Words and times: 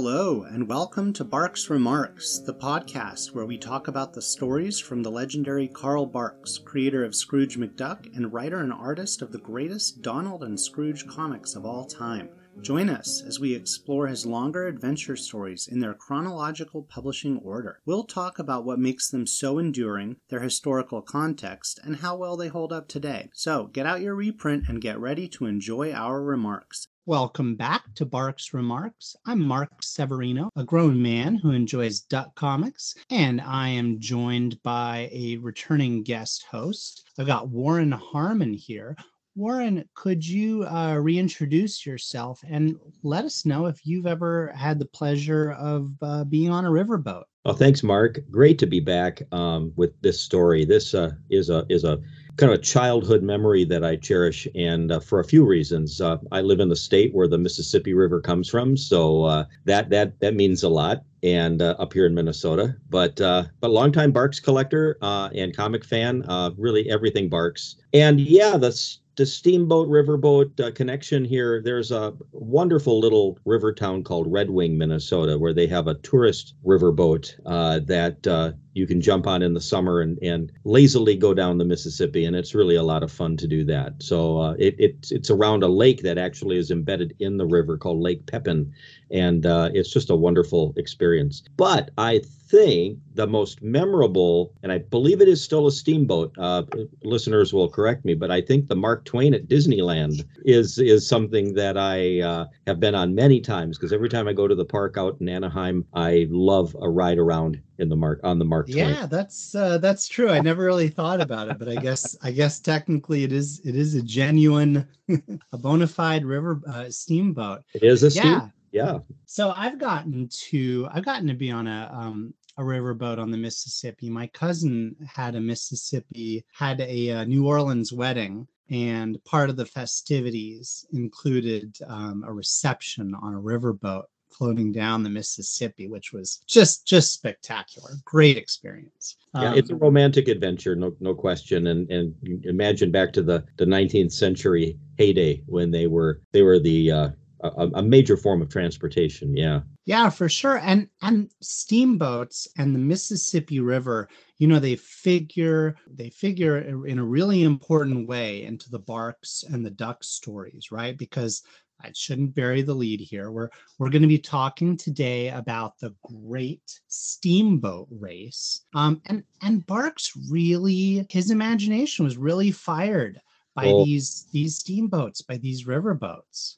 Hello, 0.00 0.44
and 0.44 0.68
welcome 0.68 1.12
to 1.14 1.24
Barks 1.24 1.68
Remarks, 1.68 2.38
the 2.38 2.54
podcast 2.54 3.34
where 3.34 3.46
we 3.46 3.58
talk 3.58 3.88
about 3.88 4.12
the 4.12 4.22
stories 4.22 4.78
from 4.78 5.02
the 5.02 5.10
legendary 5.10 5.66
Carl 5.66 6.06
Barks, 6.06 6.56
creator 6.56 7.04
of 7.04 7.16
Scrooge 7.16 7.58
McDuck 7.58 8.06
and 8.14 8.32
writer 8.32 8.60
and 8.60 8.72
artist 8.72 9.22
of 9.22 9.32
the 9.32 9.40
greatest 9.40 10.00
Donald 10.00 10.44
and 10.44 10.58
Scrooge 10.58 11.04
comics 11.08 11.56
of 11.56 11.66
all 11.66 11.84
time. 11.84 12.28
Join 12.60 12.88
us 12.88 13.24
as 13.26 13.40
we 13.40 13.52
explore 13.56 14.06
his 14.06 14.24
longer 14.24 14.68
adventure 14.68 15.16
stories 15.16 15.66
in 15.66 15.80
their 15.80 15.94
chronological 15.94 16.84
publishing 16.84 17.38
order. 17.38 17.80
We'll 17.84 18.04
talk 18.04 18.38
about 18.38 18.64
what 18.64 18.78
makes 18.78 19.10
them 19.10 19.26
so 19.26 19.58
enduring, 19.58 20.18
their 20.28 20.40
historical 20.40 21.02
context, 21.02 21.80
and 21.82 21.96
how 21.96 22.16
well 22.16 22.36
they 22.36 22.48
hold 22.48 22.72
up 22.72 22.86
today. 22.86 23.30
So 23.32 23.66
get 23.66 23.84
out 23.84 24.00
your 24.00 24.14
reprint 24.14 24.68
and 24.68 24.80
get 24.80 25.00
ready 25.00 25.26
to 25.30 25.46
enjoy 25.46 25.92
our 25.92 26.22
remarks. 26.22 26.86
Welcome 27.08 27.54
back 27.54 27.94
to 27.94 28.04
Barks 28.04 28.52
Remarks. 28.52 29.16
I'm 29.24 29.40
Mark 29.40 29.70
Severino, 29.82 30.50
a 30.56 30.62
grown 30.62 31.00
man 31.00 31.36
who 31.36 31.52
enjoys 31.52 32.00
duck 32.00 32.34
comics, 32.34 32.94
and 33.08 33.40
I 33.40 33.70
am 33.70 33.98
joined 33.98 34.62
by 34.62 35.08
a 35.10 35.38
returning 35.38 36.02
guest 36.02 36.44
host. 36.50 37.08
I've 37.18 37.26
got 37.26 37.48
Warren 37.48 37.92
Harmon 37.92 38.52
here. 38.52 38.94
Warren, 39.36 39.88
could 39.94 40.26
you 40.26 40.64
uh, 40.64 40.96
reintroduce 40.96 41.86
yourself 41.86 42.42
and 42.46 42.76
let 43.02 43.24
us 43.24 43.46
know 43.46 43.64
if 43.64 43.86
you've 43.86 44.06
ever 44.06 44.52
had 44.54 44.78
the 44.78 44.84
pleasure 44.84 45.52
of 45.52 45.90
uh, 46.02 46.24
being 46.24 46.50
on 46.50 46.66
a 46.66 46.70
riverboat? 46.70 47.22
Oh, 47.46 47.54
thanks, 47.54 47.82
Mark. 47.82 48.18
Great 48.30 48.58
to 48.58 48.66
be 48.66 48.80
back 48.80 49.22
um, 49.32 49.72
with 49.76 49.98
this 50.02 50.20
story. 50.20 50.66
This 50.66 50.92
uh, 50.92 51.12
is 51.30 51.48
a 51.48 51.64
is 51.70 51.84
a 51.84 52.00
kind 52.38 52.52
of 52.52 52.58
a 52.58 52.62
childhood 52.62 53.22
memory 53.22 53.64
that 53.64 53.84
I 53.84 53.96
cherish, 53.96 54.46
and 54.54 54.92
uh, 54.92 55.00
for 55.00 55.18
a 55.18 55.24
few 55.24 55.44
reasons. 55.44 56.00
Uh, 56.00 56.18
I 56.32 56.40
live 56.40 56.60
in 56.60 56.68
the 56.68 56.76
state 56.76 57.12
where 57.12 57.28
the 57.28 57.36
Mississippi 57.36 57.92
River 57.92 58.20
comes 58.20 58.48
from, 58.48 58.76
so 58.76 59.24
uh, 59.24 59.44
that 59.64 59.90
that 59.90 60.18
that 60.20 60.34
means 60.34 60.62
a 60.62 60.68
lot. 60.68 61.02
And 61.24 61.60
uh, 61.60 61.74
up 61.80 61.92
here 61.92 62.06
in 62.06 62.14
Minnesota, 62.14 62.76
but 62.90 63.20
uh, 63.20 63.44
but 63.60 63.72
longtime 63.72 64.12
Barks 64.12 64.38
collector 64.38 64.96
uh, 65.02 65.30
and 65.34 65.54
comic 65.54 65.84
fan, 65.84 66.24
uh, 66.28 66.52
really 66.56 66.88
everything 66.88 67.28
Barks. 67.28 67.74
And 67.92 68.20
yeah, 68.20 68.56
that's 68.56 69.00
the 69.18 69.26
steamboat 69.26 69.88
riverboat 69.88 70.60
uh, 70.60 70.70
connection 70.70 71.24
here 71.24 71.60
there's 71.60 71.90
a 71.90 72.14
wonderful 72.30 73.00
little 73.00 73.36
river 73.44 73.72
town 73.72 74.04
called 74.04 74.30
red 74.30 74.48
wing 74.48 74.78
minnesota 74.78 75.36
where 75.36 75.52
they 75.52 75.66
have 75.66 75.88
a 75.88 75.94
tourist 75.94 76.54
riverboat 76.64 77.34
uh, 77.44 77.80
that 77.80 78.24
uh, 78.28 78.52
you 78.78 78.86
can 78.86 79.00
jump 79.00 79.26
on 79.26 79.42
in 79.42 79.52
the 79.52 79.60
summer 79.60 80.00
and, 80.00 80.18
and 80.22 80.52
lazily 80.64 81.16
go 81.16 81.34
down 81.34 81.58
the 81.58 81.64
mississippi 81.64 82.24
and 82.24 82.36
it's 82.36 82.54
really 82.54 82.76
a 82.76 82.82
lot 82.82 83.02
of 83.02 83.10
fun 83.10 83.36
to 83.36 83.46
do 83.46 83.64
that 83.64 83.92
so 84.00 84.38
uh, 84.38 84.52
it, 84.58 84.74
it, 84.78 85.08
it's 85.10 85.30
around 85.30 85.62
a 85.62 85.68
lake 85.68 86.02
that 86.02 86.16
actually 86.16 86.56
is 86.56 86.70
embedded 86.70 87.14
in 87.18 87.36
the 87.36 87.46
river 87.46 87.76
called 87.76 87.98
lake 87.98 88.24
pepin 88.26 88.72
and 89.10 89.44
uh, 89.46 89.68
it's 89.74 89.92
just 89.92 90.10
a 90.10 90.16
wonderful 90.16 90.72
experience 90.76 91.42
but 91.56 91.90
i 91.98 92.20
think 92.48 92.98
the 93.14 93.26
most 93.26 93.62
memorable, 93.62 94.52
and 94.62 94.72
I 94.72 94.78
believe 94.78 95.20
it 95.20 95.28
is 95.28 95.42
still 95.42 95.66
a 95.66 95.72
steamboat. 95.72 96.32
Uh, 96.38 96.62
listeners 97.02 97.52
will 97.52 97.68
correct 97.68 98.04
me, 98.04 98.14
but 98.14 98.30
I 98.30 98.40
think 98.40 98.68
the 98.68 98.76
Mark 98.76 99.04
Twain 99.04 99.34
at 99.34 99.48
Disneyland 99.48 100.24
is 100.44 100.78
is 100.78 101.06
something 101.06 101.54
that 101.54 101.76
I 101.76 102.20
uh, 102.20 102.46
have 102.66 102.80
been 102.80 102.94
on 102.94 103.14
many 103.14 103.40
times 103.40 103.76
because 103.76 103.92
every 103.92 104.08
time 104.08 104.28
I 104.28 104.32
go 104.32 104.48
to 104.48 104.54
the 104.54 104.64
park 104.64 104.96
out 104.96 105.18
in 105.20 105.28
Anaheim, 105.28 105.84
I 105.92 106.26
love 106.30 106.74
a 106.80 106.88
ride 106.88 107.18
around 107.18 107.60
in 107.78 107.88
the 107.88 107.96
mark 107.96 108.20
on 108.22 108.38
the 108.38 108.44
Mark 108.44 108.66
Twain. 108.66 108.90
Yeah, 108.90 109.06
that's 109.06 109.54
uh, 109.54 109.78
that's 109.78 110.08
true. 110.08 110.30
I 110.30 110.40
never 110.40 110.64
really 110.64 110.88
thought 110.88 111.20
about 111.20 111.48
it, 111.48 111.58
but 111.58 111.68
I 111.68 111.76
guess 111.76 112.16
I 112.22 112.30
guess 112.30 112.60
technically 112.60 113.24
it 113.24 113.32
is 113.32 113.60
it 113.64 113.76
is 113.76 113.94
a 113.94 114.02
genuine, 114.02 114.88
a 115.52 115.58
bona 115.58 115.86
fide 115.86 116.24
river 116.24 116.60
uh, 116.68 116.90
steamboat. 116.90 117.62
It 117.74 117.82
is 117.82 118.02
a 118.02 118.10
steam. 118.10 118.24
Yeah 118.24 118.48
yeah 118.72 118.98
so 119.24 119.52
i've 119.56 119.78
gotten 119.78 120.28
to 120.28 120.88
i've 120.92 121.04
gotten 121.04 121.26
to 121.26 121.34
be 121.34 121.50
on 121.50 121.66
a 121.66 121.90
um 121.92 122.32
a 122.58 122.62
riverboat 122.62 123.18
on 123.18 123.30
the 123.30 123.36
mississippi 123.36 124.10
my 124.10 124.26
cousin 124.28 124.94
had 125.06 125.34
a 125.34 125.40
mississippi 125.40 126.44
had 126.52 126.80
a, 126.80 127.10
a 127.10 127.18
uh, 127.18 127.24
new 127.24 127.46
orleans 127.46 127.92
wedding 127.92 128.46
and 128.70 129.22
part 129.24 129.48
of 129.48 129.56
the 129.56 129.64
festivities 129.64 130.84
included 130.92 131.74
um, 131.86 132.22
a 132.26 132.32
reception 132.32 133.14
on 133.14 133.34
a 133.34 133.40
riverboat 133.40 134.04
floating 134.38 134.72
down 134.72 135.02
the 135.02 135.10
Mississippi, 135.10 135.88
which 135.88 136.12
was 136.12 136.40
just 136.46 136.86
just 136.86 137.12
spectacular. 137.12 137.90
Great 138.04 138.36
experience. 138.36 139.16
Yeah, 139.34 139.50
um, 139.50 139.58
it's 139.58 139.70
a 139.70 139.76
romantic 139.76 140.28
adventure, 140.28 140.76
no 140.76 140.94
no 141.00 141.14
question. 141.14 141.66
And 141.66 141.90
and 141.90 142.14
imagine 142.44 142.90
back 142.90 143.12
to 143.14 143.22
the 143.22 143.44
the 143.56 143.66
19th 143.66 144.12
century 144.12 144.78
heyday 144.96 145.42
when 145.46 145.70
they 145.70 145.86
were 145.86 146.22
they 146.32 146.42
were 146.42 146.58
the 146.58 146.90
uh, 146.90 147.08
a, 147.40 147.68
a, 147.74 147.82
major 147.82 148.16
form 148.16 148.42
of 148.42 148.48
transportation 148.48 149.36
yeah 149.36 149.60
yeah 149.84 150.10
for 150.10 150.28
sure 150.28 150.58
and 150.58 150.88
and 151.02 151.30
steamboats 151.40 152.48
and 152.56 152.74
the 152.74 152.78
mississippi 152.80 153.60
river 153.60 154.08
you 154.38 154.48
know 154.48 154.58
they 154.58 154.74
figure 154.74 155.76
they 155.88 156.10
figure 156.10 156.58
in 156.86 156.98
a 156.98 157.04
really 157.04 157.44
important 157.44 158.08
way 158.08 158.42
into 158.42 158.68
the 158.70 158.78
barks 158.78 159.44
and 159.48 159.64
the 159.64 159.70
duck 159.70 160.02
stories 160.02 160.72
right 160.72 160.98
because 160.98 161.42
I 161.82 161.92
shouldn't 161.94 162.34
bury 162.34 162.62
the 162.62 162.74
lead 162.74 163.00
here. 163.00 163.30
We're 163.30 163.50
we're 163.78 163.90
going 163.90 164.02
to 164.02 164.08
be 164.08 164.18
talking 164.18 164.76
today 164.76 165.28
about 165.28 165.78
the 165.78 165.94
Great 166.02 166.80
Steamboat 166.88 167.88
Race. 167.90 168.62
Um, 168.74 169.00
and 169.06 169.22
and 169.42 169.66
Barks 169.66 170.12
really 170.30 171.06
his 171.10 171.30
imagination 171.30 172.04
was 172.04 172.16
really 172.16 172.50
fired 172.50 173.20
by 173.54 173.66
well, 173.66 173.84
these 173.84 174.26
these 174.32 174.56
steamboats, 174.56 175.22
by 175.22 175.36
these 175.36 175.66
riverboats. 175.66 176.56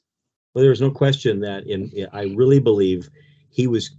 Well, 0.53 0.63
there's 0.63 0.81
no 0.81 0.91
question 0.91 1.39
that 1.41 1.65
in, 1.67 1.91
I 2.11 2.23
really 2.35 2.59
believe 2.59 3.09
he 3.51 3.67
was 3.67 3.91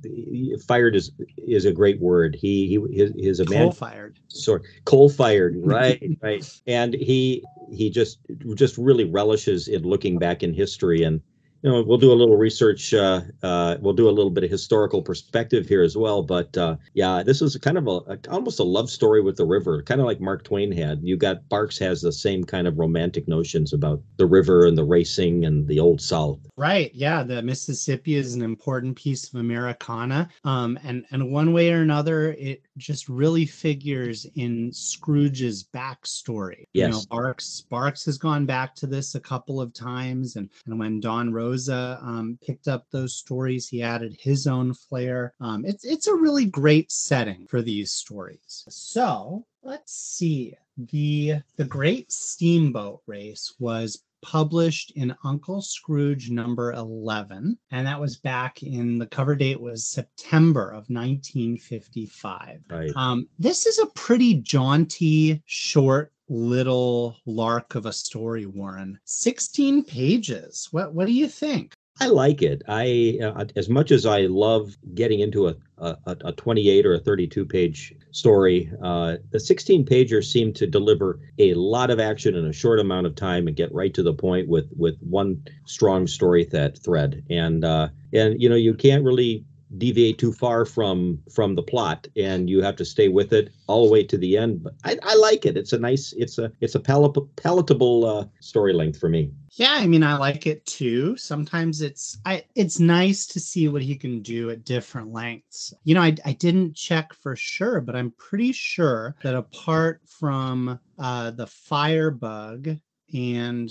fired 0.67 0.97
is 0.97 1.13
is 1.37 1.67
a 1.67 1.73
great 1.73 2.01
word. 2.01 2.35
He 2.35 2.67
he 2.69 2.97
his, 2.97 3.39
his 3.39 3.49
coal 3.49 3.71
fired. 3.71 4.19
Sorry, 4.29 4.63
coal 4.85 5.09
fired. 5.09 5.57
Right, 5.65 6.03
right. 6.23 6.61
And 6.67 6.95
he 6.95 7.45
he 7.73 7.91
just 7.91 8.19
just 8.55 8.79
really 8.79 9.05
relishes 9.05 9.69
in 9.69 9.83
looking 9.83 10.19
back 10.19 10.43
in 10.43 10.53
history 10.53 11.03
and 11.03 11.21
you 11.63 11.71
know, 11.71 11.83
we'll 11.83 11.99
do 11.99 12.13
a 12.13 12.15
little 12.15 12.37
research. 12.37 12.93
Uh, 12.93 13.21
uh, 13.43 13.77
we'll 13.81 13.93
do 13.93 14.09
a 14.09 14.11
little 14.11 14.31
bit 14.31 14.43
of 14.43 14.51
historical 14.51 15.01
perspective 15.01 15.69
here 15.69 15.83
as 15.83 15.97
well. 15.97 16.23
But 16.23 16.57
uh, 16.57 16.77
yeah, 16.95 17.23
this 17.23 17.41
is 17.41 17.57
kind 17.57 17.79
of 17.79 17.87
a, 17.87 18.01
a, 18.13 18.19
almost 18.31 18.59
a 18.59 18.65
love 18.65 18.91
story 18.91 19.21
with 19.21 19.37
the 19.37 19.45
river, 19.45 19.81
kind 19.83 20.01
of 20.01 20.07
like 20.07 20.21
Mark 20.21 20.43
Twain 20.43 20.73
had. 20.73 21.01
You 21.03 21.17
got 21.17 21.49
Barks 21.49 21.79
has 21.79 22.03
the 22.03 22.13
same 22.13 22.43
kind 22.43 22.67
of 22.67 22.79
romantic 22.79 23.29
notions 23.29 23.73
about 23.73 24.03
the 24.17 24.27
river 24.27 24.67
and 24.67 24.77
the 24.77 24.85
racing 24.85 25.45
and 25.45 25.67
the 25.69 25.79
old 25.79 26.01
South. 26.01 26.41
Right. 26.57 26.93
Yeah, 26.95 27.23
the 27.23 27.43
Mississippi 27.43 28.17
is 28.17 28.35
an 28.35 28.43
important 28.43 28.97
piece 28.97 29.29
of 29.29 29.39
Americana, 29.39 30.29
um, 30.45 30.79
and 30.83 31.05
and 31.13 31.31
one 31.31 31.53
way 31.53 31.73
or 31.73 31.83
another, 31.83 32.33
it 32.33 32.63
just 32.77 33.09
really 33.09 33.47
figures 33.47 34.27
in 34.37 34.73
Scrooge's 34.73 35.65
backstory. 35.65 36.67
Yes. 36.73 36.87
You 36.87 36.93
know, 36.93 37.03
Barks 37.11 37.63
Barks 37.69 38.05
has 38.07 38.19
gone 38.19 38.47
back 38.47 38.75
to 38.77 38.87
this 38.87 39.15
a 39.15 39.21
couple 39.21 39.61
of 39.61 39.73
times, 39.73 40.37
and 40.37 40.49
and 40.67 40.79
when 40.79 41.01
Don 41.01 41.33
Rosa 41.33 41.99
um, 42.03 42.39
picked 42.45 42.69
up 42.69 42.87
those 42.91 43.15
stories. 43.15 43.69
He 43.69 43.83
added 43.83 44.17
his 44.19 44.47
own 44.47 44.75
flair. 44.75 45.35
Um, 45.41 45.65
it's 45.65 45.85
it's 45.85 46.07
a 46.07 46.15
really 46.15 46.47
great 46.47 46.91
setting 46.91 47.47
for 47.47 47.63
these 47.63 47.93
stories. 47.93 48.65
So 48.69 49.45
let's 49.63 49.93
see. 49.95 50.55
The 50.77 51.37
the 51.57 51.65
Great 51.65 52.11
Steamboat 52.11 53.03
Race 53.07 53.55
was 53.59 54.03
published 54.23 54.93
in 54.97 55.15
Uncle 55.25 55.61
Scrooge 55.61 56.31
number 56.31 56.73
11. 56.73 57.59
And 57.71 57.87
that 57.87 58.01
was 58.01 58.17
back 58.17 58.63
in 58.63 58.99
the 58.99 59.07
cover 59.07 59.35
date 59.35 59.61
was 59.61 59.87
September 59.87 60.69
of 60.69 60.89
1955. 60.89 62.61
Right. 62.71 62.91
Um, 62.97 63.29
this 63.39 63.67
is 63.67 63.79
a 63.79 63.87
pretty 63.87 64.35
jaunty, 64.35 65.43
short 65.47 66.13
little 66.29 67.17
lark 67.27 67.75
of 67.75 67.87
a 67.87 67.93
story, 67.93 68.47
Warren. 68.47 68.99
16 69.05 69.85
pages. 69.85 70.69
What 70.71 70.95
what 70.95 71.07
do 71.07 71.13
you 71.13 71.29
think? 71.29 71.75
I 72.01 72.07
like 72.07 72.43
it. 72.43 72.63
I 72.69 73.19
uh, 73.23 73.45
as 73.55 73.69
much 73.69 73.91
as 73.91 74.07
I 74.07 74.23
love 74.23 74.77
getting 74.95 75.21
into 75.21 75.49
a 75.49 75.57
a, 75.79 75.97
a 76.07 76.33
28 76.33 76.87
or 76.87 76.95
a 76.95 76.99
32 76.99 77.45
page 77.45 77.95
story, 78.13 78.71
uh, 78.83 79.17
the 79.31 79.41
16 79.41 79.85
pager 79.85 80.25
seemed 80.25 80.55
to 80.57 80.67
deliver 80.67 81.19
a 81.39 81.55
lot 81.55 81.91
of 81.91 81.99
action 81.99 82.35
in 82.37 82.47
a 82.47 82.53
short 82.53 82.79
amount 82.79 83.07
of 83.07 83.15
time 83.15 83.49
and 83.49 83.57
get 83.57 83.75
right 83.75 83.93
to 83.95 84.03
the 84.03 84.15
point 84.15 84.49
with 84.49 84.71
with 84.77 84.97
one 85.01 85.43
strong 85.65 86.07
story 86.07 86.45
that 86.45 86.79
thread. 86.79 87.25
And 87.29 87.65
uh, 87.65 87.89
and 88.13 88.41
you 88.41 88.49
know 88.49 88.55
you 88.55 88.75
can't 88.75 89.05
really 89.05 89.45
deviate 89.79 90.19
too 90.19 90.33
far 90.33 90.65
from 90.65 91.19
from 91.33 91.55
the 91.55 91.63
plot 91.63 92.07
and 92.17 92.49
you 92.49 92.63
have 92.63 92.77
to 92.77 92.85
stay 92.85 93.09
with 93.09 93.33
it 93.33 93.51
all 93.67 93.87
the 93.87 93.93
way 93.93 94.05
to 94.05 94.19
the 94.19 94.37
end. 94.37 94.63
But 94.63 94.75
i, 94.85 94.99
I 95.03 95.15
like 95.15 95.47
it. 95.47 95.57
It's 95.57 95.73
a 95.73 95.79
nice 95.79 96.13
it's 96.17 96.39
a 96.39 96.53
it's 96.61 96.75
a 96.75 96.81
palatable, 96.81 97.31
palatable 97.37 98.05
uh, 98.05 98.27
story 98.41 98.73
length 98.73 98.99
for 98.99 99.09
me. 99.09 99.31
Yeah 99.53 99.75
i 99.75 99.87
mean 99.87 100.03
i 100.03 100.17
like 100.17 100.47
it 100.47 100.65
too. 100.67 101.17
Sometimes 101.17 101.81
it's 101.81 102.19
i 102.25 102.45
it's 102.55 102.81
nice 102.81 103.27
to 103.27 103.41
see 103.41 103.69
what 103.69 103.83
he 103.83 103.97
can 103.97 104.23
do 104.23 104.51
at 104.51 104.65
different 104.65 105.13
lengths. 105.13 105.75
You 105.85 105.95
know 105.95 106.03
i, 106.03 106.15
I 106.25 106.33
didn't 106.33 106.75
check 106.75 107.13
for 107.15 107.37
sure 107.37 107.81
but 107.81 107.97
i'm 107.97 108.13
pretty 108.13 108.53
sure 108.53 109.15
that 109.23 109.35
apart 109.35 110.01
from 110.07 110.79
uh 110.99 111.31
the 111.31 111.47
firebug 111.47 112.77
and 113.15 113.71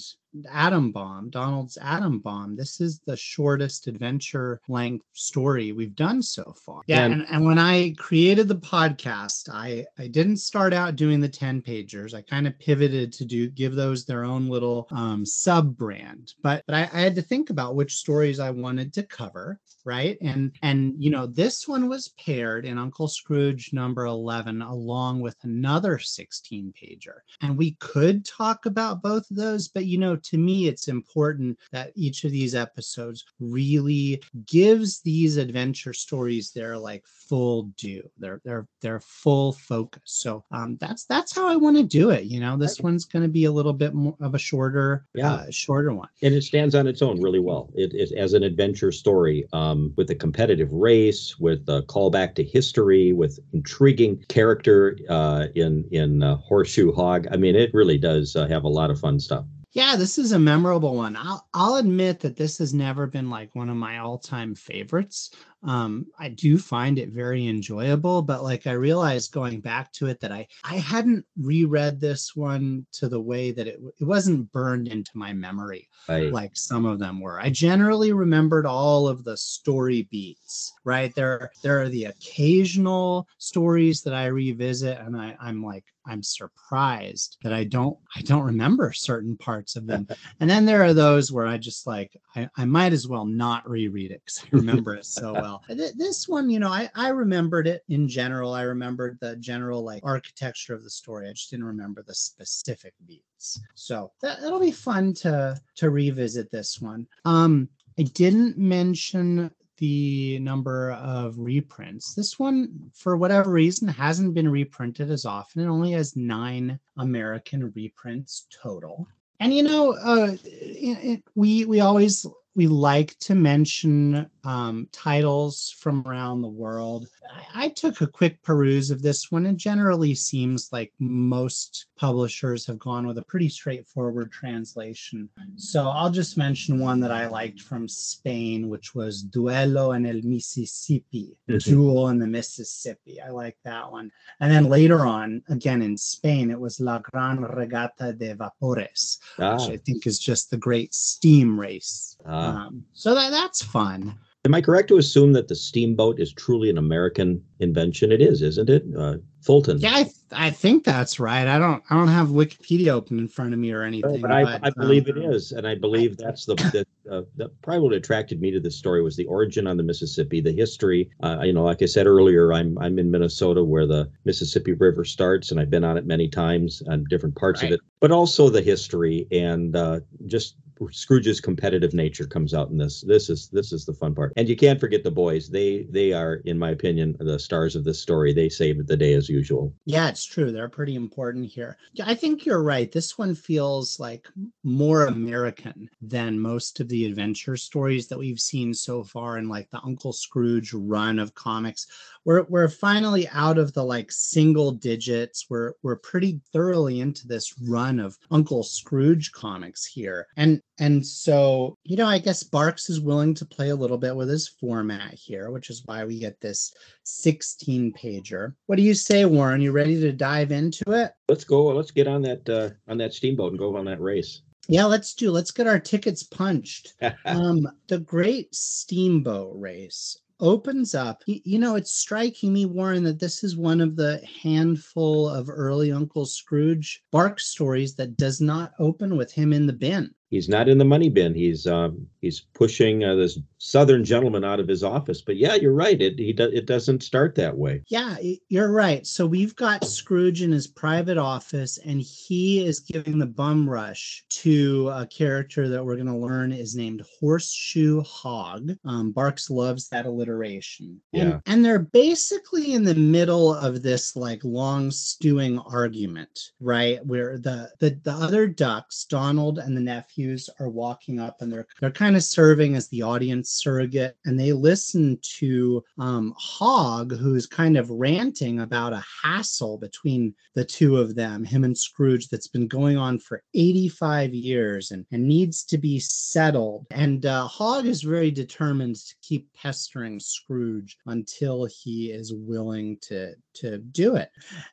Atom 0.49 0.91
Bomb, 0.91 1.29
Donald's 1.29 1.77
Atom 1.77 2.19
Bomb. 2.19 2.55
This 2.55 2.79
is 2.79 2.99
the 3.05 3.17
shortest 3.17 3.87
adventure 3.87 4.61
length 4.67 5.05
story 5.13 5.71
we've 5.71 5.95
done 5.95 6.21
so 6.21 6.53
far. 6.65 6.81
Yeah, 6.87 7.05
and, 7.05 7.25
and 7.29 7.45
when 7.45 7.59
I 7.59 7.93
created 7.97 8.47
the 8.47 8.55
podcast, 8.55 9.49
I 9.51 9.85
I 9.97 10.07
didn't 10.07 10.37
start 10.37 10.73
out 10.73 10.95
doing 10.95 11.19
the 11.19 11.29
10 11.29 11.61
pagers. 11.61 12.13
I 12.13 12.21
kind 12.21 12.47
of 12.47 12.57
pivoted 12.59 13.13
to 13.13 13.25
do 13.25 13.49
give 13.49 13.75
those 13.75 14.05
their 14.05 14.23
own 14.23 14.47
little 14.47 14.87
um, 14.91 15.25
sub 15.25 15.75
brand. 15.77 16.33
But 16.41 16.63
but 16.67 16.75
I, 16.75 16.89
I 16.93 17.01
had 17.01 17.15
to 17.15 17.21
think 17.21 17.49
about 17.49 17.75
which 17.75 17.95
stories 17.95 18.39
I 18.39 18.49
wanted 18.49 18.93
to 18.93 19.03
cover, 19.03 19.59
right? 19.85 20.17
And 20.21 20.51
and 20.61 20.93
you 20.97 21.09
know, 21.09 21.27
this 21.27 21.67
one 21.67 21.89
was 21.89 22.09
paired 22.09 22.65
in 22.65 22.77
Uncle 22.77 23.07
Scrooge 23.07 23.73
number 23.73 24.05
11 24.05 24.61
along 24.61 25.21
with 25.21 25.35
another 25.43 25.99
16 25.99 26.73
pager. 26.81 27.19
And 27.41 27.57
we 27.57 27.71
could 27.79 28.25
talk 28.25 28.65
about 28.65 29.01
both 29.01 29.29
of 29.29 29.37
those, 29.37 29.67
but 29.67 29.85
you 29.85 29.97
know, 29.97 30.15
to 30.23 30.37
me, 30.37 30.67
it's 30.67 30.87
important 30.87 31.57
that 31.71 31.91
each 31.95 32.23
of 32.23 32.31
these 32.31 32.55
episodes 32.55 33.25
really 33.39 34.21
gives 34.45 35.01
these 35.01 35.37
adventure 35.37 35.93
stories 35.93 36.51
their 36.51 36.77
like 36.77 37.05
full 37.05 37.63
due, 37.77 38.07
their 38.17 38.41
their 38.43 38.67
their 38.81 38.99
full 38.99 39.53
focus. 39.53 40.01
So 40.05 40.43
um, 40.51 40.77
that's 40.79 41.05
that's 41.05 41.35
how 41.35 41.47
I 41.47 41.55
want 41.55 41.77
to 41.77 41.83
do 41.83 42.09
it. 42.09 42.25
You 42.25 42.39
know, 42.39 42.57
this 42.57 42.79
one's 42.79 43.05
going 43.05 43.23
to 43.23 43.29
be 43.29 43.45
a 43.45 43.51
little 43.51 43.73
bit 43.73 43.93
more 43.93 44.15
of 44.21 44.35
a 44.35 44.39
shorter, 44.39 45.05
yeah, 45.13 45.33
uh, 45.33 45.45
shorter 45.49 45.93
one, 45.93 46.09
and 46.21 46.33
it 46.33 46.43
stands 46.43 46.75
on 46.75 46.87
its 46.87 47.01
own 47.01 47.21
really 47.21 47.39
well. 47.39 47.69
It 47.75 47.93
is 47.93 48.11
as 48.11 48.33
an 48.33 48.43
adventure 48.43 48.91
story 48.91 49.45
um, 49.53 49.93
with 49.97 50.09
a 50.09 50.15
competitive 50.15 50.71
race, 50.71 51.39
with 51.39 51.67
a 51.69 51.83
callback 51.83 52.35
to 52.35 52.43
history, 52.43 53.13
with 53.13 53.39
intriguing 53.53 54.23
character 54.29 54.97
uh, 55.09 55.47
in 55.55 55.85
in 55.91 56.23
uh, 56.23 56.35
Horseshoe 56.37 56.91
Hog. 56.93 57.27
I 57.31 57.37
mean, 57.37 57.55
it 57.55 57.73
really 57.73 57.97
does 57.97 58.35
uh, 58.35 58.47
have 58.47 58.63
a 58.63 58.69
lot 58.69 58.89
of 58.89 58.99
fun 58.99 59.19
stuff. 59.19 59.45
Yeah, 59.73 59.95
this 59.95 60.17
is 60.17 60.33
a 60.33 60.39
memorable 60.39 60.95
one. 60.95 61.15
I'll 61.15 61.47
I'll 61.53 61.75
admit 61.75 62.19
that 62.21 62.35
this 62.35 62.57
has 62.57 62.73
never 62.73 63.07
been 63.07 63.29
like 63.29 63.55
one 63.55 63.69
of 63.69 63.77
my 63.77 63.99
all-time 63.99 64.53
favorites 64.53 65.31
um, 65.63 66.07
I 66.17 66.29
do 66.29 66.57
find 66.57 66.97
it 66.97 67.09
very 67.09 67.47
enjoyable, 67.47 68.21
but 68.21 68.43
like 68.43 68.65
I 68.65 68.71
realized 68.71 69.31
going 69.31 69.61
back 69.61 69.91
to 69.93 70.07
it 70.07 70.19
that 70.21 70.31
I 70.31 70.47
I 70.63 70.75
hadn't 70.75 71.25
reread 71.37 71.99
this 71.99 72.35
one 72.35 72.85
to 72.93 73.07
the 73.07 73.21
way 73.21 73.51
that 73.51 73.67
it 73.67 73.79
it 73.99 74.05
wasn't 74.05 74.51
burned 74.51 74.87
into 74.87 75.11
my 75.13 75.33
memory 75.33 75.87
right. 76.07 76.31
like 76.31 76.51
some 76.55 76.85
of 76.85 76.99
them 76.99 77.19
were. 77.19 77.39
I 77.39 77.49
generally 77.49 78.11
remembered 78.13 78.65
all 78.65 79.07
of 79.07 79.23
the 79.23 79.37
story 79.37 80.07
beats, 80.09 80.73
right? 80.83 81.13
There 81.13 81.51
there 81.61 81.81
are 81.81 81.89
the 81.89 82.05
occasional 82.05 83.27
stories 83.37 84.01
that 84.01 84.13
I 84.13 84.27
revisit 84.27 84.99
and 84.99 85.15
I 85.15 85.35
I'm 85.39 85.63
like 85.63 85.85
I'm 86.07 86.23
surprised 86.23 87.37
that 87.43 87.53
I 87.53 87.63
don't 87.63 87.97
I 88.15 88.21
don't 88.21 88.43
remember 88.43 88.91
certain 88.93 89.37
parts 89.37 89.75
of 89.75 89.85
them. 89.85 90.07
and 90.39 90.49
then 90.49 90.65
there 90.65 90.83
are 90.83 90.93
those 90.93 91.31
where 91.31 91.45
I 91.45 91.57
just 91.57 91.85
like 91.85 92.19
I, 92.35 92.49
I 92.57 92.65
might 92.65 92.93
as 92.93 93.07
well 93.07 93.25
not 93.25 93.69
reread 93.69 94.11
it 94.11 94.21
because 94.25 94.43
I 94.43 94.47
remember 94.55 94.95
it 94.95 95.05
so 95.05 95.33
well 95.41 95.50
well. 95.51 95.91
This 95.95 96.27
one, 96.27 96.49
you 96.49 96.59
know, 96.59 96.69
I, 96.69 96.89
I 96.95 97.09
remembered 97.09 97.67
it 97.67 97.83
in 97.89 98.07
general. 98.07 98.53
I 98.53 98.63
remembered 98.63 99.17
the 99.19 99.35
general 99.37 99.83
like 99.83 100.01
architecture 100.03 100.73
of 100.73 100.83
the 100.83 100.89
story. 100.89 101.27
I 101.27 101.33
just 101.33 101.49
didn't 101.49 101.65
remember 101.65 102.03
the 102.03 102.15
specific 102.15 102.93
beats. 103.05 103.59
So 103.75 104.11
that, 104.21 104.41
that'll 104.41 104.59
be 104.59 104.71
fun 104.71 105.13
to 105.15 105.59
to 105.75 105.89
revisit 105.89 106.51
this 106.51 106.81
one. 106.81 107.07
Um, 107.25 107.69
I 107.99 108.03
didn't 108.03 108.57
mention 108.57 109.51
the 109.77 110.37
number 110.39 110.91
of 110.91 111.37
reprints. 111.37 112.13
This 112.13 112.37
one, 112.37 112.91
for 112.93 113.17
whatever 113.17 113.49
reason, 113.49 113.87
hasn't 113.87 114.35
been 114.35 114.47
reprinted 114.47 115.09
as 115.09 115.25
often. 115.25 115.63
It 115.63 115.67
only 115.67 115.91
has 115.93 116.15
nine 116.15 116.79
American 116.97 117.71
reprints 117.75 118.45
total. 118.51 119.07
And 119.39 119.51
you 119.53 119.63
know, 119.63 119.93
uh, 119.93 120.35
it, 120.43 120.97
it, 121.03 121.23
we 121.33 121.65
we 121.65 121.79
always 121.79 122.27
we 122.55 122.67
like 122.67 123.17
to 123.19 123.33
mention 123.33 124.29
um, 124.43 124.87
titles 124.91 125.73
from 125.79 126.05
around 126.05 126.41
the 126.41 126.49
world. 126.49 127.07
I, 127.31 127.65
I, 127.65 127.69
took 127.69 128.01
a 128.01 128.07
quick 128.07 128.41
peruse 128.41 128.91
of 128.91 129.01
this 129.01 129.31
one. 129.31 129.45
It 129.45 129.55
generally 129.55 130.15
seems 130.15 130.69
like 130.71 130.91
most 130.99 131.85
publishers 131.95 132.65
have 132.65 132.79
gone 132.79 133.07
with 133.07 133.19
a 133.19 133.23
pretty 133.23 133.47
straightforward 133.47 134.31
translation. 134.31 135.29
So 135.55 135.87
I'll 135.87 136.09
just 136.09 136.37
mention 136.37 136.79
one 136.79 136.99
that 137.01 137.11
I 137.11 137.27
liked 137.27 137.61
from 137.61 137.87
Spain, 137.87 138.67
which 138.67 138.95
was 138.95 139.23
Duelo 139.23 139.95
en 139.95 140.05
el 140.05 140.21
Mississippi, 140.23 141.37
Duel 141.47 142.09
in 142.09 142.19
the 142.19 142.27
Mississippi. 142.27 143.21
I 143.21 143.29
like 143.29 143.57
that 143.63 143.91
one. 143.91 144.11
And 144.39 144.51
then 144.51 144.65
later 144.65 145.05
on, 145.05 145.43
again 145.49 145.81
in 145.81 145.95
Spain, 145.97 146.51
it 146.51 146.59
was 146.59 146.79
La 146.79 146.99
Gran 146.99 147.37
Regata 147.37 148.17
de 148.17 148.33
Vapores, 148.35 149.19
ah. 149.39 149.53
which 149.53 149.69
I 149.69 149.77
think 149.77 150.07
is 150.07 150.19
just 150.19 150.49
the 150.49 150.57
great 150.57 150.93
steam 150.93 151.59
race. 151.59 152.17
Ah. 152.25 152.40
Um, 152.41 152.85
so 152.93 153.15
that, 153.15 153.31
that's 153.31 153.63
fun. 153.63 154.17
Am 154.43 154.55
I 154.55 154.61
correct 154.61 154.87
to 154.87 154.97
assume 154.97 155.33
that 155.33 155.47
the 155.47 155.55
steamboat 155.55 156.19
is 156.19 156.33
truly 156.33 156.71
an 156.71 156.79
American 156.79 157.43
invention? 157.59 158.11
It 158.11 158.21
is, 158.21 158.41
isn't 158.41 158.71
it? 158.71 158.83
Uh, 158.97 159.17
Fulton. 159.41 159.79
Yeah, 159.79 159.93
I, 159.93 160.03
th- 160.03 160.15
I 160.31 160.49
think 160.49 160.83
that's 160.83 161.19
right. 161.19 161.47
I 161.47 161.59
don't 161.59 161.83
I 161.89 161.95
don't 161.95 162.07
have 162.07 162.29
Wikipedia 162.29 162.89
open 162.89 163.19
in 163.19 163.27
front 163.27 163.53
of 163.53 163.59
me 163.59 163.71
or 163.71 163.83
anything. 163.83 164.19
but, 164.21 164.31
I, 164.31 164.43
but, 164.43 164.65
I 164.65 164.69
believe 164.71 165.09
um, 165.09 165.17
it 165.17 165.25
is, 165.25 165.51
and 165.51 165.67
I 165.67 165.75
believe 165.75 166.17
that's 166.17 166.45
the 166.45 166.55
that, 166.55 166.87
uh, 167.11 167.21
that 167.37 167.61
probably 167.61 167.81
what 167.81 167.93
attracted 167.93 168.41
me 168.41 168.49
to 168.51 168.59
this 168.59 168.75
story 168.75 169.03
was 169.03 169.15
the 169.15 169.25
origin 169.25 169.67
on 169.67 169.77
the 169.77 169.83
Mississippi, 169.83 170.41
the 170.41 170.51
history. 170.51 171.11
Uh, 171.23 171.41
you 171.43 171.53
know, 171.53 171.63
like 171.63 171.81
I 171.83 171.85
said 171.85 172.07
earlier, 172.07 172.51
I'm 172.51 172.77
I'm 172.79 172.97
in 172.97 173.11
Minnesota 173.11 173.63
where 173.63 173.85
the 173.85 174.09
Mississippi 174.25 174.73
River 174.73 175.05
starts, 175.05 175.51
and 175.51 175.59
I've 175.59 175.69
been 175.69 175.83
on 175.83 175.97
it 175.97 176.05
many 176.05 176.27
times 176.27 176.81
on 176.87 177.05
different 177.09 177.35
parts 177.35 177.61
right. 177.61 177.73
of 177.73 177.75
it. 177.75 177.81
But 177.99 178.11
also 178.11 178.49
the 178.49 178.61
history 178.61 179.27
and 179.31 179.75
uh, 179.75 179.99
just 180.25 180.55
Scrooge's 180.91 181.39
competitive 181.39 181.93
nature 181.93 182.25
comes 182.25 182.53
out 182.53 182.69
in 182.69 182.77
this. 182.77 183.01
This 183.01 183.29
is 183.29 183.49
this 183.49 183.71
is 183.71 183.85
the 183.85 183.93
fun 183.93 184.15
part, 184.15 184.33
and 184.35 184.47
you 184.49 184.55
can't 184.55 184.79
forget 184.79 185.03
the 185.03 185.11
boys. 185.11 185.49
They 185.49 185.83
they 185.89 186.13
are, 186.13 186.35
in 186.45 186.57
my 186.57 186.71
opinion, 186.71 187.15
the 187.19 187.37
stars 187.39 187.75
of 187.75 187.83
this 187.83 188.01
story. 188.01 188.33
They 188.33 188.49
saved 188.49 188.87
the 188.87 188.97
day 188.97 189.13
as 189.13 189.29
usual. 189.29 189.73
Yeah, 189.85 190.09
it's 190.09 190.25
true. 190.25 190.51
They're 190.51 190.69
pretty 190.69 190.95
important 190.95 191.45
here. 191.45 191.77
I 192.03 192.15
think 192.15 192.45
you're 192.45 192.63
right. 192.63 192.91
This 192.91 193.17
one 193.17 193.35
feels 193.35 193.99
like 193.99 194.27
more 194.63 195.05
American 195.05 195.89
than 196.01 196.39
most 196.39 196.79
of 196.79 196.89
the 196.89 197.05
adventure 197.05 197.57
stories 197.57 198.07
that 198.07 198.17
we've 198.17 198.39
seen 198.39 198.73
so 198.73 199.03
far 199.03 199.37
in 199.37 199.49
like 199.49 199.69
the 199.69 199.81
Uncle 199.83 200.13
Scrooge 200.13 200.73
run 200.73 201.19
of 201.19 201.35
comics 201.35 201.87
we're 202.25 202.43
we're 202.43 202.67
finally 202.67 203.27
out 203.29 203.57
of 203.57 203.73
the 203.73 203.83
like 203.83 204.11
single 204.11 204.71
digits. 204.71 205.47
We're 205.49 205.73
we're 205.81 205.97
pretty 205.97 206.41
thoroughly 206.53 207.01
into 207.01 207.27
this 207.27 207.53
run 207.67 207.99
of 207.99 208.17
Uncle 208.29 208.63
Scrooge 208.63 209.31
comics 209.31 209.85
here. 209.85 210.27
And 210.37 210.61
and 210.79 211.05
so, 211.05 211.77
you 211.83 211.95
know, 211.95 212.07
I 212.07 212.19
guess 212.19 212.43
Barks 212.43 212.89
is 212.89 212.99
willing 212.99 213.33
to 213.35 213.45
play 213.45 213.69
a 213.69 213.75
little 213.75 213.97
bit 213.97 214.15
with 214.15 214.29
his 214.29 214.47
format 214.47 215.13
here, 215.13 215.51
which 215.51 215.69
is 215.69 215.83
why 215.85 216.05
we 216.05 216.19
get 216.19 216.39
this 216.41 216.73
16 217.03 217.93
pager. 217.93 218.53
What 218.67 218.77
do 218.77 218.83
you 218.83 218.93
say, 218.93 219.25
Warren? 219.25 219.61
You 219.61 219.71
ready 219.71 219.99
to 220.01 220.11
dive 220.11 220.51
into 220.51 220.91
it? 220.91 221.11
Let's 221.27 221.43
go. 221.43 221.67
Let's 221.67 221.91
get 221.91 222.07
on 222.07 222.21
that 222.23 222.47
uh, 222.49 222.69
on 222.91 222.97
that 222.99 223.13
steamboat 223.13 223.51
and 223.51 223.59
go 223.59 223.75
on 223.75 223.85
that 223.85 224.01
race. 224.01 224.41
Yeah, 224.67 224.85
let's 224.85 225.15
do. 225.15 225.31
Let's 225.31 225.51
get 225.51 225.67
our 225.67 225.79
tickets 225.79 226.23
punched. 226.23 226.93
um, 227.25 227.67
the 227.87 227.99
Great 227.99 228.53
Steamboat 228.53 229.53
Race 229.55 230.17
opens 230.41 230.93
up. 230.95 231.23
You 231.25 231.59
know, 231.59 231.75
it's 231.75 231.93
striking 231.93 232.51
me, 232.51 232.65
Warren, 232.65 233.03
that 233.03 233.19
this 233.19 233.43
is 233.43 233.55
one 233.55 233.79
of 233.79 233.95
the 233.95 234.21
handful 234.41 235.29
of 235.29 235.49
early 235.49 235.91
Uncle 235.91 236.25
Scrooge 236.25 237.03
Bark 237.11 237.39
stories 237.39 237.95
that 237.95 238.17
does 238.17 238.41
not 238.41 238.73
open 238.79 239.15
with 239.15 239.31
him 239.31 239.53
in 239.53 239.67
the 239.67 239.73
bin 239.73 240.13
he's 240.31 240.49
not 240.49 240.67
in 240.67 240.79
the 240.79 240.85
money 240.85 241.09
bin. 241.09 241.35
He's 241.35 241.67
um, 241.67 242.07
he's 242.21 242.41
pushing 242.53 243.03
uh, 243.03 243.15
this 243.15 243.37
southern 243.59 244.03
gentleman 244.03 244.43
out 244.43 244.59
of 244.59 244.67
his 244.67 244.83
office. 244.83 245.21
But 245.21 245.37
yeah, 245.37 245.55
you're 245.55 245.73
right. 245.73 246.01
It 246.01 246.17
he 246.17 246.33
do, 246.33 246.45
it 246.45 246.65
doesn't 246.65 247.03
start 247.03 247.35
that 247.35 247.55
way. 247.55 247.83
Yeah, 247.87 248.17
you're 248.49 248.71
right. 248.71 249.05
So 249.05 249.27
we've 249.27 249.55
got 249.55 249.85
Scrooge 249.85 250.41
in 250.41 250.51
his 250.51 250.65
private 250.65 251.19
office, 251.19 251.77
and 251.85 252.01
he 252.01 252.65
is 252.65 252.79
giving 252.79 253.19
the 253.19 253.27
bum 253.27 253.69
rush 253.69 254.23
to 254.29 254.89
a 254.89 255.05
character 255.05 255.67
that 255.67 255.85
we're 255.85 255.95
going 255.95 256.07
to 256.07 256.15
learn 256.15 256.51
is 256.51 256.75
named 256.75 257.03
Horseshoe 257.19 258.01
Hog. 258.01 258.71
Um, 258.85 259.11
Barks 259.11 259.49
loves 259.49 259.89
that 259.89 260.05
alliteration. 260.05 260.99
And, 261.13 261.29
yeah, 261.29 261.39
and 261.45 261.63
they're 261.63 261.79
basically 261.79 262.73
in 262.73 262.83
the 262.83 262.95
middle 262.95 263.53
of 263.53 263.83
this 263.83 264.15
like 264.15 264.43
long 264.43 264.89
stewing 264.91 265.59
argument, 265.59 266.51
right? 266.61 267.05
Where 267.05 267.37
the 267.37 267.69
the 267.79 267.99
the 268.03 268.13
other 268.13 268.47
ducks, 268.47 269.03
Donald 269.03 269.59
and 269.59 269.75
the 269.75 269.81
nephew 269.81 270.20
Are 270.59 270.69
walking 270.69 271.19
up 271.19 271.41
and 271.41 271.51
they're 271.51 271.67
they're 271.79 271.91
kind 271.91 272.15
of 272.15 272.23
serving 272.23 272.75
as 272.75 272.87
the 272.89 273.01
audience 273.01 273.49
surrogate 273.49 274.17
and 274.25 274.39
they 274.39 274.53
listen 274.53 275.19
to 275.39 275.83
um, 275.97 276.33
Hog 276.37 277.15
who's 277.15 277.45
kind 277.45 277.77
of 277.77 277.89
ranting 277.89 278.59
about 278.59 278.93
a 278.93 279.03
hassle 279.23 279.77
between 279.77 280.33
the 280.55 280.65
two 280.65 280.97
of 280.97 281.15
them, 281.15 281.43
him 281.43 281.63
and 281.63 281.77
Scrooge, 281.77 282.27
that's 282.27 282.47
been 282.47 282.67
going 282.67 282.97
on 282.97 283.19
for 283.19 283.43
85 283.53 284.33
years 284.33 284.91
and, 284.91 285.05
and 285.11 285.27
needs 285.27 285.63
to 285.65 285.77
be 285.77 285.99
settled. 285.99 286.85
And 286.91 287.25
uh, 287.25 287.47
Hog 287.47 287.85
is 287.85 288.01
very 288.01 288.31
determined 288.31 288.95
to 288.95 289.15
keep 289.21 289.51
pestering 289.53 290.19
Scrooge 290.19 290.97
until 291.05 291.65
he 291.65 292.11
is 292.11 292.33
willing 292.33 292.97
to 293.01 293.33
to 293.53 293.77
do 293.77 294.15
it. 294.15 294.29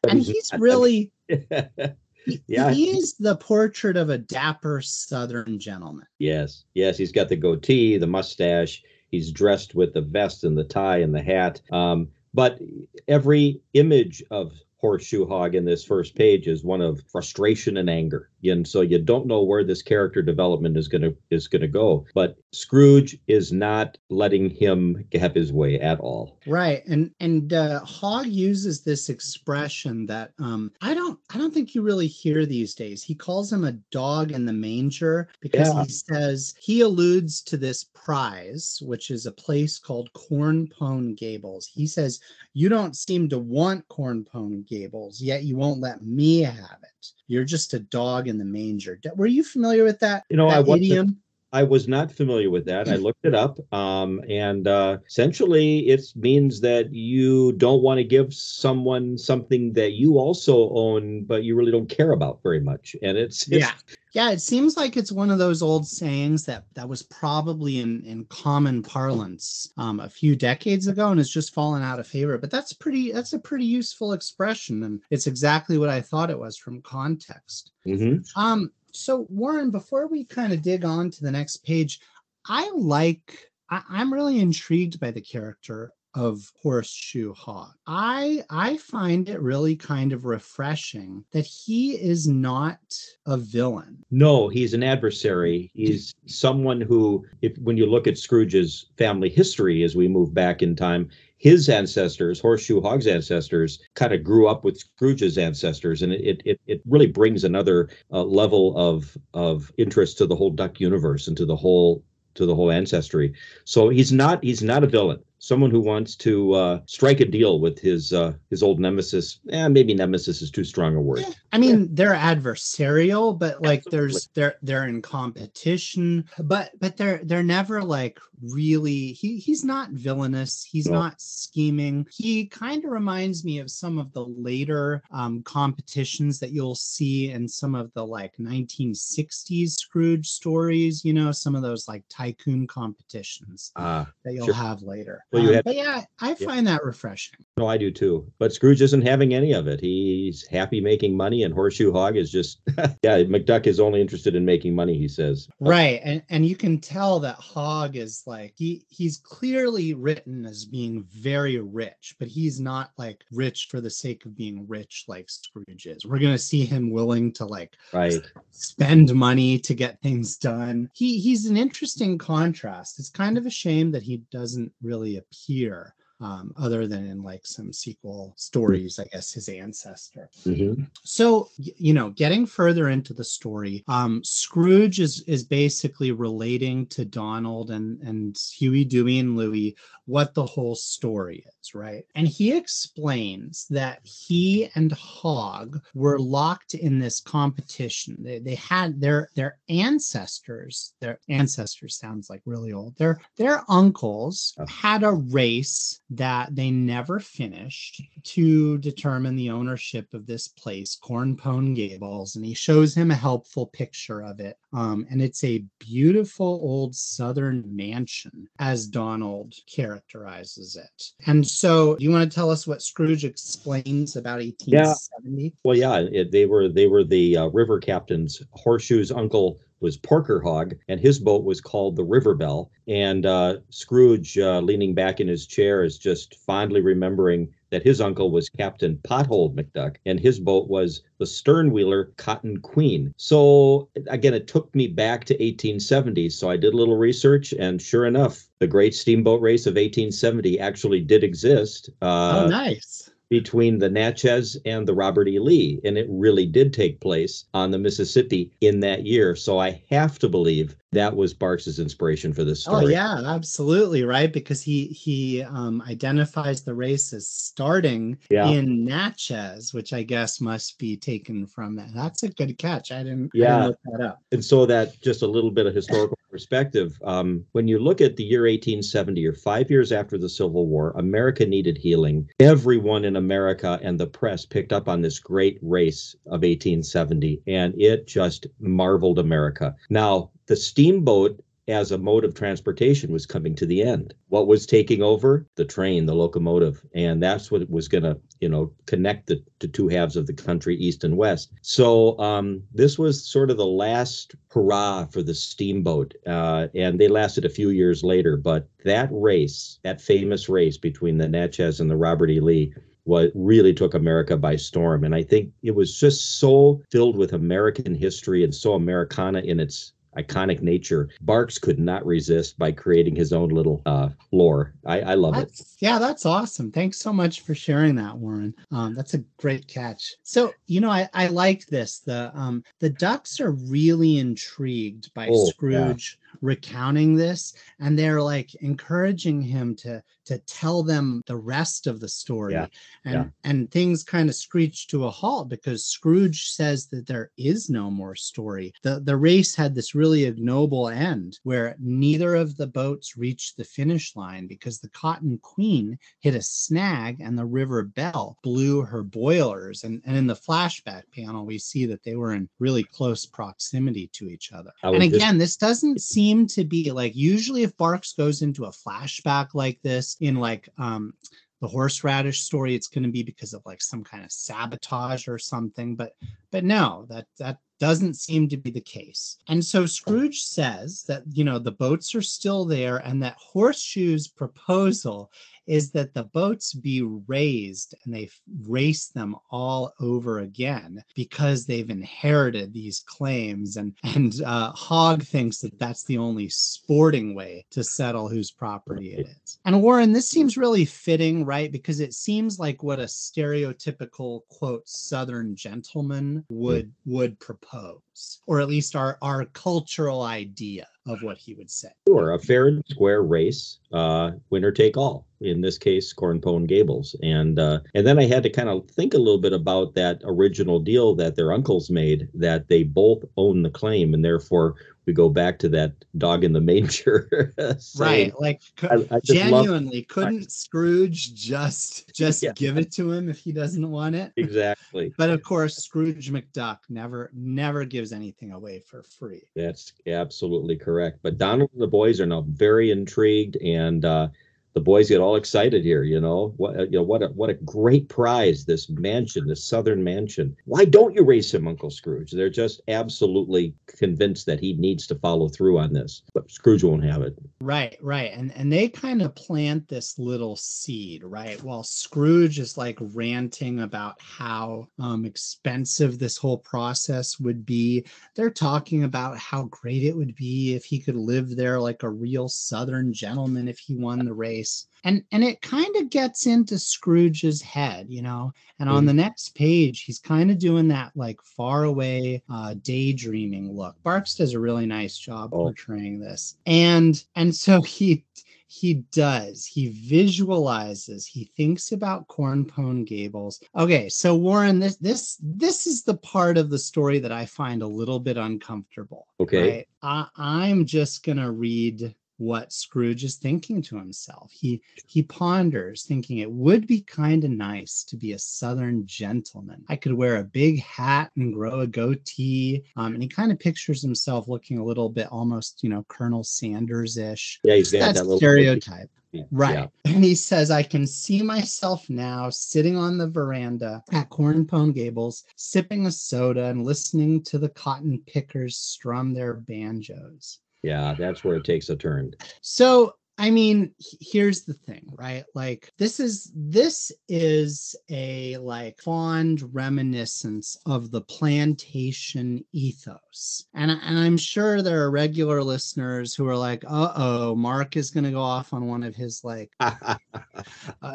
And 0.08 0.22
he's 0.22 0.50
really 0.58 1.12
yeah. 2.46 2.70
He 2.70 2.90
is 2.90 3.16
the 3.16 3.36
portrait 3.36 3.96
of 3.96 4.10
a 4.10 4.18
dapper 4.18 4.80
Southern 4.80 5.58
gentleman. 5.58 6.06
Yes, 6.18 6.64
yes. 6.74 6.98
He's 6.98 7.12
got 7.12 7.28
the 7.28 7.36
goatee, 7.36 7.98
the 7.98 8.06
mustache. 8.06 8.82
He's 9.10 9.32
dressed 9.32 9.74
with 9.74 9.94
the 9.94 10.02
vest 10.02 10.44
and 10.44 10.56
the 10.56 10.64
tie 10.64 10.98
and 10.98 11.14
the 11.14 11.22
hat. 11.22 11.60
Um, 11.72 12.08
but 12.34 12.60
every 13.08 13.60
image 13.74 14.22
of 14.30 14.52
horseshoe 14.76 15.26
hog 15.26 15.54
in 15.54 15.64
this 15.64 15.84
first 15.84 16.14
page 16.14 16.46
is 16.46 16.62
one 16.62 16.80
of 16.80 17.02
frustration 17.10 17.78
and 17.78 17.90
anger 17.90 18.30
and 18.44 18.66
so 18.66 18.80
you 18.80 18.98
don't 18.98 19.26
know 19.26 19.42
where 19.42 19.64
this 19.64 19.82
character 19.82 20.22
development 20.22 20.76
is 20.76 20.88
going 20.88 21.02
to 21.02 21.16
is 21.30 21.48
going 21.48 21.62
to 21.62 21.68
go 21.68 22.06
but 22.14 22.36
scrooge 22.52 23.18
is 23.26 23.52
not 23.52 23.98
letting 24.10 24.50
him 24.50 25.04
have 25.14 25.34
his 25.34 25.52
way 25.52 25.80
at 25.80 26.00
all. 26.00 26.38
Right 26.46 26.84
and 26.86 27.10
and 27.20 27.52
uh, 27.52 27.80
hog 27.80 28.26
uses 28.26 28.82
this 28.82 29.08
expression 29.08 30.06
that 30.06 30.32
um 30.38 30.72
i 30.80 30.94
don't 30.94 31.18
i 31.30 31.38
don't 31.38 31.52
think 31.52 31.74
you 31.74 31.82
really 31.82 32.06
hear 32.06 32.46
these 32.46 32.74
days. 32.74 33.02
He 33.02 33.14
calls 33.14 33.52
him 33.52 33.64
a 33.64 33.72
dog 33.90 34.32
in 34.32 34.46
the 34.46 34.52
manger 34.52 35.28
because 35.40 35.68
yeah. 35.68 35.84
he 35.84 35.90
says 35.90 36.54
he 36.60 36.80
alludes 36.82 37.42
to 37.42 37.56
this 37.56 37.84
prize 37.84 38.78
which 38.82 39.10
is 39.10 39.26
a 39.26 39.32
place 39.32 39.78
called 39.78 40.10
cornpone 40.12 41.16
gables. 41.16 41.66
He 41.66 41.86
says 41.86 42.20
you 42.54 42.68
don't 42.68 42.96
seem 42.96 43.28
to 43.28 43.38
want 43.38 43.86
cornpone 43.88 44.66
gables 44.66 45.20
yet 45.20 45.44
you 45.44 45.56
won't 45.56 45.80
let 45.80 46.02
me 46.02 46.40
have 46.40 46.78
it 46.82 47.12
you're 47.28 47.44
just 47.44 47.74
a 47.74 47.78
dog 47.78 48.26
in 48.26 48.38
the 48.38 48.44
manger. 48.44 48.98
Were 49.14 49.26
you 49.26 49.44
familiar 49.44 49.84
with 49.84 50.00
that? 50.00 50.24
You 50.28 50.36
know, 50.36 50.48
that 50.50 50.68
I 50.68 50.72
idiom? 50.74 51.20
I 51.52 51.62
was 51.62 51.88
not 51.88 52.12
familiar 52.12 52.50
with 52.50 52.66
that. 52.66 52.88
I 52.88 52.96
looked 52.96 53.24
it 53.24 53.34
up, 53.34 53.58
um, 53.72 54.20
and 54.28 54.68
uh, 54.68 54.98
essentially, 55.06 55.88
it 55.88 56.02
means 56.14 56.60
that 56.60 56.92
you 56.92 57.52
don't 57.52 57.82
want 57.82 57.96
to 57.98 58.04
give 58.04 58.34
someone 58.34 59.16
something 59.16 59.72
that 59.72 59.92
you 59.92 60.18
also 60.18 60.68
own, 60.70 61.24
but 61.24 61.44
you 61.44 61.56
really 61.56 61.72
don't 61.72 61.88
care 61.88 62.12
about 62.12 62.42
very 62.42 62.60
much. 62.60 62.94
And 63.02 63.16
it's, 63.16 63.48
it's 63.48 63.64
yeah, 63.64 63.72
yeah. 64.12 64.30
It 64.30 64.42
seems 64.42 64.76
like 64.76 64.98
it's 64.98 65.10
one 65.10 65.30
of 65.30 65.38
those 65.38 65.62
old 65.62 65.88
sayings 65.88 66.44
that 66.44 66.66
that 66.74 66.88
was 66.88 67.02
probably 67.02 67.80
in 67.80 68.04
in 68.04 68.26
common 68.26 68.82
parlance 68.82 69.72
um, 69.78 70.00
a 70.00 70.10
few 70.10 70.36
decades 70.36 70.86
ago, 70.86 71.08
and 71.08 71.18
has 71.18 71.30
just 71.30 71.54
fallen 71.54 71.82
out 71.82 71.98
of 71.98 72.06
favor. 72.06 72.36
But 72.36 72.50
that's 72.50 72.74
pretty. 72.74 73.10
That's 73.10 73.32
a 73.32 73.38
pretty 73.38 73.64
useful 73.64 74.12
expression, 74.12 74.82
and 74.82 75.00
it's 75.10 75.26
exactly 75.26 75.78
what 75.78 75.88
I 75.88 76.02
thought 76.02 76.30
it 76.30 76.38
was 76.38 76.58
from 76.58 76.82
context. 76.82 77.72
Mm-hmm. 77.86 78.38
Um, 78.38 78.70
so 78.98 79.26
Warren, 79.30 79.70
before 79.70 80.06
we 80.06 80.24
kind 80.24 80.52
of 80.52 80.62
dig 80.62 80.84
on 80.84 81.10
to 81.10 81.22
the 81.22 81.30
next 81.30 81.58
page, 81.58 82.00
I 82.46 82.70
like 82.74 83.50
I, 83.70 83.82
I'm 83.88 84.12
really 84.12 84.40
intrigued 84.40 85.00
by 85.00 85.10
the 85.10 85.20
character 85.20 85.92
of 86.14 86.50
horseshoe 86.62 87.34
hog 87.34 87.70
i 87.86 88.42
i 88.48 88.78
find 88.78 89.28
it 89.28 89.42
really 89.42 89.76
kind 89.76 90.14
of 90.14 90.24
refreshing 90.24 91.22
that 91.32 91.44
he 91.44 91.92
is 91.92 92.26
not 92.26 92.78
a 93.26 93.36
villain. 93.36 94.02
No 94.10 94.48
he's 94.48 94.72
an 94.72 94.82
adversary. 94.82 95.70
He's 95.74 96.14
someone 96.26 96.80
who 96.80 97.26
if 97.42 97.56
when 97.58 97.76
you 97.76 97.86
look 97.86 98.06
at 98.06 98.16
scrooge's 98.16 98.86
family 98.96 99.28
history 99.28 99.82
as 99.82 99.94
we 99.94 100.08
move 100.08 100.32
back 100.32 100.62
in 100.62 100.74
time 100.74 101.10
his 101.38 101.68
ancestors, 101.68 102.40
Horseshoe 102.40 102.80
Hog's 102.80 103.06
ancestors, 103.06 103.78
kind 103.94 104.12
of 104.12 104.24
grew 104.24 104.48
up 104.48 104.64
with 104.64 104.78
Scrooge's 104.78 105.38
ancestors, 105.38 106.02
and 106.02 106.12
it 106.12 106.42
it 106.44 106.60
it 106.66 106.82
really 106.86 107.06
brings 107.06 107.44
another 107.44 107.88
uh, 108.12 108.24
level 108.24 108.76
of 108.76 109.16
of 109.34 109.72
interest 109.78 110.18
to 110.18 110.26
the 110.26 110.36
whole 110.36 110.50
duck 110.50 110.80
universe 110.80 111.28
and 111.28 111.36
to 111.36 111.46
the 111.46 111.56
whole 111.56 112.04
to 112.34 112.44
the 112.44 112.54
whole 112.54 112.70
ancestry. 112.70 113.32
So 113.64 113.88
he's 113.88 114.12
not 114.12 114.42
he's 114.42 114.62
not 114.62 114.84
a 114.84 114.88
villain 114.88 115.20
someone 115.38 115.70
who 115.70 115.80
wants 115.80 116.16
to 116.16 116.52
uh, 116.52 116.80
strike 116.86 117.20
a 117.20 117.24
deal 117.24 117.60
with 117.60 117.78
his 117.78 118.12
uh, 118.12 118.32
his 118.50 118.62
old 118.62 118.80
nemesis. 118.80 119.40
Eh, 119.50 119.68
maybe 119.68 119.94
nemesis 119.94 120.42
is 120.42 120.50
too 120.50 120.64
strong 120.64 120.96
a 120.96 121.00
word. 121.00 121.24
I 121.52 121.58
mean, 121.58 121.80
yeah. 121.80 121.86
they're 121.90 122.14
adversarial, 122.14 123.38
but 123.38 123.62
like 123.62 123.80
Absolutely. 123.86 123.98
there's 123.98 124.28
they're 124.34 124.56
they're 124.62 124.86
in 124.86 125.02
competition, 125.02 126.24
but 126.40 126.72
but 126.80 126.96
they're 126.96 127.20
they're 127.24 127.42
never 127.42 127.82
like 127.82 128.18
really. 128.52 129.12
He 129.12 129.38
he's 129.38 129.64
not 129.64 129.90
villainous. 129.90 130.64
He's 130.64 130.86
no. 130.86 130.98
not 130.98 131.20
scheming. 131.20 132.06
He 132.10 132.46
kind 132.46 132.84
of 132.84 132.90
reminds 132.90 133.44
me 133.44 133.58
of 133.58 133.70
some 133.70 133.98
of 133.98 134.12
the 134.12 134.24
later 134.24 135.02
um, 135.10 135.42
competitions 135.42 136.38
that 136.40 136.50
you'll 136.50 136.74
see 136.74 137.30
in 137.30 137.48
some 137.48 137.74
of 137.74 137.92
the 137.94 138.04
like 138.04 138.36
1960s 138.36 139.70
Scrooge 139.70 140.28
stories. 140.28 141.04
You 141.04 141.14
know, 141.14 141.32
some 141.32 141.54
of 141.54 141.62
those 141.62 141.88
like 141.88 142.04
tycoon 142.08 142.66
competitions 142.66 143.72
uh, 143.76 144.04
that 144.24 144.34
you'll 144.34 144.46
sure. 144.46 144.54
have 144.54 144.82
later. 144.82 145.24
Well, 145.32 145.42
you 145.42 145.48
um, 145.48 145.54
had, 145.56 145.64
but 145.64 145.76
yeah, 145.76 146.04
I 146.20 146.34
find 146.34 146.66
yeah. 146.66 146.74
that 146.74 146.84
refreshing. 146.84 147.44
No, 147.58 147.66
I 147.66 147.76
do 147.76 147.90
too. 147.90 148.30
But 148.38 148.52
Scrooge 148.52 148.82
isn't 148.82 149.02
having 149.02 149.34
any 149.34 149.52
of 149.52 149.66
it. 149.66 149.80
He's 149.80 150.46
happy 150.46 150.80
making 150.80 151.16
money, 151.16 151.42
and 151.42 151.52
Horseshoe 151.52 151.92
Hog 151.92 152.16
is 152.16 152.30
just 152.30 152.60
yeah. 153.02 153.22
McDuck 153.22 153.66
is 153.66 153.80
only 153.80 154.00
interested 154.00 154.34
in 154.34 154.44
making 154.44 154.74
money. 154.74 154.96
He 154.96 155.08
says 155.08 155.48
right, 155.60 156.00
and 156.04 156.22
and 156.30 156.46
you 156.46 156.56
can 156.56 156.80
tell 156.80 157.20
that 157.20 157.36
Hog 157.36 157.96
is 157.96 158.22
like 158.26 158.54
he 158.56 158.84
he's 158.88 159.18
clearly 159.18 159.94
written 159.94 160.46
as 160.46 160.64
being 160.64 161.04
very 161.10 161.58
rich, 161.58 162.14
but 162.18 162.28
he's 162.28 162.60
not 162.60 162.90
like 162.96 163.24
rich 163.32 163.68
for 163.70 163.80
the 163.80 163.90
sake 163.90 164.24
of 164.24 164.36
being 164.36 164.66
rich 164.68 165.04
like 165.08 165.28
Scrooge 165.28 165.86
is. 165.86 166.06
We're 166.06 166.18
gonna 166.18 166.38
see 166.38 166.64
him 166.64 166.90
willing 166.90 167.32
to 167.34 167.44
like 167.44 167.76
right 167.92 168.20
spend 168.50 169.14
money 169.14 169.58
to 169.58 169.74
get 169.74 170.00
things 170.00 170.36
done. 170.36 170.88
He 170.94 171.18
he's 171.18 171.46
an 171.46 171.56
interesting 171.56 172.18
contrast. 172.18 172.98
It's 172.98 173.10
kind 173.10 173.36
of 173.36 173.46
a 173.46 173.50
shame 173.50 173.90
that 173.92 174.02
he 174.02 174.18
doesn't 174.30 174.72
really 174.82 175.16
appear 175.16 175.94
um, 176.20 176.52
other 176.56 176.86
than 176.86 177.06
in 177.06 177.22
like 177.22 177.46
some 177.46 177.72
sequel 177.72 178.34
stories, 178.36 178.98
I 178.98 179.04
guess 179.04 179.32
his 179.32 179.48
ancestor. 179.48 180.28
Mm-hmm. 180.44 180.82
So, 181.04 181.50
you 181.56 181.94
know, 181.94 182.10
getting 182.10 182.44
further 182.46 182.88
into 182.88 183.14
the 183.14 183.24
story, 183.24 183.84
um, 183.88 184.22
Scrooge 184.24 185.00
is 185.00 185.22
is 185.22 185.44
basically 185.44 186.12
relating 186.12 186.86
to 186.86 187.04
Donald 187.04 187.70
and 187.70 188.00
and 188.02 188.36
Huey, 188.56 188.84
Dewey, 188.84 189.18
and 189.20 189.36
Louie 189.36 189.76
what 190.08 190.32
the 190.32 190.46
whole 190.46 190.74
story 190.74 191.44
is, 191.60 191.74
right? 191.74 192.04
And 192.14 192.26
he 192.26 192.56
explains 192.56 193.66
that 193.68 194.00
he 194.04 194.70
and 194.74 194.90
Hog 194.90 195.82
were 195.92 196.18
locked 196.18 196.72
in 196.72 196.98
this 196.98 197.20
competition. 197.20 198.16
They, 198.18 198.38
they 198.38 198.54
had 198.54 199.02
their 199.02 199.28
their 199.34 199.58
ancestors, 199.68 200.94
their 201.00 201.20
ancestors 201.28 201.98
sounds 201.98 202.30
like 202.30 202.40
really 202.46 202.72
old. 202.72 202.96
Their 202.96 203.20
their 203.36 203.64
uncles 203.68 204.54
oh. 204.58 204.64
had 204.66 205.02
a 205.02 205.12
race 205.12 206.00
that 206.08 206.56
they 206.56 206.70
never 206.70 207.20
finished 207.20 208.02
to 208.22 208.78
determine 208.78 209.36
the 209.36 209.50
ownership 209.50 210.14
of 210.14 210.26
this 210.26 210.48
place, 210.48 210.98
Cornpone 211.02 211.76
Gables, 211.76 212.34
and 212.34 212.46
he 212.46 212.54
shows 212.54 212.94
him 212.94 213.10
a 213.10 213.14
helpful 213.14 213.66
picture 213.66 214.22
of 214.22 214.40
it. 214.40 214.56
Um, 214.72 215.06
and 215.10 215.20
it's 215.20 215.44
a 215.44 215.64
beautiful 215.78 216.60
old 216.62 216.94
southern 216.94 217.64
mansion, 217.76 218.48
as 218.58 218.86
Donald 218.86 219.52
characterizes 219.98 220.76
it. 220.76 221.04
And 221.26 221.46
so, 221.46 221.96
do 221.96 222.04
you 222.04 222.10
want 222.10 222.30
to 222.30 222.34
tell 222.34 222.50
us 222.50 222.66
what 222.66 222.82
Scrooge 222.82 223.24
explains 223.24 224.16
about 224.16 224.38
1870? 224.38 225.42
Yeah. 225.42 225.50
Well, 225.64 225.76
yeah, 225.76 225.98
it, 226.12 226.32
they 226.32 226.46
were 226.46 226.68
they 226.68 226.86
were 226.86 227.04
the 227.04 227.36
uh, 227.36 227.46
river 227.48 227.78
captains. 227.78 228.42
Horseshoe's 228.52 229.10
uncle 229.10 229.58
was 229.80 229.96
Porker 229.96 230.40
Hog, 230.40 230.74
and 230.88 231.00
his 231.00 231.18
boat 231.18 231.44
was 231.44 231.60
called 231.60 231.94
the 231.94 232.04
River 232.04 232.34
Belle. 232.34 232.70
And 232.88 233.26
uh, 233.26 233.58
Scrooge, 233.70 234.36
uh, 234.36 234.60
leaning 234.60 234.94
back 234.94 235.20
in 235.20 235.28
his 235.28 235.46
chair, 235.46 235.84
is 235.84 235.98
just 235.98 236.34
fondly 236.46 236.80
remembering 236.80 237.48
that 237.70 237.82
his 237.82 238.00
uncle 238.00 238.30
was 238.30 238.48
Captain 238.48 238.98
Pothole 239.04 239.54
McDuck, 239.54 239.96
and 240.06 240.18
his 240.18 240.38
boat 240.40 240.68
was 240.68 241.02
the 241.18 241.24
sternwheeler 241.24 242.16
Cotton 242.16 242.58
Queen. 242.58 243.12
So 243.16 243.88
again, 244.06 244.34
it 244.34 244.46
took 244.46 244.74
me 244.74 244.86
back 244.86 245.24
to 245.26 245.34
1870. 245.34 246.30
So 246.30 246.50
I 246.50 246.56
did 246.56 246.74
a 246.74 246.76
little 246.76 246.96
research, 246.96 247.52
and 247.52 247.80
sure 247.80 248.06
enough, 248.06 248.48
the 248.58 248.66
Great 248.66 248.94
Steamboat 248.94 249.40
Race 249.40 249.66
of 249.66 249.72
1870 249.72 250.58
actually 250.58 251.00
did 251.00 251.24
exist. 251.24 251.90
Uh, 252.02 252.44
oh, 252.44 252.48
nice 252.48 253.10
between 253.30 253.78
the 253.78 253.90
Natchez 253.90 254.56
and 254.64 254.86
the 254.86 254.94
Robert 254.94 255.28
E. 255.28 255.38
Lee. 255.38 255.80
And 255.84 255.98
it 255.98 256.06
really 256.08 256.46
did 256.46 256.72
take 256.72 257.00
place 257.00 257.44
on 257.54 257.70
the 257.70 257.78
Mississippi 257.78 258.52
in 258.60 258.80
that 258.80 259.06
year. 259.06 259.36
So 259.36 259.58
I 259.58 259.82
have 259.90 260.18
to 260.20 260.28
believe 260.28 260.76
that 260.92 261.14
was 261.14 261.34
Barks's 261.34 261.78
inspiration 261.78 262.32
for 262.32 262.44
this 262.44 262.66
oh, 262.66 262.72
story. 262.72 262.86
Oh 262.86 262.88
yeah, 262.88 263.22
absolutely 263.26 264.04
right 264.04 264.32
because 264.32 264.62
he 264.62 264.86
he 264.86 265.42
um, 265.42 265.82
identifies 265.88 266.62
the 266.62 266.74
race 266.74 267.12
as 267.12 267.28
starting 267.28 268.18
yeah. 268.30 268.48
in 268.48 268.84
Natchez, 268.84 269.74
which 269.74 269.92
I 269.92 270.02
guess 270.02 270.40
must 270.40 270.78
be 270.78 270.96
taken 270.96 271.46
from 271.46 271.76
that. 271.76 271.92
That's 271.94 272.22
a 272.22 272.28
good 272.28 272.56
catch. 272.58 272.90
I 272.92 273.02
didn't, 273.02 273.30
yeah. 273.34 273.44
I 273.44 273.58
didn't 273.58 273.68
look 273.68 273.78
that 273.84 274.06
up. 274.06 274.22
And 274.32 274.44
so 274.44 274.64
that 274.66 275.00
just 275.02 275.22
a 275.22 275.26
little 275.26 275.50
bit 275.50 275.66
of 275.66 275.74
historical 275.74 276.18
perspective. 276.30 276.98
Um, 277.04 277.44
when 277.52 277.68
you 277.68 277.78
look 277.78 278.00
at 278.00 278.16
the 278.16 278.24
year 278.24 278.42
1870 278.42 279.26
or 279.26 279.34
five 279.34 279.70
years 279.70 279.92
after 279.92 280.16
the 280.16 280.28
Civil 280.28 280.66
War, 280.66 280.92
America 280.96 281.44
needed 281.44 281.76
healing. 281.76 282.28
Everyone 282.40 283.04
in 283.04 283.16
America 283.16 283.78
and 283.82 283.98
the 283.98 284.06
press 284.06 284.46
picked 284.46 284.72
up 284.72 284.88
on 284.88 285.02
this 285.02 285.18
great 285.18 285.58
race 285.62 286.14
of 286.26 286.42
1870, 286.42 287.42
and 287.46 287.74
it 287.80 288.06
just 288.06 288.46
marveled 288.60 289.18
America. 289.18 289.74
Now 289.90 290.30
the 290.48 290.56
steamboat 290.56 291.40
as 291.68 291.92
a 291.92 291.98
mode 291.98 292.24
of 292.24 292.34
transportation 292.34 293.12
was 293.12 293.26
coming 293.26 293.54
to 293.54 293.66
the 293.66 293.82
end. 293.82 294.14
What 294.28 294.46
was 294.46 294.64
taking 294.64 295.02
over? 295.02 295.46
The 295.56 295.66
train, 295.66 296.06
the 296.06 296.14
locomotive. 296.14 296.82
And 296.94 297.22
that's 297.22 297.50
what 297.50 297.68
was 297.68 297.88
going 297.88 298.04
to, 298.04 298.18
you 298.40 298.48
know, 298.48 298.72
connect 298.86 299.26
the, 299.26 299.44
the 299.58 299.68
two 299.68 299.88
halves 299.88 300.16
of 300.16 300.26
the 300.26 300.32
country, 300.32 300.76
east 300.76 301.04
and 301.04 301.18
west. 301.18 301.52
So 301.60 302.18
um, 302.18 302.62
this 302.72 302.98
was 302.98 303.22
sort 303.22 303.50
of 303.50 303.58
the 303.58 303.66
last 303.66 304.34
hurrah 304.50 305.04
for 305.04 305.22
the 305.22 305.34
steamboat. 305.34 306.14
Uh, 306.26 306.68
and 306.74 306.98
they 306.98 307.08
lasted 307.08 307.44
a 307.44 307.50
few 307.50 307.68
years 307.68 308.02
later. 308.02 308.38
But 308.38 308.66
that 308.86 309.10
race, 309.12 309.78
that 309.82 310.00
famous 310.00 310.48
race 310.48 310.78
between 310.78 311.18
the 311.18 311.28
Natchez 311.28 311.80
and 311.80 311.90
the 311.90 311.96
Robert 311.96 312.30
E. 312.30 312.40
Lee, 312.40 312.72
what 313.04 313.30
really 313.34 313.74
took 313.74 313.94
America 313.94 314.36
by 314.36 314.56
storm. 314.56 315.04
And 315.04 315.14
I 315.14 315.22
think 315.22 315.50
it 315.62 315.74
was 315.74 315.98
just 315.98 316.38
so 316.38 316.82
filled 316.90 317.16
with 317.16 317.32
American 317.32 317.94
history 317.94 318.44
and 318.44 318.54
so 318.54 318.74
Americana 318.74 319.40
in 319.40 319.60
its 319.60 319.92
iconic 320.18 320.60
nature. 320.60 321.08
Barks 321.20 321.58
could 321.58 321.78
not 321.78 322.04
resist 322.04 322.58
by 322.58 322.72
creating 322.72 323.14
his 323.16 323.32
own 323.32 323.48
little 323.48 323.82
uh, 323.86 324.08
lore. 324.32 324.74
I, 324.84 325.00
I 325.00 325.14
love 325.14 325.34
that's, 325.34 325.60
it. 325.60 325.66
Yeah, 325.78 325.98
that's 325.98 326.26
awesome. 326.26 326.72
Thanks 326.72 326.98
so 326.98 327.12
much 327.12 327.42
for 327.42 327.54
sharing 327.54 327.94
that, 327.96 328.16
Warren. 328.16 328.54
Um, 328.70 328.94
that's 328.94 329.14
a 329.14 329.24
great 329.38 329.66
catch. 329.68 330.14
So 330.22 330.52
you 330.66 330.80
know, 330.80 330.90
I, 330.90 331.08
I 331.14 331.28
like 331.28 331.66
this. 331.66 332.00
The 332.00 332.30
um, 332.34 332.64
the 332.80 332.90
Ducks 332.90 333.40
are 333.40 333.52
really 333.52 334.18
intrigued 334.18 335.12
by 335.14 335.28
oh, 335.30 335.46
Scrooge. 335.46 336.18
Yeah 336.20 336.24
recounting 336.40 337.14
this 337.14 337.54
and 337.80 337.98
they're 337.98 338.22
like 338.22 338.54
encouraging 338.56 339.42
him 339.42 339.74
to 339.74 340.02
to 340.24 340.38
tell 340.40 340.82
them 340.82 341.22
the 341.26 341.36
rest 341.36 341.86
of 341.86 342.00
the 342.00 342.08
story 342.08 342.52
yeah. 342.52 342.66
and 343.04 343.14
yeah. 343.14 343.24
and 343.44 343.70
things 343.70 344.04
kind 344.04 344.28
of 344.28 344.34
screech 344.34 344.86
to 344.86 345.06
a 345.06 345.10
halt 345.10 345.48
because 345.48 345.86
scrooge 345.86 346.50
says 346.50 346.86
that 346.86 347.06
there 347.06 347.30
is 347.36 347.70
no 347.70 347.90
more 347.90 348.14
story 348.14 348.72
the 348.82 349.00
the 349.00 349.16
race 349.16 349.54
had 349.54 349.74
this 349.74 349.94
really 349.94 350.24
ignoble 350.24 350.88
end 350.88 351.38
where 351.42 351.74
neither 351.78 352.34
of 352.34 352.56
the 352.56 352.66
boats 352.66 353.16
reached 353.16 353.56
the 353.56 353.64
finish 353.64 354.14
line 354.16 354.46
because 354.46 354.78
the 354.78 354.90
cotton 354.90 355.38
queen 355.42 355.98
hit 356.20 356.34
a 356.34 356.42
snag 356.42 357.20
and 357.20 357.38
the 357.38 357.46
river 357.46 357.82
belle 357.82 358.36
blew 358.42 358.82
her 358.82 359.02
boilers 359.02 359.84
and 359.84 360.02
and 360.04 360.16
in 360.16 360.26
the 360.26 360.34
flashback 360.34 361.02
panel 361.14 361.46
we 361.46 361.58
see 361.58 361.86
that 361.86 362.02
they 362.04 362.16
were 362.16 362.34
in 362.34 362.48
really 362.58 362.84
close 362.84 363.24
proximity 363.26 364.08
to 364.12 364.28
each 364.28 364.52
other 364.52 364.70
and 364.82 365.02
again 365.02 365.38
just... 365.38 365.38
this 365.38 365.56
doesn't 365.56 366.00
seem 366.00 366.17
seem 366.18 366.48
to 366.48 366.64
be 366.64 366.90
like 366.90 367.14
usually 367.14 367.62
if 367.62 367.76
Barks 367.76 368.12
goes 368.12 368.42
into 368.42 368.64
a 368.64 368.72
flashback 368.72 369.50
like 369.54 369.80
this 369.82 370.16
in 370.18 370.34
like 370.34 370.68
um 370.76 371.14
the 371.60 371.68
horseradish 371.68 372.40
story 372.40 372.74
it's 372.74 372.88
going 372.88 373.04
to 373.04 373.10
be 373.10 373.22
because 373.22 373.54
of 373.54 373.62
like 373.64 373.80
some 373.80 374.02
kind 374.02 374.24
of 374.24 374.32
sabotage 374.32 375.28
or 375.28 375.38
something 375.38 375.94
but 375.94 376.16
but 376.50 376.64
no 376.64 377.06
that 377.08 377.26
that 377.38 377.58
doesn't 377.78 378.14
seem 378.14 378.48
to 378.48 378.56
be 378.56 378.70
the 378.70 378.80
case. 378.80 379.36
And 379.48 379.64
so 379.64 379.86
scrooge 379.86 380.42
says 380.42 381.04
that 381.06 381.22
you 381.32 381.44
know 381.44 381.58
the 381.58 381.72
boats 381.72 382.14
are 382.14 382.22
still 382.22 382.64
there 382.64 382.98
and 382.98 383.22
that 383.22 383.36
horseshoe's 383.38 384.28
proposal 384.28 385.30
is 385.68 385.92
that 385.92 386.14
the 386.14 386.24
boats 386.24 386.72
be 386.72 387.02
raised 387.02 387.94
and 388.04 388.14
they 388.14 388.30
race 388.66 389.08
them 389.08 389.36
all 389.50 389.92
over 390.00 390.40
again 390.40 391.04
because 391.14 391.66
they've 391.66 391.90
inherited 391.90 392.72
these 392.72 393.04
claims 393.06 393.76
and 393.76 393.94
and 394.02 394.40
uh, 394.42 394.72
hog 394.72 395.22
thinks 395.22 395.58
that 395.58 395.78
that's 395.78 396.04
the 396.04 396.18
only 396.18 396.48
sporting 396.48 397.34
way 397.34 397.64
to 397.70 397.84
settle 397.84 398.28
whose 398.28 398.50
property 398.50 399.14
it 399.14 399.26
is. 399.26 399.58
And 399.64 399.82
warren 399.82 400.12
this 400.12 400.30
seems 400.30 400.56
really 400.56 400.84
fitting 400.84 401.44
right? 401.44 401.70
Because 401.70 402.00
it 402.00 402.14
seems 402.14 402.58
like 402.58 402.82
what 402.82 402.98
a 402.98 403.04
stereotypical 403.04 404.40
quote 404.48 404.88
southern 404.88 405.54
gentleman 405.54 406.44
would 406.48 406.92
would 407.04 407.38
propose 407.38 408.40
or 408.46 408.60
at 408.60 408.68
least 408.68 408.96
our 408.96 409.18
our 409.22 409.44
cultural 409.46 410.22
idea 410.22 410.86
of 411.06 411.22
what 411.22 411.38
he 411.38 411.54
would 411.54 411.70
say. 411.70 411.88
Sure, 412.06 412.32
a 412.32 412.38
fair 412.38 412.68
and 412.68 412.84
square 412.88 413.22
race, 413.22 413.78
uh, 413.92 414.32
winner 414.50 414.70
take 414.72 414.96
all. 414.96 415.26
In 415.40 415.60
this 415.60 415.78
case, 415.78 416.12
Cornpone 416.12 416.66
Gables, 416.66 417.14
and 417.22 417.58
uh, 417.58 417.80
and 417.94 418.06
then 418.06 418.18
I 418.18 418.24
had 418.24 418.42
to 418.42 418.50
kind 418.50 418.68
of 418.68 418.90
think 418.90 419.14
a 419.14 419.18
little 419.18 419.40
bit 419.40 419.52
about 419.52 419.94
that 419.94 420.20
original 420.24 420.80
deal 420.80 421.14
that 421.14 421.36
their 421.36 421.52
uncles 421.52 421.90
made, 421.90 422.28
that 422.34 422.68
they 422.68 422.82
both 422.82 423.24
own 423.36 423.62
the 423.62 423.70
claim, 423.70 424.14
and 424.14 424.24
therefore 424.24 424.74
we 425.08 425.14
go 425.14 425.30
back 425.30 425.58
to 425.58 425.70
that 425.70 425.92
dog 426.18 426.44
in 426.44 426.52
the 426.52 426.60
manger. 426.60 427.54
right. 427.98 428.38
Like 428.38 428.60
I, 428.82 429.06
I 429.10 429.20
genuinely 429.24 430.02
couldn't 430.02 430.52
Scrooge 430.52 431.34
just 431.34 432.14
just 432.14 432.42
yeah. 432.42 432.52
give 432.54 432.76
it 432.76 432.92
to 432.92 433.10
him 433.10 433.30
if 433.30 433.38
he 433.38 433.50
doesn't 433.50 433.90
want 433.90 434.14
it? 434.14 434.32
Exactly. 434.36 435.14
but 435.16 435.30
of 435.30 435.42
course, 435.42 435.78
Scrooge 435.78 436.30
McDuck 436.30 436.80
never 436.90 437.30
never 437.32 437.86
gives 437.86 438.12
anything 438.12 438.52
away 438.52 438.80
for 438.80 439.02
free. 439.02 439.44
That's 439.56 439.94
absolutely 440.06 440.76
correct. 440.76 441.20
But 441.22 441.38
Donald 441.38 441.70
and 441.72 441.80
the 441.80 441.86
boys 441.86 442.20
are 442.20 442.26
now 442.26 442.42
very 442.42 442.90
intrigued 442.90 443.56
and 443.56 444.04
uh 444.04 444.28
the 444.74 444.80
boys 444.80 445.08
get 445.08 445.20
all 445.20 445.36
excited 445.36 445.82
here. 445.82 446.02
You 446.02 446.20
know 446.20 446.54
what? 446.56 446.92
You 446.92 446.98
know 446.98 447.02
what? 447.02 447.22
A, 447.22 447.28
what 447.28 447.50
a 447.50 447.54
great 447.54 448.08
prize! 448.08 448.64
This 448.64 448.88
mansion, 448.88 449.46
this 449.46 449.64
southern 449.64 450.04
mansion. 450.04 450.56
Why 450.66 450.84
don't 450.84 451.14
you 451.14 451.24
race 451.24 451.52
him, 451.52 451.66
Uncle 451.66 451.90
Scrooge? 451.90 452.30
They're 452.30 452.50
just 452.50 452.82
absolutely 452.88 453.74
convinced 453.86 454.46
that 454.46 454.60
he 454.60 454.74
needs 454.74 455.06
to 455.08 455.14
follow 455.16 455.48
through 455.48 455.78
on 455.78 455.92
this, 455.92 456.22
but 456.34 456.50
Scrooge 456.50 456.84
won't 456.84 457.04
have 457.04 457.22
it. 457.22 457.36
Right, 457.60 457.96
right, 458.00 458.32
and 458.32 458.52
and 458.54 458.72
they 458.72 458.88
kind 458.88 459.22
of 459.22 459.34
plant 459.34 459.88
this 459.88 460.18
little 460.18 460.54
seed, 460.54 461.24
right? 461.24 461.62
While 461.62 461.82
Scrooge 461.82 462.58
is 462.58 462.76
like 462.76 462.98
ranting 463.00 463.80
about 463.80 464.20
how 464.20 464.88
um, 464.98 465.24
expensive 465.24 466.18
this 466.18 466.36
whole 466.36 466.58
process 466.58 467.40
would 467.40 467.64
be, 467.64 468.04
they're 468.34 468.50
talking 468.50 469.04
about 469.04 469.38
how 469.38 469.64
great 469.64 470.04
it 470.04 470.16
would 470.16 470.34
be 470.36 470.74
if 470.74 470.84
he 470.84 470.98
could 470.98 471.16
live 471.16 471.56
there 471.56 471.80
like 471.80 472.02
a 472.02 472.08
real 472.08 472.48
Southern 472.48 473.12
gentleman 473.12 473.66
if 473.66 473.78
he 473.78 473.96
won 473.96 474.24
the 474.24 474.34
race 474.34 474.57
place 474.58 474.86
and 475.04 475.22
and 475.32 475.44
it 475.44 475.60
kind 475.62 475.94
of 475.96 476.10
gets 476.10 476.46
into 476.46 476.78
scrooge's 476.78 477.62
head 477.62 478.06
you 478.08 478.22
know? 478.22 478.52
And 478.80 478.88
on 478.88 479.06
the 479.06 479.12
next 479.12 479.54
page 479.54 480.02
he's 480.02 480.18
kind 480.18 480.50
of 480.50 480.58
doing 480.58 480.88
that 480.88 481.12
like 481.14 481.40
far 481.42 481.84
away 481.84 482.42
uh 482.50 482.74
daydreaming 482.82 483.72
look. 483.72 483.96
Barks 484.02 484.34
does 484.34 484.54
a 484.54 484.60
really 484.60 484.86
nice 484.86 485.16
job 485.16 485.50
oh. 485.52 485.64
portraying 485.64 486.20
this. 486.20 486.56
And 486.66 487.22
and 487.36 487.54
so 487.54 487.82
he 487.96 488.24
he 488.70 488.94
does. 489.12 489.64
He 489.64 489.88
visualizes. 489.88 491.26
He 491.26 491.50
thinks 491.56 491.92
about 491.92 492.28
cornpone 492.28 493.06
gables. 493.06 493.60
Okay 493.74 494.08
so 494.08 494.34
warren 494.34 494.78
this 494.78 494.96
this 494.96 495.38
this 495.42 495.86
is 495.86 496.02
the 496.02 496.16
part 496.18 496.58
of 496.58 496.70
the 496.70 496.78
story 496.78 497.18
that 497.18 497.32
i 497.32 497.44
find 497.46 497.82
a 497.82 497.86
little 497.86 498.20
bit 498.20 498.36
uncomfortable 498.36 499.26
okay. 499.40 499.70
right? 499.70 499.88
I, 500.02 500.26
i'm 500.36 500.84
just 500.84 501.22
gonna 501.22 501.50
read 501.50 502.14
what 502.38 502.72
Scrooge 502.72 503.24
is 503.24 503.36
thinking 503.36 503.82
to 503.82 503.98
himself. 503.98 504.50
He 504.52 504.80
he 505.06 505.22
ponders, 505.22 506.04
thinking 506.04 506.38
it 506.38 506.50
would 506.50 506.86
be 506.86 507.00
kind 507.00 507.44
of 507.44 507.50
nice 507.50 508.04
to 508.04 508.16
be 508.16 508.32
a 508.32 508.38
Southern 508.38 509.06
gentleman. 509.06 509.84
I 509.88 509.96
could 509.96 510.14
wear 510.14 510.36
a 510.36 510.44
big 510.44 510.80
hat 510.82 511.30
and 511.36 511.52
grow 511.52 511.80
a 511.80 511.86
goatee. 511.86 512.84
Um, 512.96 513.14
and 513.14 513.22
he 513.22 513.28
kind 513.28 513.52
of 513.52 513.58
pictures 513.58 514.00
himself 514.00 514.48
looking 514.48 514.78
a 514.78 514.84
little 514.84 515.08
bit 515.08 515.28
almost, 515.30 515.82
you 515.82 515.90
know, 515.90 516.04
Colonel 516.08 516.44
Sanders 516.44 517.16
ish. 517.16 517.60
Yeah, 517.64 517.74
he's 517.74 517.92
got 517.92 518.14
that 518.14 518.22
little 518.22 518.38
stereotype. 518.38 519.10
Yeah. 519.32 519.42
Right. 519.50 519.74
Yeah. 519.74 519.86
And 520.06 520.24
he 520.24 520.34
says, 520.34 520.70
I 520.70 520.82
can 520.82 521.06
see 521.06 521.42
myself 521.42 522.08
now 522.08 522.48
sitting 522.48 522.96
on 522.96 523.18
the 523.18 523.28
veranda 523.28 524.02
at 524.10 524.30
Cornpone 524.30 524.94
Gables, 524.94 525.44
sipping 525.56 526.06
a 526.06 526.12
soda 526.12 526.66
and 526.66 526.84
listening 526.84 527.42
to 527.44 527.58
the 527.58 527.68
cotton 527.68 528.22
pickers 528.26 528.76
strum 528.78 529.34
their 529.34 529.52
banjos. 529.52 530.60
Yeah, 530.82 531.14
that's 531.18 531.42
where 531.44 531.56
it 531.56 531.64
takes 531.64 531.88
a 531.88 531.96
turn. 531.96 532.32
So 532.62 533.14
I 533.40 533.50
mean, 533.50 533.92
here's 534.20 534.64
the 534.64 534.74
thing, 534.74 535.08
right? 535.16 535.44
Like 535.54 535.92
this 535.96 536.18
is 536.18 536.50
this 536.56 537.12
is 537.28 537.94
a 538.10 538.56
like 538.56 539.00
fond 539.00 539.72
reminiscence 539.72 540.76
of 540.86 541.12
the 541.12 541.20
plantation 541.20 542.64
ethos. 542.72 543.66
And, 543.74 543.92
and 543.92 544.18
I'm 544.18 544.36
sure 544.36 544.82
there 544.82 545.04
are 545.04 545.12
regular 545.12 545.62
listeners 545.62 546.34
who 546.34 546.48
are 546.48 546.56
like, 546.56 546.82
uh-oh, 546.84 547.54
Mark 547.54 547.96
is 547.96 548.10
gonna 548.10 548.32
go 548.32 548.42
off 548.42 548.72
on 548.72 548.88
one 548.88 549.04
of 549.04 549.14
his 549.14 549.44
like 549.44 549.70
uh, 549.80 550.16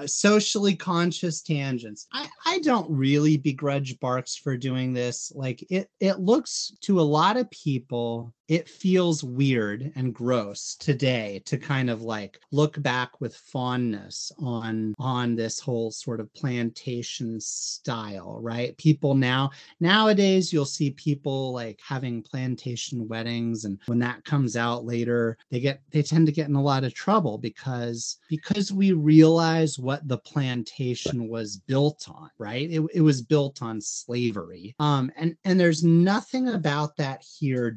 socially 0.06 0.76
conscious 0.78 1.42
tangents. 1.42 2.08
I, 2.14 2.30
I 2.46 2.60
don't 2.60 2.90
really 2.90 3.36
begrudge 3.36 4.00
Barks 4.00 4.38
for 4.38 4.56
doing 4.56 4.94
this. 4.94 5.34
Like 5.36 5.62
it 5.70 5.90
it 6.00 6.22
looks 6.22 6.74
to 6.82 7.02
a 7.02 7.02
lot 7.02 7.36
of 7.36 7.52
people 7.52 8.34
it 8.48 8.68
feels 8.68 9.24
weird 9.24 9.92
and 9.96 10.14
gross 10.14 10.76
today 10.76 11.42
to 11.46 11.58
kind 11.58 11.90
of 11.90 12.02
like 12.02 12.13
look 12.52 12.82
back 12.82 13.20
with 13.20 13.36
fondness 13.36 14.32
on 14.40 14.94
on 15.00 15.36
this 15.36 15.60
whole 15.60 15.92
sort 15.92 16.20
of 16.20 16.34
plantation 16.34 17.40
style 17.40 18.40
right 18.42 18.78
people 18.78 19.16
now 19.16 19.50
nowadays 19.80 20.52
you'll 20.52 20.66
see 20.66 20.92
people 20.92 21.54
like 21.54 21.80
having 21.86 22.22
plantation 22.22 23.08
weddings 23.08 23.66
and 23.66 23.80
when 23.86 24.00
that 24.00 24.24
comes 24.26 24.56
out 24.56 24.86
later 24.86 25.38
they 25.52 25.60
get 25.60 25.82
they 25.92 26.02
tend 26.02 26.26
to 26.26 26.32
get 26.32 26.48
in 26.48 26.56
a 26.56 26.62
lot 26.62 26.84
of 26.84 26.94
trouble 26.94 27.38
because 27.38 28.18
because 28.30 28.72
we 28.72 28.92
realize 28.92 29.78
what 29.78 30.08
the 30.08 30.18
plantation 30.18 31.28
was 31.28 31.58
built 31.58 32.08
on, 32.10 32.30
right? 32.38 32.70
It, 32.70 32.82
it 32.94 33.02
was 33.02 33.22
built 33.22 33.62
on 33.62 33.82
slavery. 33.82 34.76
Um, 34.80 35.12
and 35.18 35.36
and 35.46 35.60
there's 35.60 35.84
nothing 35.84 36.50
about 36.50 36.96
that 36.98 37.24
here 37.40 37.72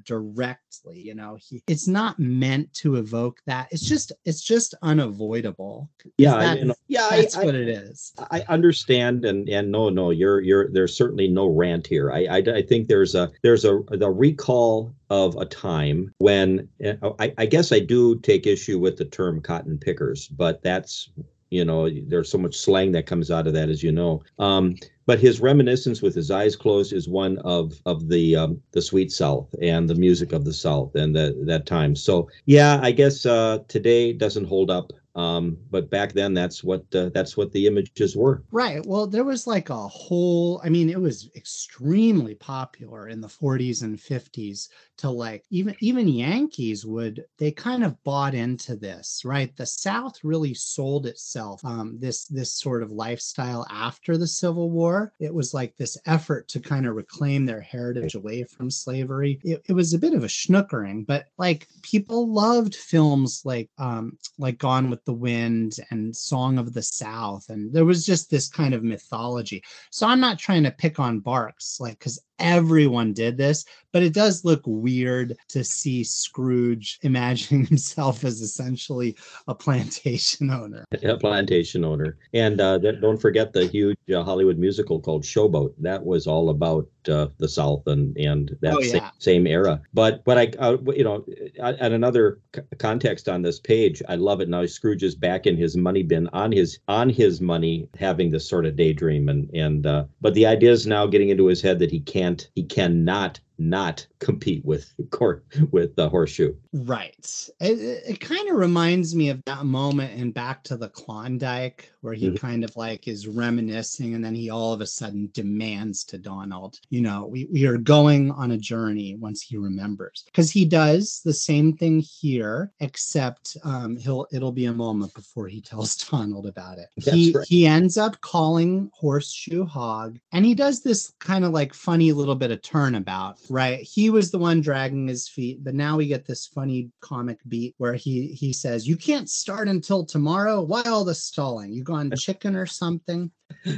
You 0.92 1.14
know, 1.14 1.38
he, 1.40 1.62
it's 1.66 1.88
not 1.88 2.18
meant 2.18 2.72
to 2.74 2.96
evoke 2.96 3.40
that. 3.46 3.68
It's 3.70 3.86
just 3.86 4.12
it's 4.24 4.42
just 4.42 4.74
unavoidable. 4.82 5.90
Yeah, 6.18 6.38
that, 6.38 6.58
you 6.58 6.64
know, 6.66 6.74
yeah, 6.88 7.08
that's 7.10 7.36
I, 7.36 7.44
what 7.44 7.54
I, 7.54 7.58
it 7.58 7.68
is. 7.68 8.12
I 8.30 8.44
understand, 8.48 9.24
and 9.24 9.48
and 9.48 9.70
no, 9.70 9.88
no, 9.88 10.10
you're 10.10 10.40
you're 10.40 10.70
there's 10.70 10.96
certainly 10.96 11.28
no 11.28 11.46
rant 11.46 11.86
here. 11.86 12.12
I 12.12 12.26
I, 12.26 12.36
I 12.38 12.62
think 12.62 12.88
there's 12.88 13.14
a 13.14 13.30
there's 13.42 13.64
a 13.64 13.80
the 13.90 14.10
recall 14.10 14.94
of 15.10 15.36
a 15.36 15.44
time 15.44 16.12
when 16.18 16.68
uh, 16.84 17.10
I, 17.18 17.32
I 17.38 17.46
guess 17.46 17.72
I 17.72 17.78
do 17.78 18.18
take 18.18 18.46
issue 18.46 18.78
with 18.78 18.96
the 18.96 19.04
term 19.04 19.40
cotton 19.40 19.78
pickers, 19.78 20.28
but 20.28 20.62
that's 20.62 21.10
you 21.50 21.64
know 21.64 21.88
there's 22.06 22.30
so 22.30 22.38
much 22.38 22.56
slang 22.56 22.92
that 22.92 23.06
comes 23.06 23.30
out 23.30 23.46
of 23.46 23.52
that 23.54 23.68
as 23.68 23.82
you 23.82 23.92
know. 23.92 24.22
Um, 24.38 24.76
but 25.06 25.20
his 25.20 25.40
reminiscence 25.40 26.02
with 26.02 26.16
his 26.16 26.32
eyes 26.32 26.56
closed 26.56 26.92
is 26.92 27.08
one 27.08 27.38
of 27.38 27.80
of 27.86 28.08
the 28.08 28.36
um, 28.36 28.60
the 28.72 28.82
sweet 28.82 29.12
south 29.12 29.54
and 29.62 29.88
the 29.88 29.94
music 29.94 30.32
of 30.32 30.44
the 30.44 30.52
south 30.52 30.94
and 30.94 31.14
the, 31.14 31.36
that 31.46 31.66
time. 31.66 31.94
So 31.94 32.28
yeah 32.46 32.80
i 32.82 32.90
guess 32.90 33.26
uh, 33.26 33.58
today 33.68 34.12
doesn't 34.12 34.46
hold 34.46 34.70
up 34.70 34.92
um, 35.16 35.56
but 35.70 35.88
back 35.88 36.12
then, 36.12 36.34
that's 36.34 36.62
what 36.62 36.84
uh, 36.94 37.08
that's 37.08 37.38
what 37.38 37.50
the 37.50 37.66
images 37.66 38.14
were. 38.14 38.42
Right. 38.50 38.84
Well, 38.84 39.06
there 39.06 39.24
was 39.24 39.46
like 39.46 39.70
a 39.70 39.88
whole. 39.88 40.60
I 40.62 40.68
mean, 40.68 40.90
it 40.90 41.00
was 41.00 41.30
extremely 41.34 42.34
popular 42.34 43.08
in 43.08 43.22
the 43.22 43.26
40s 43.26 43.82
and 43.82 43.98
50s. 43.98 44.68
To 44.98 45.10
like 45.10 45.44
even 45.50 45.74
even 45.80 46.08
Yankees 46.08 46.86
would 46.86 47.24
they 47.38 47.50
kind 47.50 47.84
of 47.84 48.02
bought 48.02 48.34
into 48.34 48.76
this, 48.76 49.22
right? 49.24 49.54
The 49.56 49.66
South 49.66 50.22
really 50.22 50.54
sold 50.54 51.06
itself 51.06 51.62
um, 51.64 51.98
this 51.98 52.24
this 52.26 52.52
sort 52.52 52.82
of 52.82 52.90
lifestyle 52.90 53.66
after 53.70 54.16
the 54.16 54.26
Civil 54.26 54.70
War. 54.70 55.12
It 55.18 55.34
was 55.34 55.52
like 55.52 55.76
this 55.76 55.98
effort 56.06 56.48
to 56.48 56.60
kind 56.60 56.86
of 56.86 56.94
reclaim 56.94 57.44
their 57.44 57.60
heritage 57.60 58.14
away 58.14 58.44
from 58.44 58.70
slavery. 58.70 59.38
It, 59.44 59.62
it 59.66 59.72
was 59.72 59.92
a 59.92 59.98
bit 59.98 60.14
of 60.14 60.24
a 60.24 60.28
schnookering, 60.28 61.06
but 61.06 61.26
like 61.38 61.68
people 61.82 62.32
loved 62.32 62.74
films 62.74 63.42
like 63.44 63.70
um, 63.78 64.18
like 64.38 64.58
Gone 64.58 64.88
with 64.90 65.05
the 65.06 65.14
Wind 65.14 65.78
and 65.90 66.14
Song 66.14 66.58
of 66.58 66.74
the 66.74 66.82
South. 66.82 67.48
And 67.48 67.72
there 67.72 67.86
was 67.86 68.04
just 68.04 68.30
this 68.30 68.48
kind 68.48 68.74
of 68.74 68.84
mythology. 68.84 69.64
So 69.90 70.06
I'm 70.06 70.20
not 70.20 70.38
trying 70.38 70.64
to 70.64 70.70
pick 70.70 71.00
on 71.00 71.20
Barks, 71.20 71.80
like, 71.80 71.98
because 71.98 72.20
everyone 72.38 73.12
did 73.12 73.36
this, 73.36 73.64
but 73.92 74.02
it 74.02 74.12
does 74.12 74.44
look 74.44 74.60
weird 74.66 75.36
to 75.48 75.64
see 75.64 76.04
Scrooge 76.04 76.98
imagining 77.02 77.64
himself 77.64 78.24
as 78.24 78.40
essentially 78.40 79.16
a 79.48 79.54
plantation 79.54 80.50
owner. 80.50 80.84
A 81.02 81.16
plantation 81.16 81.84
owner. 81.84 82.18
And 82.34 82.60
uh, 82.60 82.78
don't 82.78 83.20
forget 83.20 83.52
the 83.52 83.66
huge 83.66 83.96
uh, 84.14 84.22
Hollywood 84.22 84.58
musical 84.58 85.00
called 85.00 85.22
Showboat. 85.22 85.72
That 85.78 86.04
was 86.04 86.26
all 86.26 86.50
about 86.50 86.88
uh, 87.08 87.28
the 87.38 87.48
South 87.48 87.86
and 87.86 88.16
and 88.16 88.56
that 88.60 88.74
oh, 88.74 88.80
yeah. 88.80 88.90
same, 88.90 89.02
same, 89.18 89.46
era. 89.46 89.80
But 89.94 90.24
but 90.24 90.36
I 90.36 90.52
uh, 90.58 90.78
you 90.94 91.04
know 91.04 91.24
at 91.60 91.92
another 91.92 92.40
c- 92.54 92.62
context 92.78 93.28
on 93.28 93.42
this 93.42 93.60
page, 93.60 94.02
I 94.08 94.16
love 94.16 94.40
it 94.40 94.48
now. 94.48 94.66
Scrooge 94.66 95.04
is 95.04 95.14
back 95.14 95.46
in 95.46 95.56
his 95.56 95.76
money 95.76 96.02
bin 96.02 96.28
on 96.32 96.50
his 96.50 96.80
on 96.88 97.08
his 97.08 97.40
money, 97.40 97.88
having 97.98 98.30
this 98.30 98.48
sort 98.48 98.66
of 98.66 98.76
daydream 98.76 99.28
and 99.28 99.48
and 99.54 99.86
uh, 99.86 100.04
but 100.20 100.34
the 100.34 100.46
idea 100.46 100.72
is 100.72 100.86
now 100.86 101.06
getting 101.06 101.28
into 101.28 101.46
his 101.46 101.62
head 101.62 101.78
that 101.78 101.90
he 101.90 102.00
can't 102.00 102.25
he 102.54 102.64
cannot 102.64 103.40
not 103.58 104.06
compete 104.18 104.64
with 104.64 104.92
court 105.10 105.44
with 105.70 105.96
the 105.96 106.08
horseshoe. 106.08 106.54
Right. 106.72 107.48
It, 107.60 108.02
it 108.06 108.20
kind 108.20 108.50
of 108.50 108.56
reminds 108.56 109.14
me 109.14 109.30
of 109.30 109.42
that 109.46 109.64
moment 109.64 110.20
in 110.20 110.32
Back 110.32 110.62
to 110.64 110.76
the 110.76 110.88
Klondike 110.88 111.90
where 112.06 112.14
he 112.14 112.28
mm-hmm. 112.28 112.36
kind 112.36 112.62
of 112.62 112.76
like 112.76 113.08
is 113.08 113.26
reminiscing 113.26 114.14
and 114.14 114.24
then 114.24 114.32
he 114.32 114.48
all 114.48 114.72
of 114.72 114.80
a 114.80 114.86
sudden 114.86 115.28
demands 115.34 116.04
to 116.04 116.18
Donald, 116.18 116.78
you 116.88 117.00
know, 117.00 117.26
we, 117.26 117.48
we 117.52 117.66
are 117.66 117.76
going 117.76 118.30
on 118.30 118.52
a 118.52 118.56
journey 118.56 119.16
once 119.16 119.42
he 119.42 119.56
remembers. 119.56 120.22
Because 120.26 120.52
he 120.52 120.64
does 120.64 121.20
the 121.24 121.32
same 121.32 121.76
thing 121.76 121.98
here, 121.98 122.70
except 122.78 123.56
um, 123.64 123.96
he'll 123.96 124.28
it'll 124.30 124.52
be 124.52 124.66
a 124.66 124.72
moment 124.72 125.12
before 125.14 125.48
he 125.48 125.60
tells 125.72 125.96
Donald 125.96 126.46
about 126.46 126.78
it. 126.78 126.86
That's 126.96 127.16
he 127.16 127.32
right. 127.32 127.46
he 127.48 127.66
ends 127.66 127.98
up 127.98 128.20
calling 128.20 128.88
Horseshoe 128.94 129.66
Hog, 129.66 130.20
and 130.30 130.46
he 130.46 130.54
does 130.54 130.82
this 130.82 131.12
kind 131.18 131.44
of 131.44 131.50
like 131.50 131.74
funny 131.74 132.12
little 132.12 132.36
bit 132.36 132.52
of 132.52 132.62
turnabout 132.62 133.36
right 133.48 133.80
he 133.80 134.10
was 134.10 134.30
the 134.30 134.38
one 134.38 134.60
dragging 134.60 135.08
his 135.08 135.28
feet 135.28 135.64
but 135.64 135.74
now 135.74 135.96
we 135.96 136.06
get 136.06 136.26
this 136.26 136.46
funny 136.46 136.90
comic 137.00 137.38
beat 137.48 137.74
where 137.78 137.94
he 137.94 138.28
he 138.28 138.52
says 138.52 138.86
you 138.86 138.96
can't 138.96 139.28
start 139.28 139.66
until 139.66 140.04
tomorrow 140.04 140.60
why 140.60 140.82
all 140.82 141.04
the 141.04 141.14
stalling 141.14 141.72
you 141.72 141.82
gone 141.96 142.10
chicken 142.16 142.56
or 142.56 142.66
something. 142.66 143.30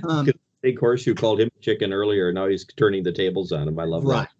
Um 0.08 0.30
big 0.60 0.78
horseshoe 0.78 1.14
called 1.14 1.40
him 1.40 1.50
chicken 1.60 1.92
earlier 1.92 2.32
now 2.32 2.48
he's 2.48 2.64
turning 2.76 3.02
the 3.02 3.12
tables 3.12 3.52
on 3.52 3.68
him. 3.68 3.78
I 3.78 3.84
love 3.84 4.04
right. 4.04 4.22
that 4.22 4.32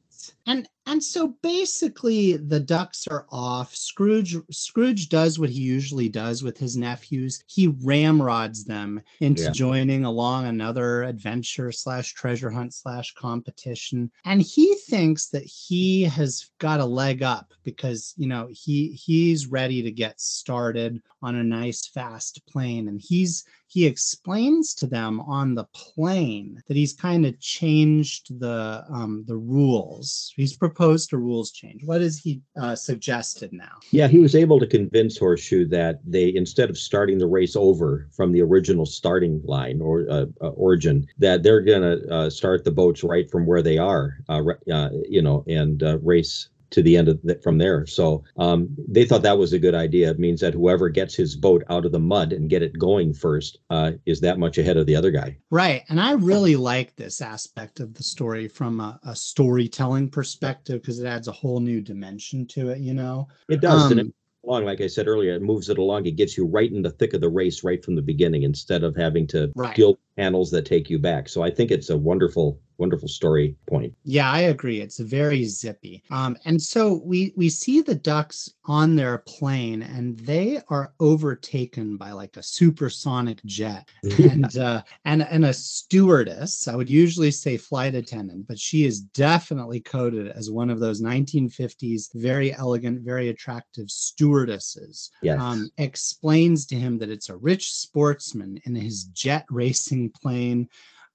and 0.47 0.69
and 0.87 1.05
so 1.05 1.37
basically 1.43 2.39
the 2.39 2.59
ducks 2.59 3.07
are 3.07 3.27
off. 3.31 3.77
Scrooge 3.77 4.37
scrooge 4.51 5.11
does 5.11 5.39
what 5.39 5.51
he 5.51 5.61
usually 5.61 6.09
does 6.09 6.43
with 6.43 6.57
his 6.57 6.77
nephews. 6.77 7.45
He 7.47 7.69
ramrods 7.85 8.65
them 8.65 9.03
into 9.21 9.43
yeah. 9.43 9.51
joining 9.51 10.07
along 10.07 10.47
another 10.47 11.03
adventure 11.03 11.71
slash 11.71 12.15
treasure 12.15 12.51
hunt 12.51 12.73
slash 12.73 13.13
competition. 13.15 14.11
And 14.25 14.41
he 14.41 14.75
thinks 14.87 15.29
that 15.29 15.45
he 15.45 16.05
has 16.05 16.51
got 16.59 16.81
a 16.81 16.87
leg 16.87 17.23
up 17.23 17.53
because 17.63 18.15
you 18.17 18.27
know 18.27 18.49
he 18.51 18.93
he's 18.93 19.47
ready 19.47 19.83
to 19.83 19.91
get 19.91 20.19
started 20.21 21.03
on 21.21 21.37
a 21.37 21.45
nice 21.45 21.87
fast 21.87 22.41
plane. 22.47 22.89
And 22.89 23.01
he's 23.01 23.45
he 23.69 23.87
explains 23.87 24.75
to 24.75 24.87
them 24.87 25.21
on 25.21 25.55
the 25.55 25.65
plane 25.75 26.61
that 26.67 26.77
he's 26.77 26.95
kind 26.95 27.27
of 27.27 27.39
changed 27.39 28.39
the 28.41 28.83
um, 28.91 29.25
the 29.27 29.37
rules. 29.37 30.33
He's 30.35 30.57
proposed 30.57 31.13
a 31.13 31.19
rules 31.19 31.53
change. 31.53 31.85
What 31.85 32.01
has 32.01 32.19
he 32.19 32.41
uh, 32.61 32.75
suggested 32.75 33.53
now? 33.53 33.77
Yeah, 33.91 34.09
he 34.09 34.19
was 34.19 34.35
able 34.35 34.59
to 34.59 34.67
convince 34.67 35.19
Horseshoe 35.19 35.69
that 35.69 36.01
they 36.07 36.35
instead 36.35 36.71
of 36.71 36.79
starting 36.79 37.19
the 37.19 37.27
race 37.27 37.57
over 37.57 38.09
from 38.11 38.33
the 38.33 38.41
original 38.41 38.87
starting 38.87 39.43
line 39.45 39.83
or 39.83 40.07
uh, 40.09 40.27
uh, 40.41 40.49
origin, 40.51 41.07
that 41.19 41.43
they're 41.43 41.61
going 41.61 41.83
to 41.83 42.15
uh, 42.15 42.31
start 42.31 42.65
the 42.65 42.71
boats 42.71 43.05
right 43.05 43.31
from 43.31 43.45
where 43.45 43.63
they 43.63 43.77
are, 43.77 44.17
uh, 44.31 44.43
uh, 44.73 44.89
you 45.09 45.21
know, 45.21 45.45
and 45.47 45.83
race 46.03 46.49
to 46.71 46.83
the 46.83 46.97
end 46.97 47.09
of 47.09 47.21
the, 47.23 47.41
from 47.43 47.59
there. 47.59 47.87
So 47.87 48.25
um, 48.37 48.69
they 48.89 49.05
thought 49.05 49.23
that 49.23 49.39
was 49.39 49.53
a 49.53 49.59
good 49.59 49.75
idea. 49.75 50.11
It 50.11 50.19
means 50.19 50.41
that 50.41 50.55
whoever 50.55 50.89
gets 50.89 51.15
his 51.15 51.37
boat 51.37 51.65
out 51.71 51.87
of 51.87 51.93
the 51.93 51.99
mud 51.99 52.33
and 52.33 52.51
get 52.51 52.63
it 52.63 52.79
going 52.79 53.13
first 53.15 53.59
uh, 53.71 53.93
is 54.07 54.21
that 54.21 54.39
much 54.39 54.59
ahead 54.59 54.77
of 54.77 54.87
the 54.87 54.97
other 54.97 55.11
guy. 55.11 55.37
Right, 55.51 55.85
and 55.89 56.01
I 56.01 56.13
really 56.13 56.57
like 56.57 56.97
this 56.97 57.21
aspect 57.21 57.81
of 57.81 57.95
the 57.95 58.03
story 58.03 58.49
from 58.49 58.81
a, 58.81 58.99
a 59.05 59.17
storytelling 59.17 60.11
perspective 60.11 60.81
because 60.81 61.01
it 61.01 61.07
adds 61.07 61.29
a 61.29 61.33
whole 61.33 61.61
new 61.61 61.81
dimension 61.81 62.47
to 62.49 62.71
it. 62.71 62.79
You 62.79 62.95
know, 62.95 63.29
it 63.49 63.61
does. 63.61 63.85
Um, 63.85 63.93
and 63.93 64.01
it, 64.01 64.15
along, 64.45 64.65
like 64.65 64.81
I 64.81 64.87
said 64.87 65.09
earlier, 65.09 65.35
it 65.35 65.43
moves 65.43 65.69
it 65.69 65.79
along. 65.79 66.07
It 66.07 66.17
gets 66.17 66.37
you 66.37 66.47
right 66.47 66.71
in 66.71 66.83
the 66.83 66.91
thick 66.91 67.15
of 67.15 67.21
the 67.21 67.29
race 67.29 67.65
right 67.65 67.85
from 67.85 67.95
the 67.95 68.03
beginning 68.03 68.43
instead 68.45 68.85
of 68.85 68.97
having 68.97 69.27
to 69.29 69.53
right. 69.55 69.75
deal 69.75 69.91
with 69.91 70.17
panels 70.17 70.51
that 70.53 70.65
take 70.65 70.89
you 70.89 70.99
back. 70.99 71.29
So 71.29 71.43
I 71.43 71.51
think 71.51 71.71
it's 71.71 71.91
a 71.91 71.97
wonderful 71.97 72.61
wonderful 72.79 73.09
story 73.09 73.57
point. 73.69 73.93
Yeah, 74.05 74.31
I 74.31 74.41
agree. 74.41 74.81
It's 74.81 74.99
very 74.99 75.45
zippy. 75.45 76.03
Um, 76.11 76.37
and 76.45 76.61
so 76.61 77.03
we 77.05 77.33
we 77.37 77.49
see 77.49 77.83
the 77.83 77.95
ducks 77.95 78.51
on 78.65 78.97
their 78.97 79.19
plane, 79.19 79.83
and 79.83 80.19
they 80.21 80.61
are 80.69 80.95
overtaken 81.01 81.97
by 81.97 82.13
like 82.13 82.37
a 82.37 82.43
supersonic 82.43 83.45
jet, 83.45 83.89
and 84.19 84.57
uh, 84.57 84.83
and 85.05 85.23
and 85.23 85.45
a 85.45 85.53
stewardess. 85.53 86.69
I 86.69 86.77
would 86.77 86.89
usually 86.89 87.31
say 87.31 87.57
flight 87.57 87.95
attendant, 87.95 88.47
but 88.47 88.59
she 88.59 88.85
is 88.85 89.01
definitely 89.01 89.81
coded 89.81 90.29
as 90.29 90.51
one 90.51 90.71
of 90.71 90.81
those 90.81 91.03
1950s 91.03 92.09
very 92.15 92.55
elegant, 92.55 93.01
very 93.01 93.29
attractive 93.29 93.91
stewardesses. 93.91 95.11
Yes. 95.23 95.41
Um, 95.41 95.71
explains 95.79 96.67
to 96.67 96.77
him 96.77 96.99
that 96.99 97.11
it's 97.11 97.29
a 97.29 97.37
rich 97.37 97.73
sportsman 97.73 98.61
in 98.65 98.75
his 98.75 99.05
jet 99.05 99.45
racing 99.51 100.11
plane 100.11 100.69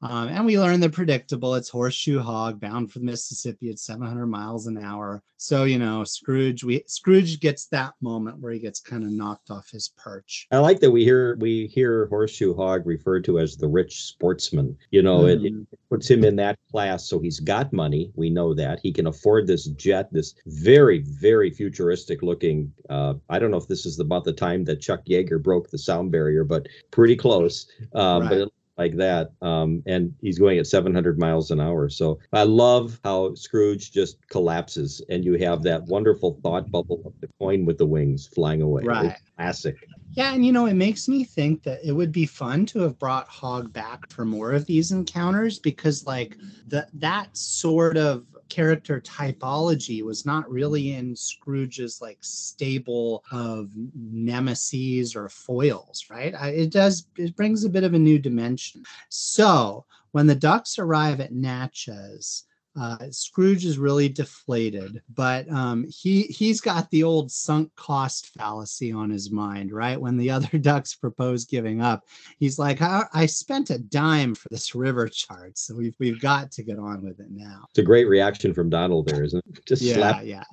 um, 0.04 0.28
and 0.28 0.46
we 0.46 0.60
learn 0.60 0.82
the 0.82 0.90
predictable. 0.90 1.56
It's 1.56 1.70
horseshoe 1.70 2.20
hog 2.20 2.60
bound 2.60 2.92
for 2.92 3.00
the 3.00 3.06
Mississippi 3.06 3.70
at 3.70 3.80
700 3.80 4.28
miles 4.28 4.68
an 4.68 4.78
hour. 4.78 5.24
So 5.38 5.64
you 5.64 5.80
know, 5.80 6.04
Scrooge. 6.04 6.64
We 6.64 6.84
Scrooge 6.88 7.40
gets 7.40 7.68
that 7.68 7.94
moment 8.02 8.40
where 8.40 8.52
he 8.52 8.60
gets 8.60 8.80
kind 8.80 9.04
of 9.04 9.12
knocked 9.12 9.50
off 9.50 9.70
his 9.70 9.90
perch. 9.98 10.48
I 10.52 10.58
like 10.58 10.80
that 10.82 10.92
we 10.92 11.04
hear 11.04 11.36
we 11.38 11.68
hear 11.68 12.08
horseshoe 12.08 12.54
hog 12.54 12.86
referred 12.86 13.24
to 13.26 13.40
as 13.40 13.56
the 13.56 13.68
rich 13.68 14.04
sportsman. 14.04 14.78
You 14.92 15.02
know, 15.02 15.22
mm. 15.22 15.30
it, 15.30 15.46
it, 15.46 15.54
mm. 15.54 15.66
puts 15.90 16.10
him 16.10 16.24
in 16.24 16.36
that 16.38 16.60
class. 16.72 17.08
So 17.08 17.20
he's 17.20 17.40
got 17.40 17.74
money. 17.74 18.12
We 18.16 18.30
know 18.30 18.54
that 18.54 18.80
he 18.82 18.92
can 18.92 19.08
afford 19.08 19.48
this 19.48 19.66
jet, 19.66 20.12
this 20.12 20.36
very 20.46 21.00
very 21.00 21.50
futuristic 21.50 22.22
looking. 22.22 22.74
Uh, 22.90 23.16
I 23.30 23.40
don't 23.40 23.52
know 23.52 23.58
if 23.58 23.68
this 23.68 23.86
is 23.86 24.00
about 24.00 24.24
the 24.24 24.34
time 24.34 24.64
that 24.66 24.82
Chuck 24.82 25.06
Yeager 25.06 25.42
broke 25.42 25.70
the 25.70 25.78
sound 25.78 26.12
barrier, 26.12 26.44
but 26.44 26.68
pretty 26.92 27.16
close. 27.16 27.68
Um, 27.96 28.22
right. 28.22 28.30
But 28.30 28.38
it 28.38 28.54
like 28.78 28.96
that. 28.98 29.32
Um, 29.42 29.84
and 29.86 30.14
he's 30.22 30.40
going 30.40 30.58
at 30.58 30.68
700 30.68 31.20
miles 31.20 31.52
an 31.52 31.60
hour. 31.60 31.90
So 31.90 32.20
I 32.32 32.44
love 32.44 33.00
how 33.04 33.34
Scrooge 33.36 33.92
just 33.92 34.18
collapses 34.30 35.02
and 35.10 35.24
you 35.24 35.34
have 35.40 35.64
that 35.64 35.84
wonderful 35.84 36.40
thought 36.42 36.72
bubble 36.72 37.02
of 37.06 37.14
the 37.22 37.30
coin 37.40 37.66
with 37.66 37.78
the 37.78 37.86
wings 37.86 38.28
flying 38.28 38.62
away. 38.62 38.84
Right. 38.84 39.06
It's 39.06 39.22
classic. 39.38 39.78
Yeah, 40.16 40.34
and 40.34 40.46
you 40.46 40.52
know, 40.52 40.68
it 40.68 40.76
makes 40.76 41.08
me 41.08 41.24
think 41.24 41.64
that 41.64 41.80
it 41.84 41.92
would 41.92 42.12
be 42.12 42.28
fun 42.28 42.68
to 42.68 42.80
have 42.82 43.00
brought 43.00 43.28
Hog 43.28 43.74
back 43.74 44.12
for 44.12 44.26
more 44.26 44.52
of 44.52 44.66
these 44.68 44.92
encounters 44.92 45.58
because, 45.58 46.06
like, 46.06 46.38
the 46.68 46.88
that 46.94 47.36
sort 47.36 47.98
of 47.98 48.26
character 48.54 49.02
typology 49.02 50.04
was 50.04 50.28
not 50.28 50.50
really 50.50 50.94
in 50.94 51.16
Scrooge's 51.16 52.02
like 52.02 52.20
stable 52.22 53.24
of 53.32 53.72
nemesis 53.96 55.16
or 55.16 55.28
foils, 55.28 56.06
right? 56.12 56.36
It 56.54 56.72
does 56.72 57.08
it 57.18 57.36
brings 57.36 57.64
a 57.64 57.70
bit 57.70 57.84
of 57.84 57.96
a 57.96 58.00
new 58.00 58.20
dimension. 58.20 58.84
So 59.10 59.86
when 60.12 60.28
the 60.28 60.36
ducks 60.36 60.78
arrive 60.78 61.20
at 61.20 61.34
Natchez, 61.34 62.44
uh, 62.76 62.98
Scrooge 63.12 63.66
is 63.66 63.78
really 63.78 64.10
deflated, 64.10 65.02
but 65.14 65.50
um, 65.50 65.86
he 65.88 66.24
he's 66.24 66.60
got 66.60 66.90
the 66.90 67.04
old 67.04 67.32
sunk 67.32 67.74
cost 67.76 68.34
fallacy 68.34 68.92
on 68.92 69.10
his 69.10 69.30
mind, 69.30 69.72
right? 69.72 70.00
When 70.00 70.18
the 70.18 70.32
other 70.32 70.58
ducks 70.58 70.96
propose 70.96 71.46
giving 71.46 71.82
up, 71.82 72.06
he's 72.40 72.58
like, 72.58 72.82
I, 72.82 73.04
I 73.14 73.26
spent 73.28 73.70
a 73.70 73.78
dime 73.78 74.34
for 74.34 74.50
this 74.50 74.74
river 74.74 75.08
chart, 75.08 75.58
so 75.58 75.76
we've 75.76 75.96
we've 76.00 76.20
got 76.20 76.52
to 76.54 76.64
get 76.64 76.80
on 76.80 77.04
with 77.04 77.20
it 77.20 77.30
now." 77.30 77.66
It's 77.70 77.80
a 77.80 77.84
great 77.84 78.08
reaction 78.08 78.54
from 78.54 78.70
Donald 78.70 79.08
there, 79.08 79.24
isn't 79.24 79.44
it? 79.48 79.66
Just 79.66 79.84
yeah, 79.84 79.96
slap. 79.96 80.26
Yeah, 80.26 80.44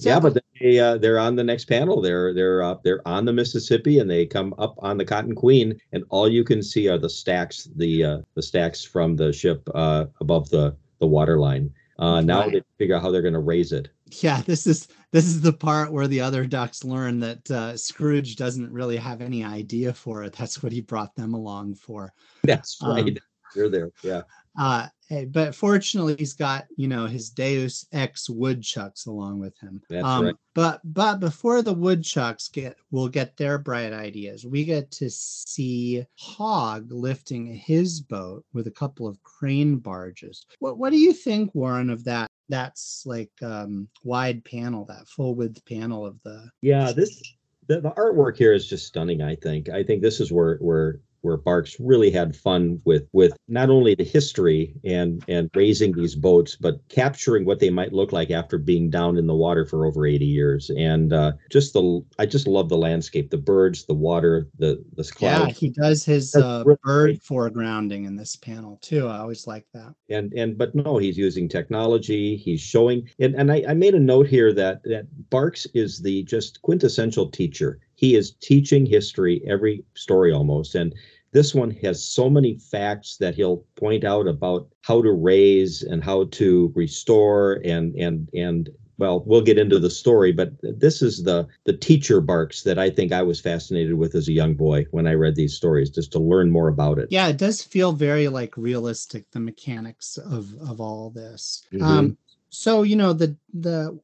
yeah. 0.00 0.20
But 0.20 0.38
they 0.60 0.78
uh, 0.78 0.98
they're 0.98 1.18
on 1.18 1.36
the 1.36 1.44
next 1.44 1.66
panel. 1.66 2.00
They're 2.00 2.32
they're 2.34 2.62
uh, 2.62 2.76
they're 2.84 3.06
on 3.06 3.24
the 3.24 3.32
Mississippi, 3.32 3.98
and 3.98 4.10
they 4.10 4.26
come 4.26 4.54
up 4.58 4.74
on 4.78 4.98
the 4.98 5.04
Cotton 5.04 5.34
Queen, 5.34 5.78
and 5.92 6.04
all 6.10 6.28
you 6.28 6.44
can 6.44 6.62
see 6.62 6.88
are 6.88 6.98
the 6.98 7.10
stacks, 7.10 7.68
the 7.76 8.04
uh, 8.04 8.18
the 8.34 8.42
stacks 8.42 8.84
from 8.84 9.16
the 9.16 9.32
ship 9.32 9.68
uh, 9.74 10.06
above 10.20 10.48
the 10.50 10.76
the 10.98 11.06
water 11.06 11.38
line. 11.38 11.72
Uh, 11.98 12.20
now 12.20 12.40
right. 12.40 12.52
they 12.52 12.62
figure 12.78 12.96
out 12.96 13.02
how 13.02 13.10
they're 13.10 13.22
going 13.22 13.34
to 13.34 13.40
raise 13.40 13.72
it. 13.72 13.88
Yeah, 14.22 14.40
this 14.42 14.66
is 14.66 14.88
this 15.12 15.26
is 15.26 15.40
the 15.40 15.52
part 15.52 15.92
where 15.92 16.08
the 16.08 16.20
other 16.20 16.46
ducks 16.46 16.84
learn 16.84 17.20
that 17.20 17.50
uh, 17.50 17.76
Scrooge 17.76 18.36
doesn't 18.36 18.72
really 18.72 18.96
have 18.96 19.20
any 19.20 19.44
idea 19.44 19.92
for 19.92 20.24
it. 20.24 20.32
That's 20.32 20.62
what 20.62 20.72
he 20.72 20.80
brought 20.80 21.14
them 21.14 21.34
along 21.34 21.74
for. 21.74 22.12
That's 22.42 22.78
right. 22.82 23.08
Um, 23.08 23.16
You're 23.54 23.68
there. 23.68 23.90
Yeah. 24.02 24.22
Uh, 24.60 24.86
but 25.28 25.54
fortunately, 25.54 26.14
he's 26.18 26.34
got 26.34 26.66
you 26.76 26.86
know 26.86 27.06
his 27.06 27.30
Deus 27.30 27.86
ex 27.92 28.28
woodchucks 28.28 29.06
along 29.06 29.40
with 29.40 29.58
him. 29.58 29.80
That's 29.88 30.04
um, 30.04 30.26
right. 30.26 30.34
But 30.54 30.80
but 30.84 31.18
before 31.18 31.62
the 31.62 31.72
woodchucks 31.72 32.48
get 32.48 32.76
will 32.90 33.08
get 33.08 33.38
their 33.38 33.58
bright 33.58 33.94
ideas, 33.94 34.44
we 34.44 34.64
get 34.64 34.90
to 34.92 35.08
see 35.10 36.04
Hog 36.16 36.92
lifting 36.92 37.46
his 37.46 38.02
boat 38.02 38.44
with 38.52 38.66
a 38.66 38.70
couple 38.70 39.08
of 39.08 39.20
crane 39.22 39.76
barges. 39.76 40.44
What 40.58 40.76
what 40.76 40.90
do 40.90 40.98
you 40.98 41.14
think, 41.14 41.54
Warren, 41.54 41.88
of 41.88 42.04
that? 42.04 42.28
That's 42.50 43.04
like 43.06 43.30
um, 43.42 43.88
wide 44.04 44.44
panel, 44.44 44.84
that 44.86 45.08
full 45.08 45.34
width 45.34 45.64
panel 45.64 46.04
of 46.04 46.20
the. 46.22 46.50
Yeah, 46.60 46.92
this 46.92 47.20
the, 47.66 47.80
the 47.80 47.92
artwork 47.92 48.36
here 48.36 48.52
is 48.52 48.68
just 48.68 48.86
stunning. 48.86 49.22
I 49.22 49.36
think. 49.36 49.70
I 49.70 49.82
think 49.82 50.02
this 50.02 50.20
is 50.20 50.30
where 50.30 50.58
where 50.58 51.00
where 51.22 51.36
Barks 51.36 51.76
really 51.78 52.10
had 52.10 52.36
fun 52.36 52.80
with 52.84 53.08
with 53.12 53.36
not 53.48 53.70
only 53.70 53.94
the 53.94 54.04
history 54.04 54.74
and 54.84 55.22
and 55.28 55.50
raising 55.54 55.92
these 55.92 56.14
boats, 56.14 56.56
but 56.56 56.80
capturing 56.88 57.44
what 57.44 57.60
they 57.60 57.70
might 57.70 57.92
look 57.92 58.12
like 58.12 58.30
after 58.30 58.58
being 58.58 58.90
down 58.90 59.16
in 59.16 59.26
the 59.26 59.34
water 59.34 59.66
for 59.66 59.86
over 59.86 60.06
80 60.06 60.24
years. 60.24 60.70
And 60.76 61.12
uh, 61.12 61.32
just 61.50 61.72
the 61.72 62.04
I 62.18 62.26
just 62.26 62.46
love 62.46 62.68
the 62.68 62.76
landscape, 62.76 63.30
the 63.30 63.38
birds, 63.38 63.84
the 63.86 63.94
water, 63.94 64.48
the 64.58 64.82
the 64.96 65.04
clouds. 65.04 65.48
Yeah, 65.48 65.68
he 65.68 65.70
does 65.70 66.04
his 66.04 66.34
uh, 66.34 66.62
really 66.64 66.78
bird 66.82 67.06
great. 67.06 67.22
foregrounding 67.22 68.06
in 68.06 68.16
this 68.16 68.36
panel 68.36 68.78
too. 68.82 69.06
I 69.06 69.18
always 69.18 69.46
like 69.46 69.66
that. 69.74 69.94
And 70.08 70.32
and 70.32 70.56
but 70.56 70.74
no, 70.74 70.98
he's 70.98 71.18
using 71.18 71.48
technology. 71.48 72.36
He's 72.36 72.60
showing 72.60 73.08
and 73.18 73.34
and 73.34 73.52
I, 73.52 73.64
I 73.68 73.74
made 73.74 73.94
a 73.94 74.00
note 74.00 74.26
here 74.26 74.52
that 74.54 74.82
that 74.84 75.06
Barks 75.30 75.66
is 75.74 76.00
the 76.00 76.22
just 76.24 76.62
quintessential 76.62 77.28
teacher 77.28 77.80
he 78.00 78.14
is 78.14 78.32
teaching 78.40 78.86
history 78.86 79.42
every 79.46 79.84
story 79.94 80.32
almost. 80.32 80.74
And 80.74 80.94
this 81.32 81.54
one 81.54 81.70
has 81.82 82.02
so 82.02 82.30
many 82.30 82.54
facts 82.56 83.18
that 83.18 83.34
he'll 83.34 83.58
point 83.76 84.04
out 84.04 84.26
about 84.26 84.68
how 84.80 85.02
to 85.02 85.12
raise 85.12 85.82
and 85.82 86.02
how 86.02 86.24
to 86.24 86.72
restore 86.74 87.60
and 87.62 87.94
and 87.96 88.30
and 88.32 88.70
well 88.96 89.22
we'll 89.26 89.42
get 89.42 89.58
into 89.58 89.78
the 89.78 89.90
story 89.90 90.32
but 90.32 90.50
this 90.62 91.02
is 91.02 91.22
the 91.22 91.46
the 91.64 91.72
teacher 91.72 92.20
barks 92.20 92.62
that 92.62 92.78
i 92.78 92.90
think 92.90 93.12
i 93.12 93.22
was 93.22 93.40
fascinated 93.40 93.94
with 93.94 94.14
as 94.14 94.28
a 94.28 94.32
young 94.32 94.54
boy 94.54 94.84
when 94.90 95.06
i 95.06 95.14
read 95.14 95.36
these 95.36 95.54
stories 95.54 95.88
just 95.88 96.10
to 96.10 96.18
learn 96.18 96.50
more 96.50 96.68
about 96.68 96.98
it. 96.98 97.06
Yeah 97.10 97.28
it 97.28 97.38
does 97.38 97.62
feel 97.62 97.92
very 97.92 98.26
like 98.26 98.56
realistic 98.56 99.30
the 99.30 99.40
mechanics 99.40 100.18
of 100.18 100.52
of 100.60 100.80
all 100.80 101.10
this. 101.10 101.64
Mm-hmm. 101.72 101.84
um 101.84 102.18
so 102.48 102.82
you 102.82 102.96
know 102.96 103.12
the 103.12 103.36
the 103.54 103.98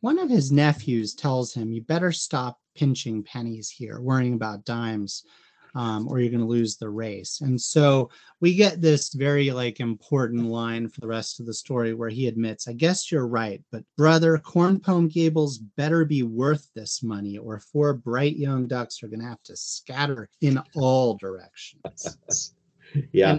one 0.00 0.18
of 0.18 0.28
his 0.28 0.52
nephews 0.52 1.14
tells 1.14 1.52
him 1.54 1.72
you 1.72 1.82
better 1.82 2.12
stop 2.12 2.58
pinching 2.74 3.22
pennies 3.22 3.70
here, 3.70 4.00
worrying 4.00 4.34
about 4.34 4.64
dimes, 4.64 5.24
um, 5.74 6.06
or 6.08 6.20
you're 6.20 6.30
going 6.30 6.40
to 6.40 6.46
lose 6.46 6.76
the 6.76 6.88
race. 6.88 7.40
And 7.40 7.60
so 7.60 8.10
we 8.40 8.54
get 8.54 8.80
this 8.80 9.12
very 9.12 9.50
like 9.50 9.80
important 9.80 10.44
line 10.44 10.88
for 10.88 11.00
the 11.00 11.06
rest 11.06 11.40
of 11.40 11.46
the 11.46 11.54
story 11.54 11.94
where 11.94 12.10
he 12.10 12.28
admits, 12.28 12.68
I 12.68 12.74
guess 12.74 13.10
you're 13.10 13.26
right, 13.26 13.62
but 13.70 13.84
brother, 13.96 14.38
Cornpone 14.38 15.10
Gables 15.10 15.58
better 15.58 16.04
be 16.04 16.22
worth 16.22 16.68
this 16.74 17.02
money, 17.02 17.38
or 17.38 17.58
four 17.58 17.94
bright 17.94 18.36
young 18.36 18.66
ducks 18.66 19.02
are 19.02 19.08
going 19.08 19.20
to 19.20 19.26
have 19.26 19.42
to 19.44 19.56
scatter 19.56 20.28
in 20.40 20.60
all 20.74 21.16
directions. 21.16 22.54
Yeah, 23.12 23.38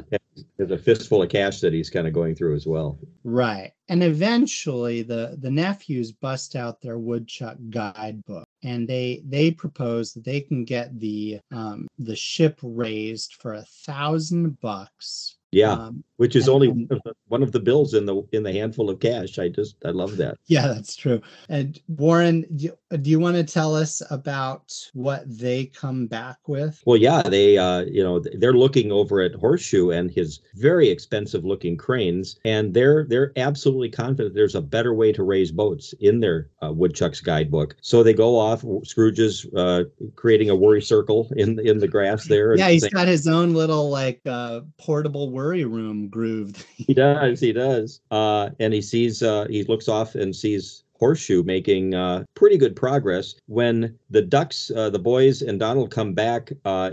there's 0.57 0.71
a 0.71 0.77
fistful 0.77 1.21
of 1.21 1.29
cash 1.29 1.59
that 1.61 1.73
he's 1.73 1.89
kind 1.89 2.07
of 2.07 2.13
going 2.13 2.35
through 2.35 2.55
as 2.55 2.65
well. 2.65 2.97
Right. 3.23 3.71
And 3.89 4.03
eventually 4.03 5.01
the 5.01 5.37
the 5.39 5.51
nephews 5.51 6.11
bust 6.11 6.55
out 6.55 6.81
their 6.81 6.97
woodchuck 6.97 7.57
guidebook 7.69 8.47
and 8.63 8.87
they 8.87 9.21
they 9.25 9.51
propose 9.51 10.13
that 10.13 10.23
they 10.23 10.41
can 10.41 10.65
get 10.65 10.99
the 10.99 11.39
um, 11.51 11.87
the 11.99 12.15
ship 12.15 12.59
raised 12.63 13.35
for 13.35 13.53
a 13.53 13.65
thousand 13.85 14.59
bucks 14.59 15.37
yeah, 15.53 15.73
um, 15.73 16.03
which 16.17 16.35
is 16.35 16.47
and, 16.47 16.55
only 16.55 16.67
one 16.69 16.87
of, 16.89 17.01
the, 17.03 17.13
one 17.27 17.43
of, 17.43 17.51
the, 17.51 17.59
bills 17.59 17.93
in 17.93 18.05
the 18.05 18.21
in 18.31 18.43
the 18.43 18.51
handful 18.51 18.89
of 18.89 18.99
cash. 18.99 19.39
I 19.39 19.49
just 19.49 19.75
I 19.85 19.89
love 19.89 20.17
that. 20.17 20.37
Yeah, 20.47 20.67
that's 20.67 20.95
true. 20.95 21.19
And 21.49 21.79
Warren, 21.87 22.45
do 22.55 22.65
you, 22.65 22.97
do 22.97 23.09
you 23.09 23.19
want 23.19 23.37
to 23.37 23.43
tell 23.43 23.75
us 23.75 24.03
about 24.11 24.71
what 24.93 25.23
they 25.25 25.65
come 25.65 26.05
back 26.05 26.37
with? 26.47 26.83
Well, 26.85 26.97
yeah, 26.97 27.23
they 27.23 27.57
uh, 27.57 27.81
you 27.81 28.03
know 28.03 28.23
they're 28.37 28.53
looking 28.53 28.91
over 28.91 29.21
at 29.21 29.33
Horseshoe 29.33 29.89
and 29.89 30.11
his 30.11 30.41
very 30.55 30.89
expensive 30.89 31.43
looking 31.43 31.77
cranes, 31.77 32.37
and 32.45 32.73
they're 32.73 33.05
they're 33.09 33.31
absolutely 33.35 33.89
confident 33.89 34.35
there's 34.35 34.55
a 34.55 34.61
better 34.61 34.93
way 34.93 35.11
to 35.11 35.23
raise 35.23 35.51
boats 35.51 35.93
in 35.99 36.19
their 36.19 36.49
uh, 36.61 36.71
woodchuck's 36.71 37.21
guidebook. 37.21 37.75
So 37.81 38.03
they 38.03 38.13
go 38.13 38.37
off. 38.37 38.63
Scrooge's 38.83 39.45
uh, 39.55 39.83
creating 40.15 40.49
a 40.49 40.55
worry 40.55 40.81
circle 40.81 41.29
in 41.35 41.59
in 41.59 41.79
the 41.79 41.87
grass 41.87 42.27
there. 42.27 42.55
Yeah, 42.55 42.69
he's 42.69 42.87
got 42.89 43.07
his 43.07 43.27
own 43.27 43.53
little 43.53 43.89
like 43.89 44.21
uh, 44.25 44.61
portable 44.77 45.31
worry 45.43 45.65
room 45.65 46.08
grooved. 46.08 46.65
he 46.75 46.93
does, 46.93 47.39
he 47.39 47.51
does. 47.51 47.99
Uh, 48.12 48.49
and 48.60 48.73
he 48.73 48.82
sees, 48.82 49.21
uh, 49.21 49.45
he 49.49 49.63
looks 49.63 49.89
off 49.89 50.15
and 50.15 50.36
sees 50.36 50.84
Horseshoe 50.99 51.43
making 51.43 51.93
uh, 51.93 52.23
pretty 52.34 52.58
good 52.58 52.75
progress. 52.75 53.36
When 53.47 53.97
the 54.10 54.21
Ducks, 54.21 54.71
uh, 54.75 54.89
the 54.89 54.99
boys, 54.99 55.41
and 55.41 55.60
Donald 55.60 55.91
come 55.91 56.13
back 56.13 56.53
uh, 56.63 56.91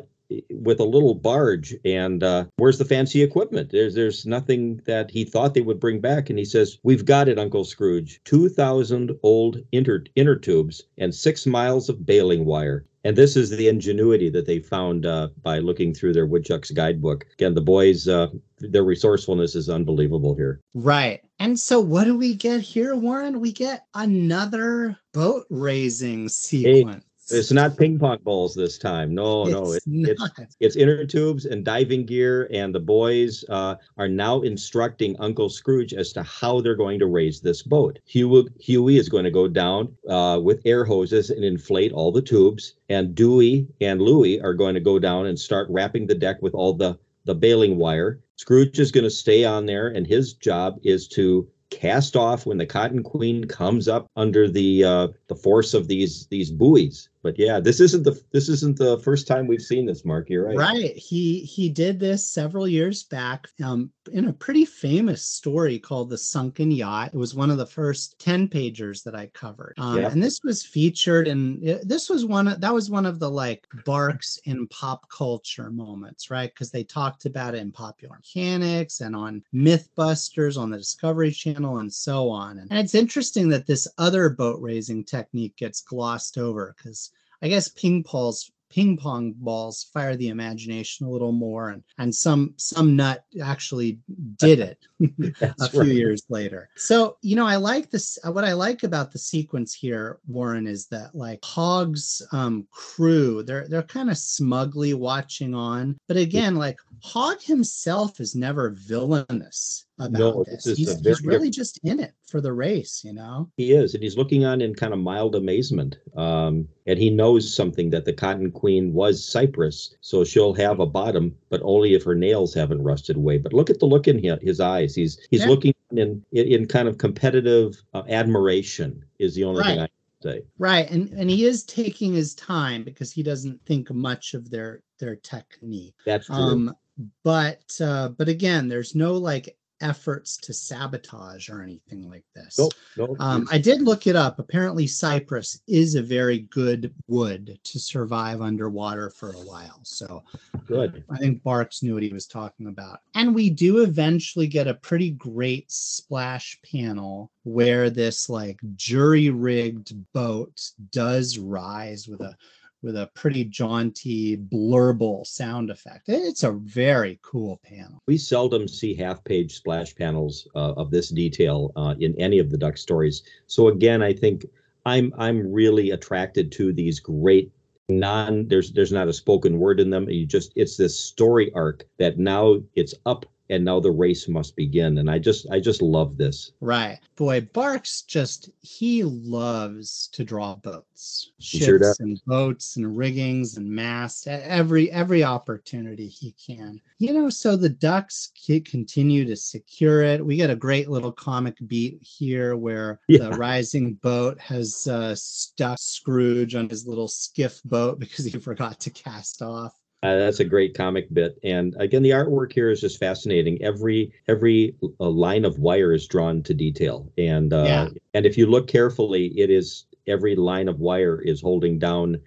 with 0.51 0.81
a 0.81 0.85
little 0.85 1.15
barge, 1.15 1.77
and 1.85 2.23
uh, 2.25 2.47
where's 2.57 2.79
the 2.79 2.85
fancy 2.85 3.23
equipment? 3.23 3.71
There's 3.71 3.95
there's 3.95 4.27
nothing 4.27 4.81
that 4.87 5.11
he 5.11 5.25
thought 5.25 5.55
they 5.55 5.61
would 5.61 5.81
bring 5.81 6.01
back, 6.01 6.31
and 6.31 6.39
he 6.39 6.45
says, 6.45 6.79
"We've 6.83 7.05
got 7.05 7.29
it, 7.29 7.39
Uncle 7.39 7.65
Scrooge. 7.65 8.21
Two 8.25 8.49
thousand 8.49 9.13
old 9.23 9.59
inter 9.73 10.05
inner 10.15 10.37
tubes 10.37 10.83
and 10.99 11.15
six 11.15 11.47
miles 11.47 11.89
of 11.89 12.07
baling 12.07 12.45
wire." 12.45 12.85
And 13.05 13.17
this 13.17 13.37
is 13.37 13.51
the 13.51 13.69
ingenuity 13.69 14.29
that 14.31 14.47
they 14.47 14.59
found 14.59 15.07
uh, 15.07 15.29
by 15.43 15.59
looking 15.59 15.95
through 15.95 16.13
their 16.13 16.27
woodchuck's 16.27 16.71
guidebook. 16.71 17.27
Again, 17.33 17.55
the 17.55 17.61
boys, 17.61 18.07
uh, 18.09 18.29
their 18.59 18.85
resourcefulness 18.85 19.55
is 19.55 19.71
unbelievable 19.71 20.35
here. 20.35 20.61
Right. 20.75 21.23
And 21.39 21.59
so, 21.59 21.81
what 21.81 22.05
do 22.05 22.17
we 22.17 22.35
get 22.35 22.61
here, 22.61 22.95
Warren? 22.95 23.41
We 23.41 23.53
get 23.53 23.87
another 23.95 24.99
boat 25.15 25.47
raising 25.49 26.29
sequence. 26.29 27.05
It's 27.33 27.53
not 27.53 27.77
ping 27.77 27.99
pong 27.99 28.19
balls 28.23 28.55
this 28.55 28.79
time. 28.79 29.15
No, 29.15 29.47
it's 29.47 29.87
no, 29.87 30.03
it, 30.03 30.19
it's 30.19 30.29
it's 30.61 30.77
inner 30.77 31.05
tubes 31.05 31.47
and 31.47 31.65
diving 31.65 32.07
gear, 32.07 32.49
and 32.53 32.75
the 32.75 32.81
boys 32.81 33.45
uh, 33.49 33.77
are 33.97 34.09
now 34.09 34.41
instructing 34.43 35.17
Uncle 35.19 35.49
Scrooge 35.49 35.95
as 35.95 36.13
to 36.13 36.23
how 36.23 36.61
they're 36.61 36.75
going 36.75 36.99
to 36.99 37.07
raise 37.07 37.41
this 37.41 37.63
boat. 37.63 37.99
Huey, 38.07 38.45
Huey 38.61 38.99
is 38.99 39.09
going 39.09 39.25
to 39.25 39.31
go 39.31 39.49
down 39.49 39.95
uh, 40.09 40.41
with 40.43 40.61
air 40.65 40.85
hoses 40.85 41.31
and 41.31 41.45
inflate 41.45 41.93
all 41.93 42.13
the 42.13 42.23
tubes, 42.23 42.75
and 42.89 43.15
Dewey 43.15 43.69
and 43.81 44.01
Louie 44.01 44.41
are 44.41 44.55
going 44.55 44.75
to 44.75 44.81
go 44.81 44.99
down 44.99 45.27
and 45.27 45.39
start 45.39 45.69
wrapping 45.71 46.07
the 46.07 46.15
deck 46.15 46.43
with 46.43 46.55
all 46.55 46.73
the 46.73 46.99
the 47.25 47.35
baling 47.35 47.77
wire. 47.77 48.21
Scrooge 48.37 48.79
is 48.79 48.91
going 48.91 49.05
to 49.05 49.11
stay 49.11 49.45
on 49.45 49.67
there, 49.67 49.89
and 49.89 50.07
his 50.07 50.33
job 50.33 50.79
is 50.83 51.07
to 51.09 51.47
cast 51.71 52.17
off 52.17 52.47
when 52.47 52.59
the 52.59 52.67
Cotton 52.67 53.03
Queen 53.03 53.45
comes 53.45 53.89
up 53.89 54.11
under 54.17 54.49
the 54.49 54.85
uh, 54.85 55.09
the 55.29 55.37
force 55.37 55.73
of 55.73 55.89
these 55.89 56.27
these 56.27 56.51
buoys 56.51 57.09
but 57.23 57.39
yeah, 57.39 57.61
this 57.61 57.81
isn't 57.81 58.05
the 58.05 58.21
this 58.33 58.49
isn't 58.49 58.79
the 58.79 58.99
first 58.99 59.27
time 59.27 59.47
we've 59.47 59.61
seen 59.63 59.87
this. 59.87 60.05
Mark, 60.05 60.31
you're 60.31 60.47
right. 60.47 60.57
Right. 60.57 60.97
He 60.97 61.41
he 61.41 61.69
did 61.69 62.01
this 62.01 62.27
several 62.27 62.67
years 62.67 63.03
back 63.03 63.49
um, 63.63 63.91
in 64.13 64.29
a 64.29 64.33
pretty 64.33 64.65
famous 64.65 65.25
story 65.25 65.79
called 65.79 66.11
"The 66.11 66.19
Sunken 66.19 66.71
Yacht." 66.71 67.11
It 67.13 67.19
was 67.19 67.35
one 67.35 67.51
of 67.51 67.59
the 67.59 67.67
first 67.67 68.19
ten 68.19 68.49
pagers 68.49 69.03
that 69.05 69.15
I 69.15 69.27
covered, 69.27 69.75
um, 69.79 69.99
yeah. 69.99 70.11
and 70.11 70.23
this 70.23 70.41
was 70.43 70.65
featured. 70.65 71.29
And 71.29 71.63
this 71.83 72.09
was 72.09 72.25
one 72.25 72.49
of, 72.49 72.61
that 72.61 72.73
was 72.73 72.91
one 72.91 73.07
of 73.07 73.19
the 73.19 73.31
like 73.31 73.67
Barks 73.85 74.39
in 74.45 74.67
pop 74.69 75.09
culture 75.11 75.71
moments, 75.71 76.31
right? 76.31 76.51
Because 76.53 76.71
they 76.71 76.85
talked 76.85 77.27
about 77.27 77.55
it 77.55 77.59
in 77.59 77.73
Popular 77.73 78.17
Mechanics 78.17 79.01
and 79.01 79.15
on 79.15 79.43
MythBusters 79.55 80.59
on 80.59 80.71
the 80.71 80.79
Discovery 80.79 81.31
Channel 81.31 81.79
and 81.79 81.93
so 81.93 82.29
on. 82.29 82.59
And, 82.59 82.71
and 82.71 82.81
it's 82.81 82.95
interesting 82.95 83.49
that 83.51 83.67
this 83.67 83.87
other 83.99 84.31
boat 84.31 84.61
raising 84.61 85.05
technique 85.05 85.57
gets 85.57 85.81
glossed 85.81 86.39
over 86.39 86.75
because 86.77 87.10
I 87.43 87.49
guess 87.49 87.69
ping 87.69 88.03
pong's 88.03 88.51
ping 88.71 88.97
pong 88.97 89.35
balls 89.37 89.91
fire 89.93 90.17
the 90.17 90.29
imagination 90.29 91.05
a 91.05 91.11
little 91.11 91.33
more 91.33 91.71
and 91.71 91.83
and 91.99 92.15
some 92.15 92.55
some 92.57 92.97
nut 92.97 93.25
actually 93.43 93.99
did 94.39 94.61
it 94.61 94.79
a 95.61 95.69
few 95.69 95.81
right. 95.81 95.89
years 95.89 96.23
later. 96.29 96.71
So 96.77 97.17
you 97.21 97.37
know 97.37 97.47
i 97.47 97.57
like 97.57 97.91
this 97.91 98.19
what 98.25 98.45
i 98.45 98.53
like 98.53 98.83
about 98.85 99.13
the 99.13 99.19
sequence 99.19 99.75
here 99.75 100.21
warren 100.29 100.67
is 100.67 100.87
that 100.87 101.15
like 101.15 101.41
hog's 101.45 102.23
um 102.33 102.67
crew 102.71 103.43
they're 103.43 103.67
they're 103.69 103.83
kind 103.83 104.11
of 104.11 104.17
smugly 104.17 104.95
watching 104.95 105.55
on. 105.55 105.99
But 106.07 106.17
again 106.17 106.57
like 106.57 106.79
hog 107.03 107.41
himself 107.43 108.21
is 108.21 108.35
never 108.35 108.71
villainous 108.71 109.87
about 110.01 110.19
no, 110.19 110.45
this. 110.45 110.65
this 110.65 110.79
he's, 110.79 111.01
he's 111.01 111.23
really 111.23 111.51
just 111.51 111.79
in 111.83 112.01
it 112.01 112.13
for 112.27 112.41
the 112.41 112.53
race, 112.53 113.03
you 113.05 113.13
know. 113.13 113.51
He 113.57 113.73
is, 113.73 113.95
and 113.95 114.03
he's 114.03 114.17
looking 114.17 114.45
on 114.45 114.61
in 114.61 114.75
kind 114.75 114.93
of 114.93 114.99
mild 114.99 115.35
amazement. 115.35 115.99
Um, 116.17 116.69
and 116.87 116.99
he 116.99 117.11
knows 117.11 117.55
something 117.55 117.91
that 117.91 118.05
the 118.05 118.13
Cotton 118.13 118.51
Queen 118.51 118.93
was 118.93 119.25
cypress, 119.25 119.95
so 120.01 120.25
she'll 120.25 120.55
have 120.55 120.81
a 120.81 120.87
bottom, 120.87 121.37
but 121.49 121.61
only 121.63 121.95
if 121.95 122.03
her 122.05 122.15
nails 122.15 122.55
haven't 122.55 122.83
rusted 122.83 123.17
away. 123.17 123.39
But 123.39 123.53
look 123.53 123.71
at 123.71 123.79
the 123.79 123.87
look 123.87 124.09
in 124.09 124.19
his 124.43 124.61
eyes. 124.61 124.95
He's 124.95 125.19
he's 125.31 125.43
yeah. 125.43 125.49
looking 125.49 125.75
in, 125.93 126.25
in, 126.33 126.47
in 126.47 126.67
kind 126.67 126.89
of 126.89 126.99
competitive 126.99 127.81
uh, 127.95 128.03
admiration. 128.09 129.05
Is 129.19 129.35
the 129.35 129.45
only 129.45 129.61
right. 129.61 129.67
thing 129.69 129.81
I 129.81 129.89
say. 130.23 130.43
Right, 130.59 130.91
and 130.91 131.11
and 131.11 131.31
he 131.31 131.45
is 131.45 131.65
taking 131.65 132.15
his 132.15 132.35
time 132.35 132.85
because 132.85 133.13
he 133.13 133.23
doesn't 133.23 133.65
think 133.67 133.91
much 133.93 134.35
of 134.35 134.51
their 134.51 134.83
their 134.99 135.17
technique. 135.17 135.95
That's 136.07 136.27
true. 136.27 136.37
Um, 136.37 136.75
but 137.23 137.79
uh, 137.81 138.09
but 138.09 138.29
again, 138.29 138.69
there's 138.69 138.95
no 138.95 139.15
like 139.15 139.57
efforts 139.81 140.37
to 140.39 140.53
sabotage 140.53 141.49
or 141.49 141.63
anything 141.63 142.09
like 142.09 142.25
this. 142.35 142.59
Nope, 142.59 142.75
nope. 142.97 143.17
Um, 143.21 143.49
I 143.51 143.59
did 143.59 143.83
look 143.83 144.07
it 144.07 144.17
up. 144.17 144.39
Apparently, 144.39 144.87
cypress 144.87 145.61
is 145.67 145.95
a 145.95 146.03
very 146.03 146.41
good 146.51 146.95
wood 147.09 147.59
to 147.63 147.79
survive 147.79 148.41
underwater 148.41 149.11
for 149.11 149.31
a 149.31 149.41
while. 149.41 149.81
So, 149.83 150.23
good. 150.67 151.05
I 151.11 151.19
think 151.19 151.43
Barks 151.43 151.83
knew 151.83 151.95
what 151.95 152.03
he 152.03 152.13
was 152.13 152.27
talking 152.27 152.67
about. 152.67 153.01
And 153.15 153.35
we 153.35 153.51
do 153.51 153.83
eventually 153.83 154.47
get 154.47 154.69
a 154.69 154.75
pretty 154.75 155.11
great 155.13 155.71
splash 155.71 156.59
panel 156.71 157.31
where 157.45 157.91
this 157.91 158.29
like 158.29 158.61
jury 158.77 159.31
rigged 159.31 159.95
boat 160.13 160.61
does 160.91 161.39
rise 161.39 162.07
with 162.07 162.21
a 162.21 162.37
with 162.83 162.97
a 162.97 163.11
pretty 163.15 163.45
jaunty 163.45 164.37
blurble 164.37 165.27
sound 165.27 165.71
effect. 165.71 166.09
It's 166.09 166.43
a 166.43 166.53
very 166.53 167.19
cool 167.23 167.61
panel. 167.65 168.03
We 168.07 168.17
seldom 168.17 168.67
see 168.67 168.95
half 168.95 169.23
page 169.25 169.57
splash 169.57 169.95
panels 169.95 170.49
uh, 170.55 170.73
of 170.73 170.91
this 170.91 171.11
detail 171.11 171.73
uh, 171.77 171.95
in 171.99 172.15
any 172.19 172.39
of 172.39 172.51
the 172.51 172.59
duck 172.59 172.77
stories. 172.77 173.23
So 173.47 173.69
again, 173.69 174.03
I 174.03 174.13
think 174.13 174.47
I'm 174.87 175.13
I'm 175.19 175.51
really 175.53 175.91
attracted 175.91 176.51
to 176.53 176.73
these 176.73 177.01
great 177.01 177.53
non 177.89 178.47
there's 178.49 178.73
there's 178.73 178.93
not 178.93 179.09
a 179.09 179.13
spoken 179.13 179.59
word 179.59 179.81
in 179.81 179.91
them 179.91 180.09
you 180.09 180.25
just 180.25 180.53
it's 180.55 180.77
this 180.77 180.99
story 180.99 181.53
arc 181.55 181.85
that 181.99 182.19
now 182.19 182.57
it's 182.77 182.95
up 183.05 183.27
and 183.51 183.65
now 183.65 183.81
the 183.81 183.91
race 183.91 184.29
must 184.29 184.57
begin. 184.57 184.99
And 184.99 185.11
i 185.11 185.19
just 185.19 185.47
i 185.51 185.61
just 185.61 185.83
love 185.83 186.17
this. 186.17 186.53
Right. 186.61 186.99
Boy 187.17 187.43
barks 187.53 188.03
just 188.03 188.51
he 188.61 189.03
loves 189.05 190.09
to 190.13 190.25
draw 190.25 190.55
boats. 190.57 191.33
Ships 191.41 191.65
sure 191.65 191.95
and 191.99 192.21
boats 192.27 192.77
and 192.77 192.97
riggings 192.97 193.57
and 193.57 193.69
masts 193.69 194.27
every 194.27 194.91
every 194.91 195.25
opportunity 195.25 196.07
he 196.07 196.35
can. 196.45 196.81
You 196.99 197.13
know 197.13 197.29
so 197.29 197.57
the 197.57 197.69
ducks 197.69 198.31
continue 198.65 199.25
to 199.25 199.37
secure 199.37 200.03
it. 200.03 200.25
We 200.25 200.37
get 200.37 200.51
a 200.51 200.57
great 200.57 200.89
little 200.89 201.13
comic 201.13 201.57
beat 201.67 201.99
here 202.03 202.57
where 202.57 203.01
yeah. 203.09 203.25
the 203.25 203.31
rising 203.31 203.95
boat 203.95 204.39
has 204.39 204.87
uh, 204.87 205.15
stuck 205.17 205.79
scrooge 205.79 206.55
on 206.55 206.69
his 206.69 206.87
little 206.87 207.09
skiff 207.09 207.61
boat 207.65 207.99
because 207.99 208.25
he 208.25 208.39
forgot 208.39 208.79
to 208.81 208.91
cast 208.91 209.43
off 209.43 209.80
uh, 210.03 210.17
that's 210.17 210.41
a 210.41 210.45
great 210.45 210.75
comic 210.75 211.13
bit, 211.13 211.39
and 211.45 211.77
again, 211.79 212.03
the 212.03 212.11
artwork 212.11 212.53
here 212.53 212.71
is 212.71 212.81
just 212.81 212.99
fascinating. 212.99 213.63
Every 213.63 214.13
every 214.29 214.75
uh, 214.99 215.09
line 215.09 215.45
of 215.45 215.59
wire 215.59 215.93
is 215.93 216.07
drawn 216.07 216.43
to 216.45 216.55
detail, 216.55 217.13
and 217.19 217.53
uh, 217.53 217.65
yeah. 217.67 217.89
and 218.15 218.25
if 218.25 218.39
you 218.39 218.47
look 218.47 218.67
carefully, 218.67 219.27
it 219.39 219.51
is 219.51 219.85
every 220.07 220.37
line 220.37 220.69
of 220.69 220.81
wire 220.81 221.21
is 221.21 221.43
holding 221.43 221.79
down 221.79 222.19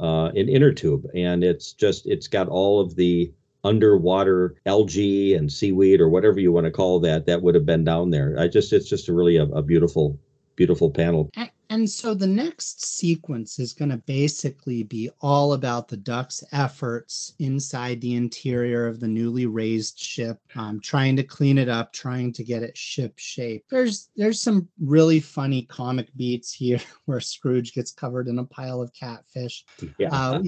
uh, 0.00 0.26
an 0.36 0.50
inner 0.50 0.72
tube, 0.72 1.06
and 1.14 1.42
it's 1.42 1.72
just 1.72 2.06
it's 2.06 2.28
got 2.28 2.48
all 2.48 2.78
of 2.78 2.94
the 2.96 3.32
underwater 3.64 4.56
algae 4.66 5.34
and 5.34 5.50
seaweed 5.50 6.02
or 6.02 6.10
whatever 6.10 6.38
you 6.38 6.52
want 6.52 6.66
to 6.66 6.70
call 6.70 7.00
that 7.00 7.24
that 7.24 7.40
would 7.40 7.54
have 7.54 7.64
been 7.64 7.84
down 7.84 8.10
there. 8.10 8.36
I 8.38 8.48
just 8.48 8.72
it's 8.72 8.88
just 8.88 9.08
a 9.08 9.14
really 9.14 9.36
a, 9.36 9.44
a 9.44 9.62
beautiful 9.62 10.18
beautiful 10.56 10.90
panel. 10.90 11.30
And 11.70 11.88
so 11.88 12.14
the 12.14 12.26
next 12.26 12.84
sequence 12.84 13.58
is 13.58 13.72
going 13.72 13.90
to 13.90 13.96
basically 13.98 14.82
be 14.82 15.10
all 15.20 15.54
about 15.54 15.88
the 15.88 15.96
duck's 15.96 16.44
efforts 16.52 17.34
inside 17.38 18.00
the 18.00 18.14
interior 18.14 18.86
of 18.86 19.00
the 19.00 19.08
newly 19.08 19.46
raised 19.46 19.98
ship, 19.98 20.38
um, 20.56 20.80
trying 20.80 21.16
to 21.16 21.22
clean 21.22 21.58
it 21.58 21.68
up, 21.68 21.92
trying 21.92 22.32
to 22.34 22.44
get 22.44 22.62
it 22.62 22.76
ship 22.76 23.14
shape. 23.16 23.64
There's 23.70 24.10
there's 24.16 24.40
some 24.40 24.68
really 24.80 25.20
funny 25.20 25.62
comic 25.62 26.08
beats 26.16 26.52
here 26.52 26.80
where 27.06 27.20
Scrooge 27.20 27.72
gets 27.72 27.92
covered 27.92 28.28
in 28.28 28.38
a 28.38 28.44
pile 28.44 28.80
of 28.80 28.92
catfish. 28.92 29.64
Yeah. 29.98 30.10
Uh, 30.12 30.42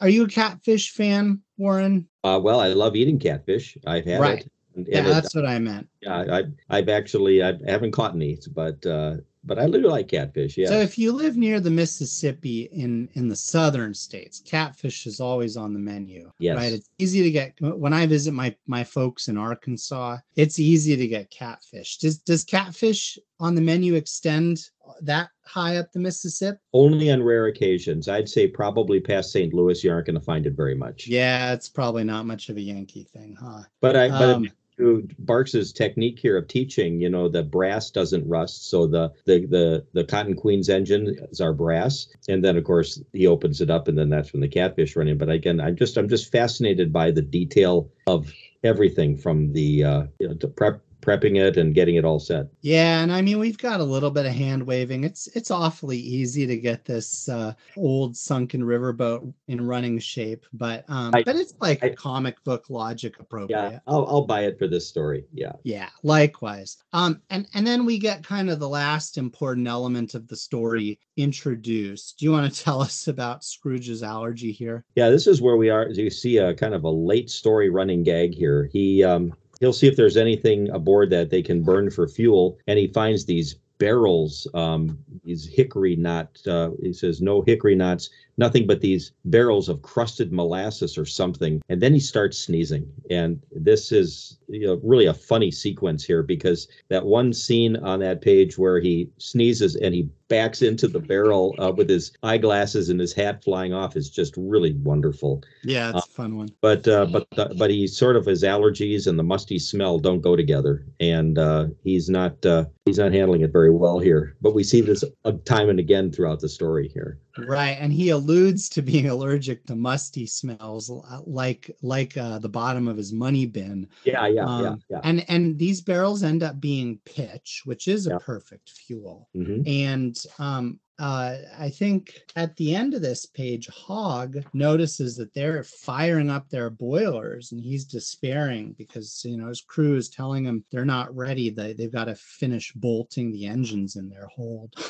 are 0.00 0.08
you 0.08 0.24
a 0.24 0.28
catfish 0.28 0.92
fan, 0.92 1.42
Warren? 1.56 2.08
Uh, 2.22 2.40
well, 2.42 2.60
I 2.60 2.68
love 2.68 2.96
eating 2.96 3.18
catfish. 3.18 3.76
I've 3.86 4.04
had 4.04 4.20
right. 4.20 4.40
it. 4.40 4.50
And, 4.76 4.88
yeah, 4.88 5.02
that's 5.02 5.34
what 5.34 5.46
I 5.46 5.58
meant. 5.58 5.88
Yeah, 6.00 6.24
I, 6.28 6.42
I've 6.68 6.88
actually 6.88 7.42
I 7.42 7.54
haven't 7.66 7.92
caught 7.92 8.14
any, 8.14 8.38
but 8.52 8.84
uh, 8.84 9.18
but 9.46 9.58
I 9.58 9.68
do 9.68 9.78
like 9.78 10.08
catfish. 10.08 10.56
Yeah. 10.56 10.68
So 10.68 10.78
if 10.80 10.96
you 10.98 11.12
live 11.12 11.36
near 11.36 11.60
the 11.60 11.70
Mississippi 11.70 12.62
in 12.72 13.08
in 13.14 13.28
the 13.28 13.36
southern 13.36 13.94
states, 13.94 14.40
catfish 14.44 15.06
is 15.06 15.20
always 15.20 15.56
on 15.56 15.72
the 15.72 15.78
menu. 15.78 16.30
Yes. 16.38 16.56
Right. 16.56 16.72
It's 16.72 16.90
easy 16.98 17.22
to 17.22 17.30
get 17.30 17.54
when 17.60 17.92
I 17.92 18.06
visit 18.06 18.32
my 18.32 18.54
my 18.66 18.84
folks 18.84 19.28
in 19.28 19.36
Arkansas. 19.36 20.18
It's 20.36 20.58
easy 20.58 20.96
to 20.96 21.06
get 21.06 21.30
catfish. 21.30 21.98
Does 21.98 22.18
does 22.18 22.44
catfish 22.44 23.18
on 23.40 23.54
the 23.54 23.60
menu 23.60 23.94
extend 23.94 24.70
that 25.02 25.28
high 25.44 25.76
up 25.76 25.92
the 25.92 25.98
Mississippi? 25.98 26.58
Only 26.72 27.10
on 27.10 27.22
rare 27.22 27.46
occasions. 27.46 28.08
I'd 28.08 28.28
say 28.28 28.46
probably 28.46 29.00
past 29.00 29.32
St. 29.32 29.52
Louis, 29.52 29.82
you 29.82 29.92
aren't 29.92 30.06
going 30.06 30.18
to 30.18 30.24
find 30.24 30.46
it 30.46 30.54
very 30.54 30.74
much. 30.74 31.06
Yeah, 31.06 31.52
it's 31.52 31.68
probably 31.68 32.04
not 32.04 32.26
much 32.26 32.48
of 32.48 32.56
a 32.56 32.60
Yankee 32.60 33.04
thing, 33.04 33.36
huh? 33.38 33.62
But 33.80 33.96
I 33.96 34.08
but 34.08 34.30
um, 34.30 34.50
to 34.78 35.08
Barks's 35.18 35.72
technique 35.72 36.18
here 36.18 36.36
of 36.36 36.48
teaching, 36.48 37.00
you 37.00 37.08
know, 37.08 37.28
the 37.28 37.42
brass 37.42 37.90
doesn't 37.90 38.28
rust. 38.28 38.68
So 38.68 38.86
the 38.86 39.12
the 39.24 39.46
the 39.46 39.86
the 39.92 40.04
Cotton 40.04 40.34
Queen's 40.34 40.68
engine 40.68 41.16
is 41.30 41.40
our 41.40 41.52
brass, 41.52 42.08
and 42.28 42.44
then 42.44 42.56
of 42.56 42.64
course 42.64 43.00
he 43.12 43.26
opens 43.26 43.60
it 43.60 43.70
up, 43.70 43.88
and 43.88 43.96
then 43.96 44.10
that's 44.10 44.32
when 44.32 44.42
the 44.42 44.48
catfish 44.48 44.96
run 44.96 45.08
in. 45.08 45.18
But 45.18 45.30
again, 45.30 45.60
I'm 45.60 45.76
just 45.76 45.96
I'm 45.96 46.08
just 46.08 46.30
fascinated 46.30 46.92
by 46.92 47.10
the 47.10 47.22
detail 47.22 47.90
of 48.06 48.32
everything 48.62 49.16
from 49.16 49.52
the 49.52 49.84
uh, 49.84 50.02
you 50.18 50.28
know, 50.28 50.34
prep 50.34 50.80
prepping 51.04 51.36
it 51.36 51.56
and 51.56 51.74
getting 51.74 51.96
it 51.96 52.04
all 52.04 52.18
set. 52.18 52.46
Yeah, 52.60 53.02
and 53.02 53.12
I 53.12 53.22
mean 53.22 53.38
we've 53.38 53.58
got 53.58 53.80
a 53.80 53.84
little 53.84 54.10
bit 54.10 54.26
of 54.26 54.32
hand 54.32 54.62
waving. 54.62 55.04
It's 55.04 55.26
it's 55.28 55.50
awfully 55.50 55.98
easy 55.98 56.46
to 56.46 56.56
get 56.56 56.84
this 56.84 57.28
uh, 57.28 57.54
old 57.76 58.16
sunken 58.16 58.62
riverboat 58.62 59.32
in 59.48 59.66
running 59.66 59.98
shape, 59.98 60.46
but 60.52 60.84
um, 60.88 61.14
I, 61.14 61.22
but 61.22 61.36
it's 61.36 61.54
like 61.60 61.82
I, 61.84 61.90
comic 61.90 62.42
book 62.44 62.70
logic 62.70 63.18
appropriate. 63.20 63.70
Yeah, 63.72 63.78
I'll 63.86 64.06
I'll 64.06 64.26
buy 64.26 64.42
it 64.42 64.58
for 64.58 64.66
this 64.66 64.88
story. 64.88 65.24
Yeah. 65.32 65.52
Yeah, 65.62 65.88
likewise. 66.02 66.78
Um, 66.92 67.20
and 67.30 67.46
and 67.54 67.66
then 67.66 67.84
we 67.84 67.98
get 67.98 68.24
kind 68.24 68.50
of 68.50 68.58
the 68.58 68.68
last 68.68 69.18
important 69.18 69.66
element 69.68 70.14
of 70.14 70.28
the 70.28 70.36
story 70.36 70.98
introduced. 71.16 72.18
Do 72.18 72.24
you 72.24 72.32
want 72.32 72.52
to 72.52 72.62
tell 72.64 72.80
us 72.80 73.08
about 73.08 73.44
Scrooge's 73.44 74.02
allergy 74.02 74.52
here? 74.52 74.84
Yeah, 74.94 75.10
this 75.10 75.26
is 75.26 75.42
where 75.42 75.56
we 75.56 75.70
are. 75.70 75.88
You 75.88 76.10
see 76.10 76.38
a 76.38 76.54
kind 76.54 76.74
of 76.74 76.84
a 76.84 76.90
late 76.90 77.30
story 77.30 77.70
running 77.70 78.02
gag 78.02 78.34
here. 78.34 78.68
He 78.72 79.04
um 79.04 79.34
he'll 79.64 79.72
see 79.72 79.86
if 79.86 79.96
there's 79.96 80.18
anything 80.18 80.68
aboard 80.70 81.08
that 81.08 81.30
they 81.30 81.40
can 81.40 81.62
burn 81.62 81.90
for 81.90 82.06
fuel, 82.06 82.58
and 82.66 82.78
he 82.78 82.86
finds 82.88 83.24
these 83.24 83.54
barrels, 83.78 84.46
um, 84.52 84.98
these 85.24 85.46
hickory 85.46 85.96
knot. 85.96 86.38
Uh, 86.46 86.70
he 86.82 86.92
says 86.92 87.22
no 87.22 87.40
hickory 87.40 87.74
knots, 87.74 88.10
nothing 88.36 88.66
but 88.66 88.80
these 88.80 89.12
barrels 89.24 89.68
of 89.68 89.82
crusted 89.82 90.32
molasses 90.32 90.98
or 90.98 91.04
something. 91.04 91.62
And 91.68 91.80
then 91.80 91.92
he 91.94 92.00
starts 92.00 92.38
sneezing. 92.38 92.90
And 93.10 93.40
this 93.52 93.92
is 93.92 94.38
you 94.48 94.66
know, 94.66 94.80
really 94.82 95.06
a 95.06 95.14
funny 95.14 95.50
sequence 95.50 96.04
here 96.04 96.22
because 96.22 96.68
that 96.88 97.06
one 97.06 97.32
scene 97.32 97.76
on 97.76 98.00
that 98.00 98.20
page 98.20 98.58
where 98.58 98.80
he 98.80 99.08
sneezes 99.18 99.76
and 99.76 99.94
he 99.94 100.08
backs 100.28 100.62
into 100.62 100.88
the 100.88 100.98
barrel 100.98 101.54
uh, 101.58 101.70
with 101.70 101.88
his 101.88 102.12
eyeglasses 102.22 102.88
and 102.88 102.98
his 102.98 103.12
hat 103.12 103.44
flying 103.44 103.72
off 103.72 103.96
is 103.96 104.10
just 104.10 104.34
really 104.36 104.72
wonderful. 104.72 105.42
Yeah, 105.62 105.90
it's 105.90 105.98
uh, 105.98 106.08
a 106.08 106.12
fun 106.12 106.36
one. 106.36 106.48
But 106.60 106.88
uh, 106.88 107.06
but 107.06 107.26
uh, 107.38 107.54
but 107.56 107.70
he 107.70 107.86
sort 107.86 108.16
of 108.16 108.26
his 108.26 108.42
allergies 108.42 109.06
and 109.06 109.18
the 109.18 109.22
musty 109.22 109.58
smell 109.58 109.98
don't 109.98 110.20
go 110.20 110.36
together, 110.36 110.84
and 111.00 111.38
uh, 111.38 111.66
he's 111.82 112.08
not 112.08 112.44
uh, 112.44 112.64
he's 112.84 112.98
not 112.98 113.12
handling 113.12 113.42
it 113.42 113.52
very 113.52 113.70
well 113.70 113.98
here. 113.98 114.36
But 114.40 114.54
we 114.54 114.64
see 114.64 114.80
this 114.80 115.04
time 115.44 115.68
and 115.68 115.78
again 115.78 116.10
throughout 116.10 116.40
the 116.40 116.48
story 116.48 116.88
here. 116.88 117.18
Right, 117.36 117.76
and 117.80 117.92
he 117.92 118.10
alludes 118.10 118.68
to 118.70 118.82
being 118.82 119.08
allergic 119.08 119.66
to 119.66 119.74
musty 119.74 120.26
smells, 120.26 120.90
like 121.26 121.70
like 121.82 122.16
uh, 122.16 122.38
the 122.38 122.48
bottom 122.48 122.88
of 122.88 122.96
his 122.96 123.12
money 123.12 123.46
bin. 123.46 123.88
Yeah, 124.04 124.26
yeah, 124.26 124.44
um, 124.44 124.62
yeah, 124.62 124.74
yeah. 124.90 125.00
And 125.04 125.24
and 125.28 125.58
these 125.58 125.80
barrels 125.80 126.22
end 126.22 126.42
up 126.42 126.60
being 126.60 127.00
pitch, 127.04 127.62
which 127.64 127.88
is 127.88 128.06
a 128.06 128.18
perfect 128.18 128.70
fuel. 128.70 129.28
Mm-hmm. 129.34 129.62
And 129.66 130.22
um, 130.38 130.80
uh, 130.98 131.38
I 131.58 131.70
think 131.70 132.20
at 132.36 132.54
the 132.56 132.74
end 132.74 132.94
of 132.94 133.02
this 133.02 133.26
page, 133.26 133.66
Hog 133.66 134.44
notices 134.52 135.16
that 135.16 135.34
they're 135.34 135.64
firing 135.64 136.30
up 136.30 136.48
their 136.48 136.70
boilers 136.70 137.50
and 137.50 137.60
he's 137.60 137.84
despairing 137.84 138.76
because, 138.78 139.24
you 139.24 139.36
know, 139.36 139.48
his 139.48 139.60
crew 139.60 139.96
is 139.96 140.08
telling 140.08 140.44
him 140.44 140.64
they're 140.70 140.84
not 140.84 141.14
ready. 141.14 141.50
They, 141.50 141.72
they've 141.72 141.92
got 141.92 142.04
to 142.04 142.14
finish 142.14 142.72
bolting 142.74 143.32
the 143.32 143.46
engines 143.46 143.96
in 143.96 144.08
their 144.08 144.26
hold. 144.26 144.74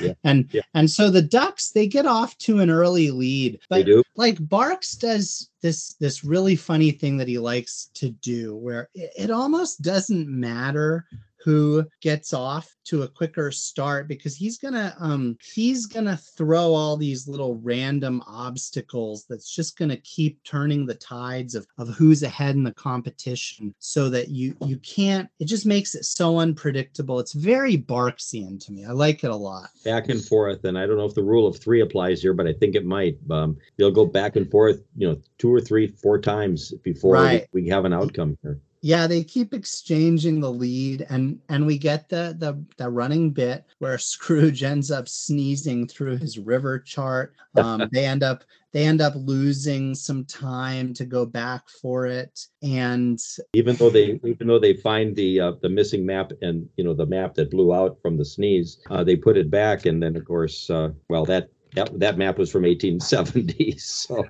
Yeah. 0.00 0.14
and 0.24 0.48
yeah. 0.50 0.62
and 0.72 0.90
so 0.90 1.10
the 1.10 1.20
Ducks, 1.20 1.70
they 1.70 1.86
get 1.86 2.06
off 2.06 2.38
to 2.38 2.60
an 2.60 2.70
early 2.70 3.10
lead. 3.10 3.60
But 3.68 3.76
they 3.76 3.82
do. 3.82 4.02
like 4.16 4.38
Barks 4.48 4.94
does 4.94 5.50
this 5.60 5.94
this 5.94 6.24
really 6.24 6.56
funny 6.56 6.90
thing 6.90 7.18
that 7.18 7.28
he 7.28 7.38
likes 7.38 7.90
to 7.94 8.10
do 8.10 8.56
where 8.56 8.88
it, 8.94 9.10
it 9.16 9.30
almost 9.30 9.82
doesn't 9.82 10.28
matter 10.28 11.06
who 11.44 11.84
gets 12.00 12.32
off 12.32 12.74
to 12.84 13.02
a 13.02 13.08
quicker 13.08 13.50
start 13.50 14.08
because 14.08 14.34
he's 14.34 14.56
gonna 14.58 14.94
um 14.98 15.36
he's 15.54 15.86
gonna 15.86 16.16
throw 16.16 16.72
all 16.72 16.96
these 16.96 17.28
little 17.28 17.56
random 17.56 18.22
obstacles 18.26 19.26
that's 19.28 19.54
just 19.54 19.78
gonna 19.78 19.96
keep 19.98 20.42
turning 20.42 20.86
the 20.86 20.94
tides 20.94 21.54
of 21.54 21.66
of 21.78 21.88
who's 21.88 22.22
ahead 22.22 22.56
in 22.56 22.64
the 22.64 22.74
competition 22.74 23.74
so 23.78 24.08
that 24.08 24.28
you 24.28 24.56
you 24.64 24.78
can't 24.78 25.28
it 25.38 25.46
just 25.46 25.66
makes 25.66 25.94
it 25.94 26.04
so 26.04 26.38
unpredictable. 26.38 27.18
It's 27.20 27.32
very 27.32 27.76
barksian 27.76 28.64
to 28.64 28.72
me. 28.72 28.84
I 28.84 28.92
like 28.92 29.24
it 29.24 29.30
a 29.30 29.36
lot. 29.36 29.68
Back 29.84 30.08
and 30.08 30.24
forth 30.24 30.64
and 30.64 30.78
i 30.78 30.86
don't 30.86 30.96
know 30.96 31.04
if 31.04 31.14
the 31.14 31.22
rule 31.22 31.46
of 31.46 31.58
three 31.58 31.80
applies 31.82 32.22
here 32.22 32.32
but 32.32 32.46
i 32.46 32.52
think 32.52 32.74
it 32.74 32.86
might. 32.86 33.18
Um 33.30 33.58
they'll 33.76 33.90
go 33.90 34.06
back 34.06 34.36
and 34.36 34.50
forth 34.50 34.82
you 34.96 35.08
know 35.08 35.20
two 35.38 35.52
or 35.52 35.60
three 35.60 35.88
four 35.88 36.18
times 36.18 36.72
before 36.82 37.14
right. 37.14 37.46
we, 37.52 37.62
we 37.62 37.68
have 37.68 37.84
an 37.84 37.92
outcome 37.92 38.38
here 38.42 38.58
yeah 38.84 39.06
they 39.06 39.24
keep 39.24 39.54
exchanging 39.54 40.40
the 40.40 40.50
lead 40.50 41.06
and 41.08 41.38
and 41.48 41.66
we 41.66 41.78
get 41.78 42.06
the 42.10 42.36
the 42.38 42.62
the 42.76 42.88
running 42.88 43.30
bit 43.30 43.64
where 43.78 43.96
scrooge 44.12 44.62
ends 44.62 44.90
up 44.90 45.08
sneezing 45.08 45.88
through 45.88 46.18
his 46.18 46.38
river 46.38 46.78
chart. 46.78 47.34
Um, 47.56 47.88
they 47.92 48.04
end 48.04 48.22
up 48.22 48.44
they 48.72 48.84
end 48.84 49.00
up 49.00 49.14
losing 49.16 49.94
some 49.94 50.26
time 50.26 50.92
to 50.94 51.06
go 51.06 51.24
back 51.24 51.66
for 51.80 52.06
it 52.06 52.46
and 52.62 53.18
even 53.54 53.74
though 53.76 53.88
they 53.88 54.20
even 54.22 54.48
though 54.48 54.58
they 54.58 54.74
find 54.74 55.16
the 55.16 55.40
uh, 55.40 55.52
the 55.62 55.68
missing 55.68 56.04
map 56.04 56.32
and 56.42 56.68
you 56.76 56.84
know 56.84 56.92
the 56.92 57.06
map 57.06 57.34
that 57.34 57.50
blew 57.50 57.72
out 57.72 57.96
from 58.02 58.18
the 58.18 58.24
sneeze 58.24 58.80
uh, 58.90 59.02
they 59.02 59.16
put 59.16 59.38
it 59.38 59.50
back 59.50 59.86
and 59.86 60.02
then 60.02 60.14
of 60.14 60.24
course 60.26 60.68
uh, 60.68 60.90
well 61.08 61.24
that 61.24 61.48
that, 61.74 61.98
that 61.98 62.18
map 62.18 62.36
was 62.36 62.52
from 62.52 62.62
1870 62.62 63.76
so 63.78 64.24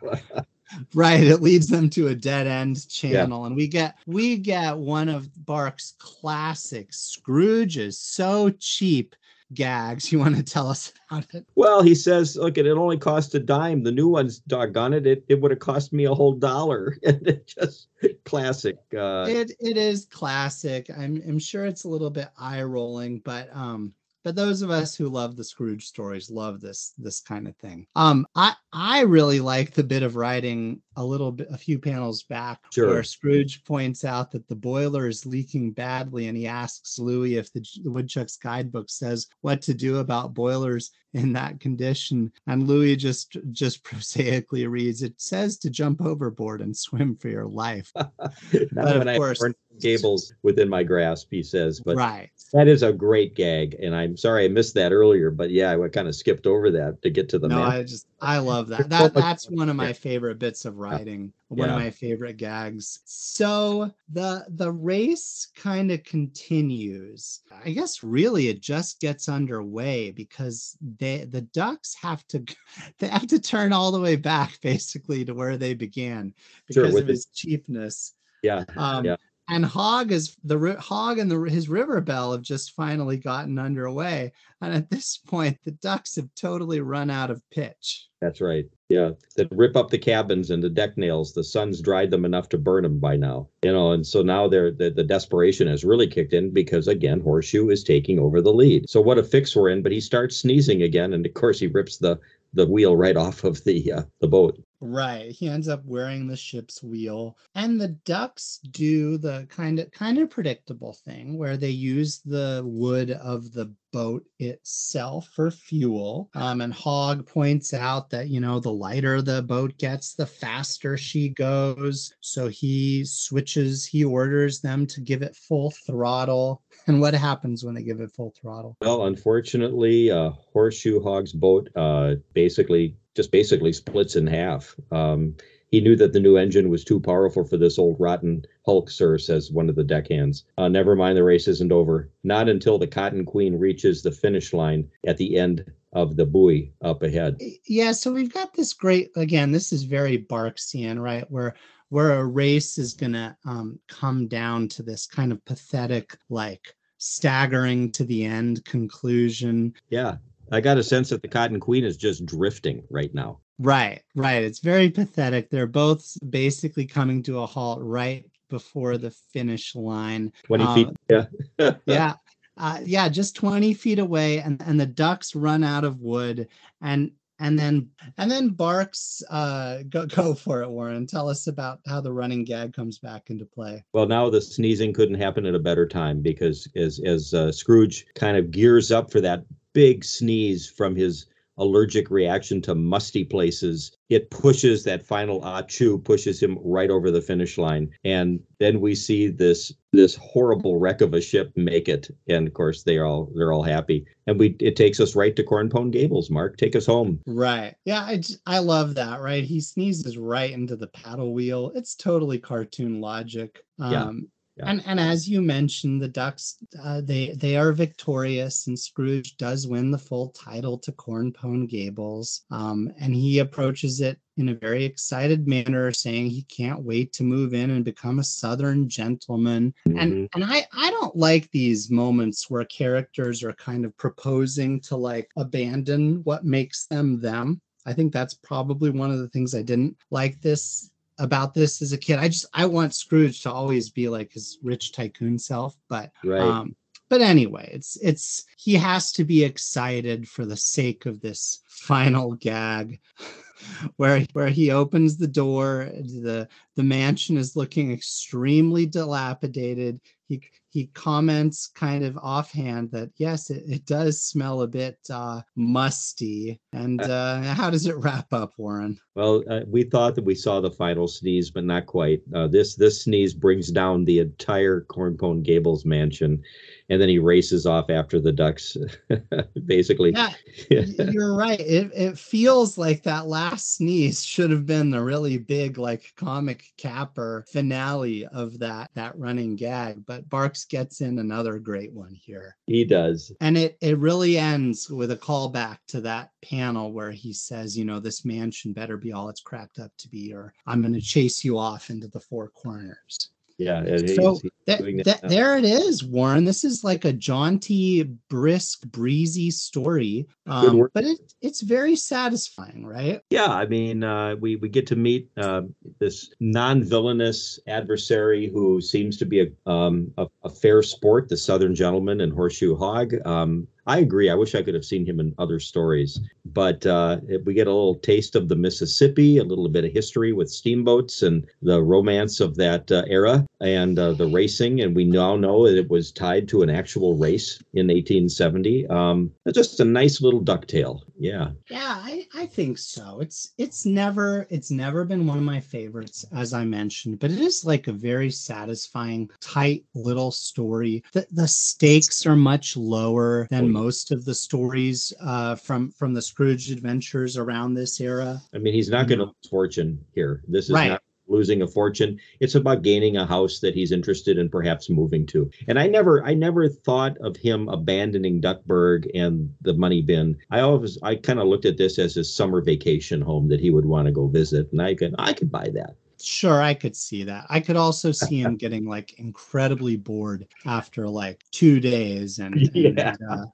right 0.94 1.22
it 1.22 1.42
leads 1.42 1.68
them 1.68 1.90
to 1.90 2.08
a 2.08 2.14
dead 2.14 2.46
end 2.46 2.88
channel 2.88 3.40
yeah. 3.40 3.46
and 3.46 3.56
we 3.56 3.66
get 3.66 3.96
we 4.06 4.36
get 4.36 4.76
one 4.76 5.08
of 5.08 5.28
bark's 5.44 5.94
classic 5.98 6.92
scrooge's 6.92 7.98
so 7.98 8.50
cheap 8.58 9.14
gags. 9.52 10.10
You 10.10 10.18
want 10.18 10.36
to 10.36 10.42
tell 10.42 10.68
us 10.68 10.92
about 11.10 11.26
it? 11.34 11.46
Well 11.54 11.82
he 11.82 11.94
says 11.94 12.36
look 12.36 12.58
it 12.58 12.66
only 12.66 12.98
cost 12.98 13.34
a 13.34 13.40
dime. 13.40 13.82
The 13.82 13.92
new 13.92 14.08
one's 14.08 14.38
doggone 14.40 14.94
it 14.94 15.06
it, 15.06 15.24
it 15.28 15.40
would 15.40 15.50
have 15.50 15.60
cost 15.60 15.92
me 15.92 16.04
a 16.04 16.14
whole 16.14 16.32
dollar. 16.32 16.96
And 17.04 17.26
it 17.26 17.46
just 17.46 17.88
classic 18.24 18.76
uh 18.96 19.26
it 19.28 19.52
it 19.60 19.76
is 19.76 20.06
classic. 20.06 20.90
I'm 20.90 21.22
i'm 21.26 21.38
sure 21.38 21.64
it's 21.64 21.84
a 21.84 21.88
little 21.88 22.10
bit 22.10 22.28
eye 22.38 22.62
rolling 22.62 23.20
but 23.20 23.48
um 23.54 23.92
but 24.24 24.34
those 24.34 24.62
of 24.62 24.70
us 24.70 24.96
who 24.96 25.08
love 25.08 25.36
the 25.36 25.44
Scrooge 25.44 25.86
stories 25.86 26.30
love 26.30 26.60
this 26.60 26.94
this 26.98 27.20
kind 27.20 27.46
of 27.46 27.54
thing. 27.56 27.86
Um, 27.94 28.26
I 28.34 28.54
I 28.72 29.02
really 29.02 29.40
like 29.40 29.72
the 29.72 29.84
bit 29.84 30.02
of 30.02 30.16
writing 30.16 30.80
a 30.96 31.04
little 31.04 31.30
bit 31.30 31.48
a 31.50 31.58
few 31.58 31.78
panels 31.78 32.22
back 32.22 32.60
sure. 32.72 32.88
where 32.88 33.02
Scrooge 33.02 33.64
points 33.64 34.04
out 34.04 34.30
that 34.30 34.48
the 34.48 34.56
boiler 34.56 35.06
is 35.06 35.26
leaking 35.26 35.72
badly, 35.72 36.28
and 36.28 36.36
he 36.36 36.46
asks 36.46 36.98
Louie 36.98 37.36
if 37.36 37.52
the, 37.52 37.64
the 37.82 37.90
Woodchuck's 37.90 38.36
guidebook 38.36 38.88
says 38.88 39.28
what 39.42 39.60
to 39.62 39.74
do 39.74 39.98
about 39.98 40.34
boilers 40.34 40.90
in 41.12 41.32
that 41.32 41.60
condition, 41.60 42.32
and 42.46 42.66
Louie 42.66 42.96
just 42.96 43.36
just 43.52 43.82
prosaically 43.84 44.66
reads, 44.66 45.02
"It 45.02 45.20
says 45.20 45.58
to 45.58 45.70
jump 45.70 46.00
overboard 46.00 46.60
and 46.60 46.76
swim 46.76 47.16
for 47.16 47.28
your 47.28 47.46
life." 47.46 47.92
but 47.94 48.96
of 48.96 49.16
course, 49.16 49.42
Gables 49.80 50.32
within 50.42 50.68
my 50.68 50.82
grasp, 50.82 51.28
he 51.30 51.42
says. 51.42 51.80
But 51.80 51.96
right. 51.96 52.30
that 52.52 52.68
is 52.68 52.82
a 52.82 52.92
great 52.92 53.34
gag. 53.34 53.74
And 53.74 53.94
I'm 53.94 54.16
sorry 54.16 54.44
I 54.44 54.48
missed 54.48 54.74
that 54.74 54.92
earlier, 54.92 55.30
but 55.30 55.50
yeah, 55.50 55.76
I 55.76 55.88
kind 55.88 56.08
of 56.08 56.14
skipped 56.14 56.46
over 56.46 56.70
that 56.70 57.02
to 57.02 57.10
get 57.10 57.28
to 57.30 57.38
the 57.38 57.48
no, 57.48 57.62
I 57.62 57.82
just 57.82 58.06
I 58.20 58.38
love 58.38 58.68
that. 58.68 58.88
That 58.88 59.14
that's 59.14 59.50
one 59.50 59.68
of 59.68 59.76
my 59.76 59.92
favorite 59.92 60.38
bits 60.38 60.64
of 60.64 60.78
writing. 60.78 61.32
One 61.48 61.68
yeah. 61.68 61.74
of 61.74 61.80
my 61.80 61.90
favorite 61.90 62.36
gags. 62.36 63.00
So 63.04 63.92
the 64.08 64.44
the 64.48 64.72
race 64.72 65.48
kind 65.54 65.90
of 65.90 66.02
continues. 66.04 67.40
I 67.64 67.70
guess 67.70 68.02
really 68.02 68.48
it 68.48 68.60
just 68.60 69.00
gets 69.00 69.28
underway 69.28 70.10
because 70.10 70.76
they 70.98 71.24
the 71.24 71.42
ducks 71.42 71.94
have 72.00 72.26
to 72.28 72.44
they 72.98 73.08
have 73.08 73.26
to 73.28 73.40
turn 73.40 73.72
all 73.72 73.92
the 73.92 74.00
way 74.00 74.16
back 74.16 74.60
basically 74.60 75.24
to 75.24 75.34
where 75.34 75.56
they 75.56 75.74
began 75.74 76.32
because 76.66 76.92
sure, 76.92 77.00
of 77.00 77.08
his 77.08 77.26
cheapness. 77.26 78.14
Yeah. 78.42 78.64
Um, 78.76 79.04
yeah 79.04 79.16
and 79.49 79.64
Hog 79.64 80.12
is 80.12 80.36
the 80.45 80.76
Hog 80.80 81.18
and 81.18 81.30
the, 81.30 81.38
his 81.42 81.68
River 81.68 82.01
Belle 82.01 82.32
have 82.32 82.42
just 82.42 82.72
finally 82.72 83.16
gotten 83.16 83.59
underway, 83.59 84.32
and 84.61 84.74
at 84.74 84.90
this 84.90 85.18
point, 85.26 85.59
the 85.64 85.72
ducks 85.72 86.16
have 86.16 86.28
totally 86.34 86.80
run 86.80 87.11
out 87.11 87.30
of 87.30 87.42
pitch. 87.51 88.09
That's 88.20 88.40
right. 88.40 88.64
Yeah, 88.88 89.11
that 89.36 89.49
rip 89.51 89.76
up 89.76 89.90
the 89.90 89.99
cabins 89.99 90.51
and 90.51 90.62
the 90.62 90.70
deck 90.70 90.97
nails. 90.97 91.32
The 91.32 91.45
sun's 91.45 91.82
dried 91.82 92.11
them 92.11 92.24
enough 92.24 92.49
to 92.51 92.59
burn 92.59 92.84
them 92.84 92.99
by 92.99 93.16
now. 93.16 93.49
You 93.62 93.72
know, 93.72 93.92
and 93.92 94.07
so 94.07 94.22
now 94.22 94.49
they're 94.49 94.70
the, 94.70 94.90
the 94.90 95.05
desperation 95.05 95.68
has 95.68 95.84
really 95.84 96.07
kicked 96.07 96.32
in 96.32 96.51
because 96.51 96.88
again, 96.88 97.20
Horseshoe 97.20 97.68
is 97.68 97.84
taking 97.84 98.18
over 98.18 98.40
the 98.40 98.53
lead. 98.53 98.88
So 98.88 99.01
what 99.01 99.18
a 99.18 99.22
fix 99.22 99.55
we're 99.55 99.70
in. 99.70 99.82
But 99.82 99.92
he 99.92 100.01
starts 100.01 100.36
sneezing 100.36 100.82
again, 100.82 101.12
and 101.12 101.26
of 101.26 101.34
course 101.34 101.59
he 101.59 101.66
rips 101.66 101.99
the 101.99 102.18
the 102.55 102.66
wheel 102.66 102.97
right 102.97 103.16
off 103.16 103.45
of 103.45 103.62
the 103.64 103.92
uh, 103.92 104.03
the 104.20 104.28
boat. 104.28 104.59
Right. 104.87 105.30
He 105.30 105.49
ends 105.49 105.66
up 105.66 105.82
wearing 105.87 106.26
the 106.26 106.37
ship's 106.37 106.82
wheel. 106.82 107.39
And 107.55 107.80
the 107.80 107.89
ducks 107.89 108.59
do 108.70 109.16
the 109.16 109.47
kind 109.49 109.78
of 109.78 109.91
kind 109.93 110.18
of 110.18 110.28
predictable 110.28 110.93
thing 110.93 111.39
where 111.39 111.57
they 111.57 111.70
use 111.70 112.18
the 112.18 112.62
wood 112.66 113.11
of 113.11 113.53
the 113.53 113.72
boat 113.95 114.24
itself 114.40 115.30
for 115.36 115.53
fuel. 115.53 116.28
Um, 116.34 116.61
and 116.62 116.74
Hog 116.74 117.26
points 117.28 117.72
out 117.72 118.11
that, 118.11 118.28
you 118.28 118.40
know, 118.40 118.59
the 118.59 118.72
lighter 118.72 119.22
the 119.22 119.40
boat 119.40 119.78
gets, 119.78 120.14
the 120.14 120.26
faster 120.26 120.97
she 120.97 121.28
goes. 121.28 122.12
So 122.20 122.49
he 122.49 123.05
switches, 123.05 123.86
he 123.86 124.05
orders 124.05 124.61
them 124.61 124.84
to 124.88 125.01
give 125.01 125.22
it 125.22 125.36
full 125.36 125.70
throttle. 125.86 126.62
And 126.86 127.01
what 127.01 127.14
happens 127.14 127.64
when 127.64 127.74
they 127.74 127.82
give 127.82 128.01
it 128.01 128.11
full 128.11 128.34
throttle? 128.38 128.76
Well, 128.82 129.07
unfortunately, 129.07 130.11
uh, 130.11 130.32
Horseshoe 130.53 131.03
Hog's 131.03 131.32
boat 131.32 131.70
uh, 131.74 132.16
basically 132.34 132.99
just 133.14 133.32
basically 133.32 133.72
splits 133.72 134.16
in 134.16 134.26
half. 134.26 134.74
Um, 134.92 135.34
he 135.74 135.80
knew 135.80 135.96
that 135.96 136.12
the 136.12 136.20
new 136.20 136.36
engine 136.36 136.68
was 136.68 136.84
too 136.84 137.00
powerful 137.00 137.42
for 137.42 137.56
this 137.56 137.80
old 137.80 137.96
rotten 137.98 138.46
hulk, 138.64 138.88
sir, 138.88 139.18
says 139.18 139.50
one 139.50 139.68
of 139.68 139.74
the 139.74 139.82
deckhands. 139.82 140.44
Uh, 140.56 140.68
never 140.68 140.94
mind, 140.94 141.16
the 141.16 141.24
race 141.24 141.48
isn't 141.48 141.72
over. 141.72 142.12
Not 142.22 142.48
until 142.48 142.78
the 142.78 142.86
Cotton 142.86 143.24
Queen 143.24 143.58
reaches 143.58 144.00
the 144.00 144.12
finish 144.12 144.52
line 144.52 144.88
at 145.04 145.16
the 145.16 145.36
end 145.36 145.68
of 145.92 146.14
the 146.14 146.26
buoy 146.26 146.72
up 146.82 147.02
ahead. 147.02 147.40
Yeah, 147.66 147.90
so 147.90 148.12
we've 148.12 148.32
got 148.32 148.54
this 148.54 148.72
great, 148.72 149.10
again, 149.16 149.50
this 149.50 149.72
is 149.72 149.82
very 149.82 150.16
Barksian, 150.16 151.00
right? 151.00 151.28
Where 151.28 151.56
where 151.88 152.20
a 152.20 152.24
race 152.24 152.78
is 152.78 152.94
going 152.94 153.14
to 153.14 153.36
um, 153.44 153.76
come 153.88 154.28
down 154.28 154.68
to 154.68 154.84
this 154.84 155.08
kind 155.08 155.32
of 155.32 155.44
pathetic, 155.44 156.16
like 156.28 156.72
staggering 156.98 157.90
to 157.92 158.04
the 158.04 158.24
end 158.24 158.64
conclusion. 158.64 159.74
Yeah. 159.90 160.18
I 160.53 160.61
got 160.61 160.78
a 160.78 160.82
sense 160.82 161.11
that 161.11 161.22
the 161.22 161.28
Cotton 161.28 161.61
Queen 161.61 161.84
is 161.84 161.97
just 161.97 162.24
drifting 162.26 162.82
right 162.90 163.12
now. 163.14 163.40
Right, 163.59 164.03
right. 164.14 164.42
It's 164.42 164.61
very 164.61 164.90
pathetic. 164.90 165.51
They're 165.51 165.66
both 165.66 166.16
basically 166.28 166.86
coming 166.86 167.22
to 167.24 167.40
a 167.40 167.47
halt 167.47 167.80
right 167.82 168.24
before 168.51 168.99
the 168.99 169.11
finish 169.11 169.74
line. 169.74 170.32
20 170.45 170.64
um, 170.64 170.74
feet. 170.74 170.88
Yeah. 171.11 171.70
yeah. 171.86 172.14
Uh, 172.57 172.80
yeah, 172.84 173.09
just 173.09 173.36
20 173.36 173.74
feet 173.74 173.99
away. 173.99 174.38
And, 174.38 174.61
and 174.62 174.78
the 174.78 174.86
ducks 174.86 175.34
run 175.34 175.64
out 175.64 175.84
of 175.84 176.01
wood. 176.01 176.49
And 176.80 177.12
and 177.40 177.59
then 177.59 177.88
and 178.16 178.30
then 178.30 178.49
barks 178.49 179.22
uh 179.30 179.78
go 179.88 180.07
go 180.07 180.34
for 180.34 180.62
it 180.62 180.70
warren 180.70 181.07
tell 181.07 181.28
us 181.28 181.47
about 181.47 181.80
how 181.86 182.01
the 182.01 182.12
running 182.12 182.45
gag 182.45 182.72
comes 182.72 182.99
back 182.99 183.28
into 183.28 183.45
play 183.45 183.82
well 183.92 184.07
now 184.07 184.30
the 184.30 184.40
sneezing 184.40 184.92
couldn't 184.92 185.20
happen 185.20 185.45
at 185.45 185.55
a 185.55 185.59
better 185.59 185.86
time 185.86 186.20
because 186.20 186.68
as 186.76 187.01
as 187.05 187.34
uh, 187.34 187.51
scrooge 187.51 188.07
kind 188.14 188.36
of 188.36 188.51
gears 188.51 188.92
up 188.92 189.11
for 189.11 189.20
that 189.20 189.45
big 189.74 190.04
sneeze 190.04 190.68
from 190.68 190.96
his 190.96 191.26
allergic 191.58 192.10
reaction 192.10 192.60
to 192.62 192.74
musty 192.74 193.24
places, 193.24 193.96
it 194.08 194.30
pushes 194.30 194.84
that 194.84 195.06
final 195.06 195.40
achoo, 195.42 196.02
pushes 196.02 196.42
him 196.42 196.58
right 196.64 196.90
over 196.90 197.10
the 197.10 197.22
finish 197.22 197.58
line. 197.58 197.90
And 198.04 198.40
then 198.58 198.80
we 198.80 198.94
see 198.94 199.28
this 199.28 199.72
this 199.92 200.16
horrible 200.16 200.80
wreck 200.80 201.00
of 201.00 201.14
a 201.14 201.20
ship 201.20 201.52
make 201.54 201.88
it. 201.88 202.10
And 202.28 202.48
of 202.48 202.54
course 202.54 202.82
they 202.82 202.98
all 202.98 203.30
they're 203.34 203.52
all 203.52 203.62
happy. 203.62 204.04
And 204.26 204.38
we 204.38 204.56
it 204.60 204.76
takes 204.76 204.98
us 204.98 205.14
right 205.14 205.36
to 205.36 205.44
Cornpone 205.44 205.92
Gables, 205.92 206.30
Mark. 206.30 206.56
Take 206.56 206.74
us 206.74 206.86
home. 206.86 207.20
Right. 207.26 207.74
Yeah, 207.84 208.00
I 208.00 208.20
I 208.46 208.58
love 208.58 208.94
that, 208.94 209.20
right? 209.20 209.44
He 209.44 209.60
sneezes 209.60 210.18
right 210.18 210.50
into 210.50 210.76
the 210.76 210.88
paddle 210.88 211.32
wheel. 211.32 211.70
It's 211.74 211.94
totally 211.94 212.38
cartoon 212.38 213.00
logic. 213.00 213.60
Um, 213.78 213.92
yeah. 213.92 214.10
Yeah. 214.57 214.70
And 214.70 214.82
and 214.86 215.00
as 215.00 215.28
you 215.28 215.42
mentioned, 215.42 216.00
the 216.00 216.09
Ducks 216.09 216.59
uh, 216.80 217.00
they 217.00 217.32
they 217.32 217.57
are 217.57 217.72
victorious, 217.72 218.68
and 218.68 218.78
Scrooge 218.78 219.36
does 219.36 219.66
win 219.66 219.90
the 219.90 219.98
full 219.98 220.28
title 220.28 220.78
to 220.78 220.92
Cornpone 220.92 221.68
Gables. 221.68 222.42
Um, 222.52 222.92
and 223.00 223.14
he 223.14 223.40
approaches 223.40 224.00
it 224.00 224.18
in 224.36 224.50
a 224.50 224.55
very 224.55 224.84
excited 224.84 225.48
manner, 225.48 225.90
saying 225.92 226.30
he 226.30 226.42
can't 226.42 226.82
wait 226.82 227.12
to 227.14 227.24
move 227.24 227.52
in 227.52 227.70
and 227.70 227.84
become 227.84 228.20
a 228.20 228.24
Southern 228.24 228.88
gentleman. 228.88 229.74
Mm-hmm. 229.88 229.98
And 229.98 230.28
and 230.34 230.44
I 230.44 230.66
I 230.72 230.90
don't 230.90 231.16
like 231.16 231.50
these 231.50 231.90
moments 231.90 232.48
where 232.48 232.64
characters 232.64 233.42
are 233.42 233.55
kind 233.55 233.84
of 233.84 233.96
proposing 233.96 234.80
to 234.82 234.96
like 234.96 235.30
abandon 235.36 236.22
what 236.22 236.44
makes 236.44 236.86
them 236.86 237.20
them. 237.20 237.61
I 237.86 237.92
think 237.92 238.12
that's 238.12 238.34
probably 238.34 238.90
one 238.90 239.11
of 239.11 239.18
the 239.18 239.28
things 239.28 239.55
I 239.55 239.62
didn't 239.62 239.96
like 240.11 240.40
this 240.40 240.90
about 241.18 241.54
this 241.54 241.80
as 241.82 241.92
a 241.92 241.98
kid. 241.98 242.18
I 242.18 242.28
just 242.28 242.46
I 242.52 242.66
want 242.66 242.94
Scrooge 242.94 243.42
to 243.42 243.52
always 243.52 243.90
be 243.90 244.08
like 244.08 244.32
his 244.32 244.58
rich 244.62 244.92
tycoon 244.92 245.38
self, 245.38 245.76
but 245.88 246.10
right. 246.24 246.40
um 246.40 246.76
but 247.08 247.20
anyway, 247.20 247.70
it's 247.72 247.96
it's 248.02 248.44
he 248.56 248.74
has 248.74 249.12
to 249.12 249.24
be 249.24 249.44
excited 249.44 250.28
for 250.28 250.44
the 250.44 250.56
sake 250.56 251.06
of 251.06 251.20
this 251.20 251.60
final 251.68 252.34
gag 252.34 253.00
where 253.96 254.26
where 254.32 254.48
he 254.48 254.70
opens 254.70 255.16
the 255.16 255.28
door 255.28 255.90
the 255.92 256.48
the 256.76 256.82
mansion 256.82 257.36
is 257.36 257.56
looking 257.56 257.92
extremely 257.92 258.86
dilapidated 258.86 260.00
he 260.28 260.42
he 260.70 260.86
comments 260.88 261.68
kind 261.68 262.04
of 262.04 262.18
offhand 262.18 262.90
that 262.90 263.10
yes, 263.16 263.50
it, 263.50 263.62
it 263.66 263.86
does 263.86 264.22
smell 264.22 264.62
a 264.62 264.66
bit 264.66 264.98
uh, 265.10 265.40
musty. 265.56 266.60
And 266.72 267.00
uh, 267.00 267.24
uh, 267.24 267.54
how 267.54 267.70
does 267.70 267.86
it 267.86 267.96
wrap 267.96 268.32
up, 268.32 268.52
Warren? 268.58 268.98
Well, 269.14 269.44
uh, 269.48 269.60
we 269.66 269.84
thought 269.84 270.14
that 270.16 270.24
we 270.24 270.34
saw 270.34 270.60
the 270.60 270.70
final 270.70 271.06
sneeze, 271.06 271.50
but 271.50 271.64
not 271.64 271.86
quite. 271.86 272.22
Uh, 272.34 272.48
this 272.48 272.74
this 272.74 273.04
sneeze 273.04 273.34
brings 273.34 273.70
down 273.70 274.04
the 274.04 274.18
entire 274.18 274.82
Cornpone 274.82 275.42
Gables 275.42 275.84
mansion, 275.84 276.42
and 276.88 277.00
then 277.00 277.08
he 277.08 277.18
races 277.18 277.66
off 277.66 277.90
after 277.90 278.20
the 278.20 278.32
ducks. 278.32 278.76
basically, 279.66 280.12
yeah, 280.12 280.32
you're 280.68 281.36
right. 281.36 281.60
It 281.60 281.90
it 281.94 282.18
feels 282.18 282.76
like 282.76 283.02
that 283.04 283.26
last 283.26 283.76
sneeze 283.76 284.24
should 284.24 284.50
have 284.50 284.66
been 284.66 284.90
the 284.90 285.02
really 285.02 285.38
big 285.38 285.78
like 285.78 286.12
comic 286.16 286.64
capper 286.76 287.44
finale 287.48 288.26
of 288.26 288.58
that 288.58 288.90
that 288.94 289.16
running 289.16 289.56
gag, 289.56 290.04
but 290.04 290.13
Barks 290.22 290.64
gets 290.64 291.00
in 291.00 291.18
another 291.18 291.58
great 291.58 291.92
one 291.92 292.14
here. 292.14 292.56
He 292.66 292.84
does. 292.84 293.32
And 293.40 293.56
it 293.56 293.76
it 293.80 293.98
really 293.98 294.38
ends 294.38 294.90
with 294.90 295.10
a 295.10 295.16
callback 295.16 295.78
to 295.88 296.00
that 296.02 296.30
panel 296.42 296.92
where 296.92 297.10
he 297.10 297.32
says, 297.32 297.76
you 297.76 297.84
know, 297.84 298.00
this 298.00 298.24
mansion 298.24 298.72
better 298.72 298.96
be 298.96 299.12
all 299.12 299.28
it's 299.28 299.40
cracked 299.40 299.78
up 299.78 299.92
to 299.98 300.08
be, 300.08 300.32
or 300.32 300.52
I'm 300.66 300.80
going 300.80 300.94
to 300.94 301.00
chase 301.00 301.44
you 301.44 301.58
off 301.58 301.90
into 301.90 302.08
the 302.08 302.20
four 302.20 302.48
corners. 302.48 303.30
Yeah. 303.59 303.84
So 304.16 304.40
that, 304.66 304.80
that, 305.05 305.28
there 305.28 305.57
it 305.57 305.64
is, 305.64 306.02
Warren. 306.02 306.44
This 306.44 306.64
is 306.64 306.82
like 306.82 307.05
a 307.05 307.12
jaunty, 307.12 308.02
brisk, 308.28 308.82
breezy 308.86 309.50
story, 309.50 310.26
um, 310.46 310.88
but 310.92 311.05
it, 311.05 311.18
it's 311.40 311.61
very 311.61 311.94
satisfying, 311.94 312.84
right? 312.84 313.20
Yeah. 313.30 313.46
I 313.46 313.66
mean, 313.66 314.02
uh, 314.02 314.36
we 314.36 314.57
we 314.57 314.68
get 314.68 314.86
to 314.88 314.96
meet 314.96 315.30
uh, 315.36 315.62
this 316.00 316.34
non-villainous 316.40 317.61
adversary 317.68 318.50
who 318.52 318.80
seems 318.80 319.16
to 319.18 319.24
be 319.24 319.42
a, 319.42 319.70
um, 319.70 320.11
a, 320.18 320.26
a 320.42 320.50
fair 320.50 320.82
sport, 320.82 321.28
the 321.28 321.36
Southern 321.36 321.74
gentleman 321.74 322.20
and 322.22 322.32
Horseshoe 322.32 322.76
Hog. 322.76 323.14
Um, 323.24 323.68
I 323.87 323.99
agree. 323.99 324.30
I 324.30 324.35
wish 324.35 324.55
I 324.55 324.62
could 324.62 324.74
have 324.74 324.85
seen 324.85 325.05
him 325.05 325.20
in 325.20 325.35
other 325.39 325.61
stories. 325.61 326.20
But 326.47 326.87
uh, 326.87 327.20
we 327.45 327.55
get 327.55 327.66
a 327.66 327.72
little 327.72 327.97
taste 327.97 328.37
of 328.37 328.49
the 328.49 328.57
Mississippi, 328.57 329.39
a 329.39 329.45
little 329.45 329.68
bit 329.68 329.85
of 329.85 329.93
history 329.93 330.32
with 330.32 330.51
steamboats 330.51 331.22
and 331.22 331.47
the 331.62 331.82
romance 331.82 332.41
of 332.41 332.57
that 332.57 332.91
uh, 332.91 333.05
era 333.07 333.47
and 333.61 333.99
uh, 333.99 334.12
the 334.12 334.26
racing. 334.26 334.80
And 334.80 334.95
we 334.95 335.05
now 335.05 335.37
know 335.37 335.66
that 335.66 335.78
it 335.78 335.91
was 335.91 336.12
tied 336.12 336.49
to 336.49 336.62
an 336.62 336.70
actual 336.70 337.16
race 337.16 337.59
in 337.74 337.89
1870. 337.89 338.87
Um, 338.89 339.32
just 339.53 339.80
a 339.80 339.85
nice 339.85 340.20
little 340.20 340.43
ducktail. 340.43 341.03
Yeah. 341.18 341.51
Yeah, 341.70 342.01
I, 342.03 342.26
I 342.35 342.47
think 342.47 342.78
so. 342.78 343.20
It's 343.20 343.53
it's 343.59 343.87
never 343.87 344.47
it's 344.51 344.70
never 344.70 345.05
been 345.05 345.26
one 345.26 345.39
of 345.39 345.45
my 345.45 345.61
favorites, 345.61 346.24
as 346.35 346.53
I 346.53 346.64
mentioned, 346.64 347.20
but 347.20 347.30
it 347.30 347.41
is 347.41 347.64
like 347.64 347.89
a 347.89 347.93
very 347.93 348.30
satisfying, 348.30 349.30
tight 349.41 349.85
little 349.95 350.30
story. 350.30 351.03
The 351.12 351.26
the 351.30 351.49
stakes 351.49 352.26
are 352.26 352.37
much 352.37 352.76
lower 352.76 353.47
than 353.51 353.73
most 353.74 354.12
of 354.12 354.24
the 354.24 354.34
stories 354.34 355.12
uh, 355.20 355.56
from 355.56 355.90
from 355.90 356.14
the 356.14 356.22
Scrooge 356.22 356.70
adventures 356.70 357.36
around 357.36 357.74
this 357.74 358.00
era. 358.00 358.40
I 358.54 358.58
mean, 358.58 358.72
he's 358.72 358.88
not 358.88 359.08
going 359.08 359.18
to 359.18 359.26
lose 359.26 359.50
fortune 359.50 360.02
here. 360.14 360.42
This 360.46 360.66
is 360.66 360.72
right. 360.72 360.90
not 360.90 361.02
losing 361.26 361.62
a 361.62 361.66
fortune. 361.66 362.20
It's 362.40 362.54
about 362.54 362.82
gaining 362.82 363.16
a 363.16 363.26
house 363.26 363.58
that 363.60 363.74
he's 363.74 363.92
interested 363.92 364.38
in 364.38 364.48
perhaps 364.48 364.90
moving 364.90 365.26
to. 365.26 365.50
And 365.68 365.78
I 365.78 365.86
never 365.86 366.24
I 366.24 366.34
never 366.34 366.68
thought 366.68 367.16
of 367.18 367.36
him 367.36 367.68
abandoning 367.68 368.40
Duckburg 368.40 369.10
and 369.14 369.52
the 369.62 369.74
money 369.74 370.02
bin. 370.02 370.36
I 370.50 370.60
always 370.60 370.98
I 371.02 371.16
kind 371.16 371.40
of 371.40 371.48
looked 371.48 371.64
at 371.64 371.76
this 371.76 371.98
as 371.98 372.14
his 372.14 372.34
summer 372.34 372.60
vacation 372.60 373.20
home 373.20 373.48
that 373.48 373.60
he 373.60 373.70
would 373.70 373.86
want 373.86 374.06
to 374.06 374.12
go 374.12 374.28
visit. 374.28 374.70
And 374.72 374.80
I 374.80 374.94
could 374.94 375.14
I 375.18 375.32
could 375.32 375.50
buy 375.50 375.68
that. 375.74 375.96
Sure, 376.24 376.62
I 376.62 376.74
could 376.74 376.96
see 376.96 377.24
that. 377.24 377.46
I 377.48 377.60
could 377.60 377.76
also 377.76 378.12
see 378.12 378.40
him 378.40 378.56
getting 378.56 378.86
like 378.86 379.18
incredibly 379.18 379.96
bored 379.96 380.46
after 380.64 381.08
like 381.08 381.44
two 381.50 381.80
days 381.80 382.38
and, 382.38 382.56
yeah. 382.74 383.14
and 383.14 383.18
uh, 383.30 383.46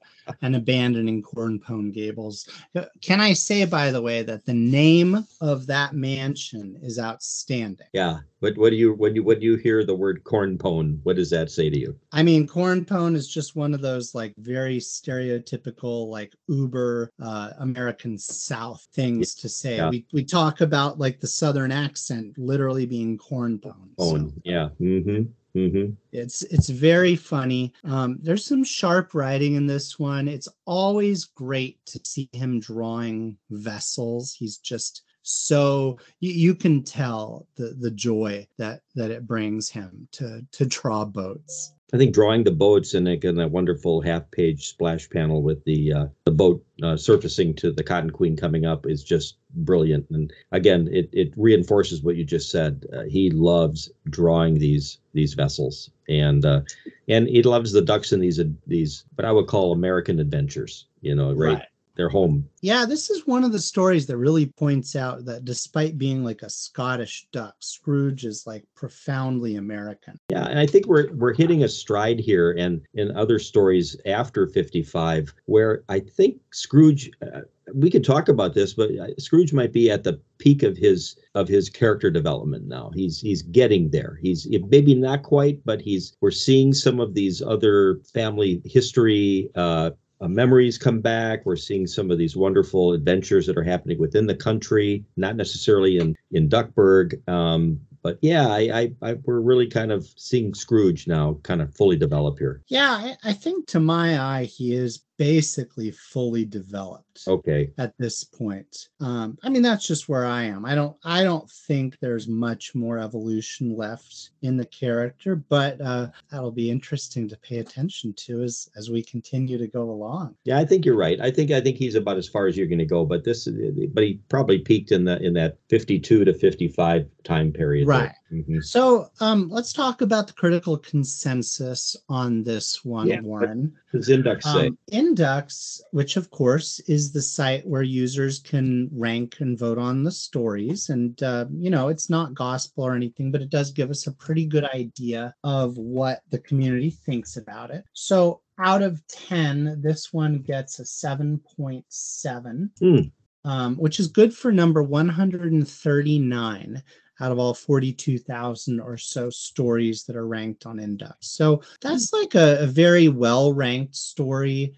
and 0.43 0.57
abandoning 0.57 1.23
Cornpone 1.23 1.93
Gables. 1.93 2.49
Uh, 2.75 2.85
can 3.01 3.21
I 3.21 3.33
say, 3.33 3.65
by 3.65 3.91
the 3.91 4.03
way, 4.03 4.23
that 4.23 4.47
the 4.47 4.55
name 4.55 5.27
of 5.41 5.67
that 5.67 5.95
mansion 5.95 6.79
is 6.83 6.99
outstanding? 6.99 7.87
Yeah. 7.93 8.21
What 8.41 8.57
what 8.57 8.71
do 8.71 8.77
you 8.77 8.95
when 8.95 9.15
you 9.15 9.23
when 9.23 9.43
you 9.43 9.57
hear 9.57 9.85
the 9.85 9.95
word 9.95 10.25
cornpone, 10.25 11.01
what 11.03 11.17
does 11.17 11.29
that 11.31 11.51
say 11.51 11.69
to 11.69 11.79
you? 11.79 11.95
I 12.11 12.23
mean, 12.23 12.49
cornpone 12.49 13.15
is 13.15 13.29
just 13.29 13.55
one 13.55 13.75
of 13.75 13.83
those 13.83 14.15
like 14.15 14.33
very 14.39 14.79
stereotypical 14.79 16.09
like 16.09 16.33
uber 16.49 17.11
uh, 17.23 17.51
American 17.59 18.17
South 18.17 18.87
things 18.95 19.37
yeah. 19.37 19.43
to 19.43 19.49
say. 19.49 19.77
Yeah. 19.77 19.91
We 19.91 20.07
we 20.13 20.25
talk 20.25 20.63
about 20.63 20.99
like 20.99 21.21
the 21.21 21.27
Southern 21.27 21.71
accent 21.71 22.39
literally 22.39 22.87
being 22.87 23.19
cornpone. 23.19 23.91
So. 23.99 24.33
Yeah. 24.43 24.71
Mm-hmm. 24.81 25.25
Mm-hmm. 25.57 25.95
It's 26.13 26.43
it's 26.43 26.69
very 26.69 27.17
funny. 27.17 27.73
Um, 27.85 28.19
there's 28.23 28.45
some 28.45 28.65
sharp 28.65 29.15
writing 29.15 29.55
in 29.55 29.67
this 29.67 29.99
one. 29.99 30.29
It's 30.29 30.49
always 30.65 31.25
great 31.25 31.85
to 31.87 32.01
see 32.05 32.29
him 32.33 32.61
drawing 32.61 33.37
vessels. 33.51 34.33
He's 34.33 34.59
just 34.59 35.03
so 35.23 35.99
you, 36.21 36.33
you 36.33 36.55
can 36.55 36.83
tell 36.83 37.47
the 37.57 37.77
the 37.81 37.91
joy 37.91 38.47
that 38.59 38.83
that 38.95 39.11
it 39.11 39.27
brings 39.27 39.69
him 39.69 40.09
to 40.13 40.47
to 40.53 40.67
draw 40.67 41.05
boats. 41.05 41.73
I 41.93 41.97
think 41.97 42.15
drawing 42.15 42.45
the 42.45 42.53
boats 42.53 42.95
and 42.95 43.09
again 43.09 43.35
that 43.37 43.51
wonderful 43.51 44.01
half 44.01 44.31
page 44.31 44.69
splash 44.69 45.11
panel 45.11 45.43
with 45.43 45.65
the 45.65 45.93
uh, 45.93 46.07
the 46.25 46.31
boat 46.31 46.65
uh, 46.83 46.97
surfacing 46.97 47.55
to 47.57 47.73
the 47.73 47.83
Cotton 47.83 48.11
Queen 48.11 48.37
coming 48.37 48.65
up 48.65 48.87
is 48.87 49.03
just 49.03 49.37
brilliant. 49.55 50.07
And 50.11 50.33
again, 50.53 50.89
it, 50.93 51.09
it 51.13 51.33
reinforces 51.37 52.03
what 52.03 52.17
you 52.17 52.25
just 52.25 52.51
said. 52.51 52.87
Uh, 52.95 53.03
he 53.03 53.31
loves 53.31 53.91
drawing 54.09 54.59
these 54.59 54.99
these 55.15 55.35
vessels, 55.35 55.91
and 56.09 56.45
uh, 56.45 56.61
and 57.09 57.29
he 57.29 57.43
loves 57.43 57.73
the 57.73 57.83
ducks 57.83 58.13
in 58.13 58.21
these 58.21 58.41
these 58.67 59.05
what 59.17 59.25
I 59.25 59.33
would 59.33 59.49
call 59.49 59.73
American 59.73 60.21
adventures. 60.21 60.87
You 61.01 61.15
know, 61.15 61.33
right? 61.33 61.55
right 61.55 61.67
their 61.97 62.09
home. 62.09 62.49
Yeah, 62.61 62.85
this 62.87 63.11
is 63.11 63.27
one 63.27 63.45
of 63.45 63.53
the 63.53 63.59
stories 63.59 64.07
that 64.07 64.17
really 64.17 64.47
points 64.47 64.97
out 64.97 65.25
that 65.27 65.45
despite 65.45 65.99
being 65.99 66.25
like 66.25 66.43
a 66.43 66.51
Scottish 66.51 67.27
duck, 67.33 67.55
Scrooge 67.61 68.25
is 68.25 68.47
like 68.47 68.65
profoundly 68.75 69.57
American. 69.57 70.19
Yeah, 70.31 70.47
and 70.47 70.59
I 70.59 70.67
think 70.67 70.87
we're 70.87 71.13
we're 71.13 71.35
hitting 71.35 71.65
a 71.65 71.69
stride 71.69 72.21
here 72.21 72.53
and 72.53 72.81
in 72.95 73.17
other 73.17 73.39
stories 73.39 73.97
after 74.07 74.47
55 74.47 75.35
where 75.47 75.83
I 75.89 76.01
think 76.01 76.41
Scrooge 76.53 77.11
uh, 77.23 77.41
we 77.75 77.91
could 77.91 78.05
talk 78.05 78.29
about 78.29 78.55
this, 78.55 78.75
but 78.75 78.91
uh, 78.91 79.09
Scrooge 79.19 79.53
might 79.53 79.73
be 79.73 79.91
at 79.91 80.05
the 80.05 80.21
peak 80.39 80.63
of 80.63 80.77
his 80.77 81.17
of 81.35 81.49
his 81.49 81.69
character 81.69 82.11
development 82.11 82.67
now. 82.67 82.91
He's 82.95 83.21
he's 83.21 83.43
getting 83.43 83.91
there. 83.91 84.19
He's 84.21 84.49
maybe 84.69 84.95
not 84.95 85.23
quite, 85.23 85.61
but 85.65 85.81
he's 85.81 86.17
we're 86.21 86.31
seeing 86.31 86.73
some 86.73 87.01
of 87.01 87.15
these 87.15 87.43
other 87.43 88.01
family 88.13 88.61
history 88.65 89.51
uh, 89.55 89.91
uh, 90.21 90.29
memories 90.29 90.79
come 90.79 91.01
back. 91.01 91.45
We're 91.47 91.57
seeing 91.57 91.87
some 91.87 92.11
of 92.11 92.19
these 92.19 92.37
wonderful 92.37 92.93
adventures 92.93 93.47
that 93.47 93.57
are 93.57 93.63
happening 93.63 93.99
within 93.99 94.27
the 94.27 94.35
country, 94.35 95.05
not 95.17 95.37
necessarily 95.37 95.99
in 95.99 96.17
in 96.33 96.49
Duckburg. 96.49 97.27
Um, 97.29 97.81
but 98.03 98.19
yeah, 98.23 98.49
I, 98.49 98.59
I, 98.73 98.93
I, 99.03 99.13
we're 99.25 99.41
really 99.41 99.67
kind 99.67 99.93
of 99.93 100.09
seeing 100.17 100.55
Scrooge 100.55 101.07
now, 101.07 101.39
kind 101.43 101.61
of 101.61 101.75
fully 101.75 101.97
develop 101.97 102.39
here. 102.39 102.63
Yeah, 102.69 102.93
I, 102.93 103.17
I 103.25 103.33
think 103.35 103.67
to 103.69 103.81
my 103.81 104.19
eye, 104.19 104.45
he 104.45 104.75
is 104.75 105.03
basically 105.21 105.91
fully 105.91 106.47
developed 106.47 107.25
okay. 107.29 107.71
at 107.77 107.93
this 107.99 108.25
point. 108.25 108.89
Um, 109.01 109.37
i 109.43 109.51
mean 109.51 109.61
that's 109.61 109.87
just 109.87 110.09
where 110.09 110.25
i 110.25 110.45
am. 110.45 110.65
I 110.65 110.75
don't 110.75 110.97
i 111.05 111.23
don't 111.23 111.49
think 111.51 111.99
there's 112.01 112.27
much 112.27 112.75
more 112.75 112.99
evolution 112.99 113.77
left 113.77 114.31
in 114.41 114.57
the 114.57 114.65
character 114.65 115.37
but 115.37 115.79
uh, 115.83 116.07
that'll 116.31 116.51
be 116.51 116.71
interesting 116.71 117.29
to 117.29 117.37
pay 117.37 117.59
attention 117.59 118.15
to 118.15 118.43
as 118.43 118.71
as 118.77 118.89
we 118.89 119.03
continue 119.03 119.59
to 119.59 119.67
go 119.67 119.91
along. 119.91 120.37
Yeah 120.45 120.59
i 120.59 120.65
think 120.65 120.87
you're 120.87 120.97
right. 120.97 121.21
I 121.21 121.31
think 121.31 121.51
i 121.51 121.61
think 121.61 121.77
he's 121.77 121.97
about 121.97 122.17
as 122.17 122.27
far 122.27 122.47
as 122.47 122.57
you're 122.57 122.67
going 122.67 122.79
to 122.79 122.87
go 122.87 123.05
but 123.05 123.23
this 123.23 123.47
but 123.93 124.03
he 124.03 124.21
probably 124.31 124.61
peaked 124.61 124.91
in 124.91 125.05
the 125.05 125.21
in 125.21 125.35
that 125.35 125.59
52 125.69 126.25
to 126.25 126.33
55 126.33 127.07
time 127.25 127.53
period 127.53 127.87
right 127.87 128.15
mm-hmm. 128.33 128.61
so 128.61 129.09
um 129.21 129.49
let's 129.49 129.73
talk 129.73 130.03
about 130.03 130.27
the 130.27 130.33
critical 130.33 130.77
consensus 130.79 131.97
on 132.09 132.43
this 132.43 132.85
one 132.85 133.07
yeah, 133.07 133.21
warren 133.21 133.73
does 133.93 134.09
Inducks 134.09 134.45
say 134.45 134.69
um, 134.69 134.79
Inducks, 134.93 135.81
which 135.91 136.17
of 136.17 136.31
course 136.31 136.79
is 136.81 137.13
the 137.13 137.23
site 137.23 137.67
where 137.67 137.83
users 137.83 138.39
can 138.39 138.89
rank 138.93 139.41
and 139.41 139.59
vote 139.59 139.79
on 139.79 140.05
the 140.05 140.13
stories. 140.13 140.91
And, 140.91 141.21
uh, 141.23 141.47
you 141.53 141.71
know, 141.71 141.89
it's 141.89 142.09
not 142.09 142.35
gospel 142.35 142.85
or 142.85 142.95
anything, 142.95 143.33
but 143.33 143.43
it 143.43 143.51
does 143.51 143.73
give 143.73 143.91
us 143.91 144.07
a 144.07 144.13
pretty 144.13 144.47
good 144.47 144.65
idea 144.65 145.35
of 145.43 145.77
what 145.77 146.21
the 146.31 146.39
community 146.39 146.91
thinks 146.91 147.37
about 147.37 147.71
it. 147.71 147.85
So 147.93 148.43
out 148.59 148.83
of 148.83 149.05
10, 149.09 149.81
this 149.83 150.13
one 150.13 150.39
gets 150.39 150.79
a 150.79 150.85
7.7. 150.85 152.71
Mm. 152.83 153.13
Um, 153.43 153.77
which 153.77 153.99
is 153.99 154.09
good 154.09 154.35
for 154.35 154.53
number 154.53 154.83
139 154.83 156.83
out 157.21 157.33
of 157.33 157.39
all 157.39 157.55
42,000 157.55 158.81
or 158.81 158.97
so 158.97 159.31
stories 159.31 160.05
that 160.05 160.17
are 160.17 160.27
ranked 160.27 160.67
on 160.67 160.79
Inducks. 160.79 161.25
So 161.25 161.63
that's 161.81 162.13
like 162.13 162.35
a, 162.35 162.59
a 162.61 162.67
very 162.67 163.09
well 163.09 163.53
ranked 163.53 163.97
story. 163.97 164.75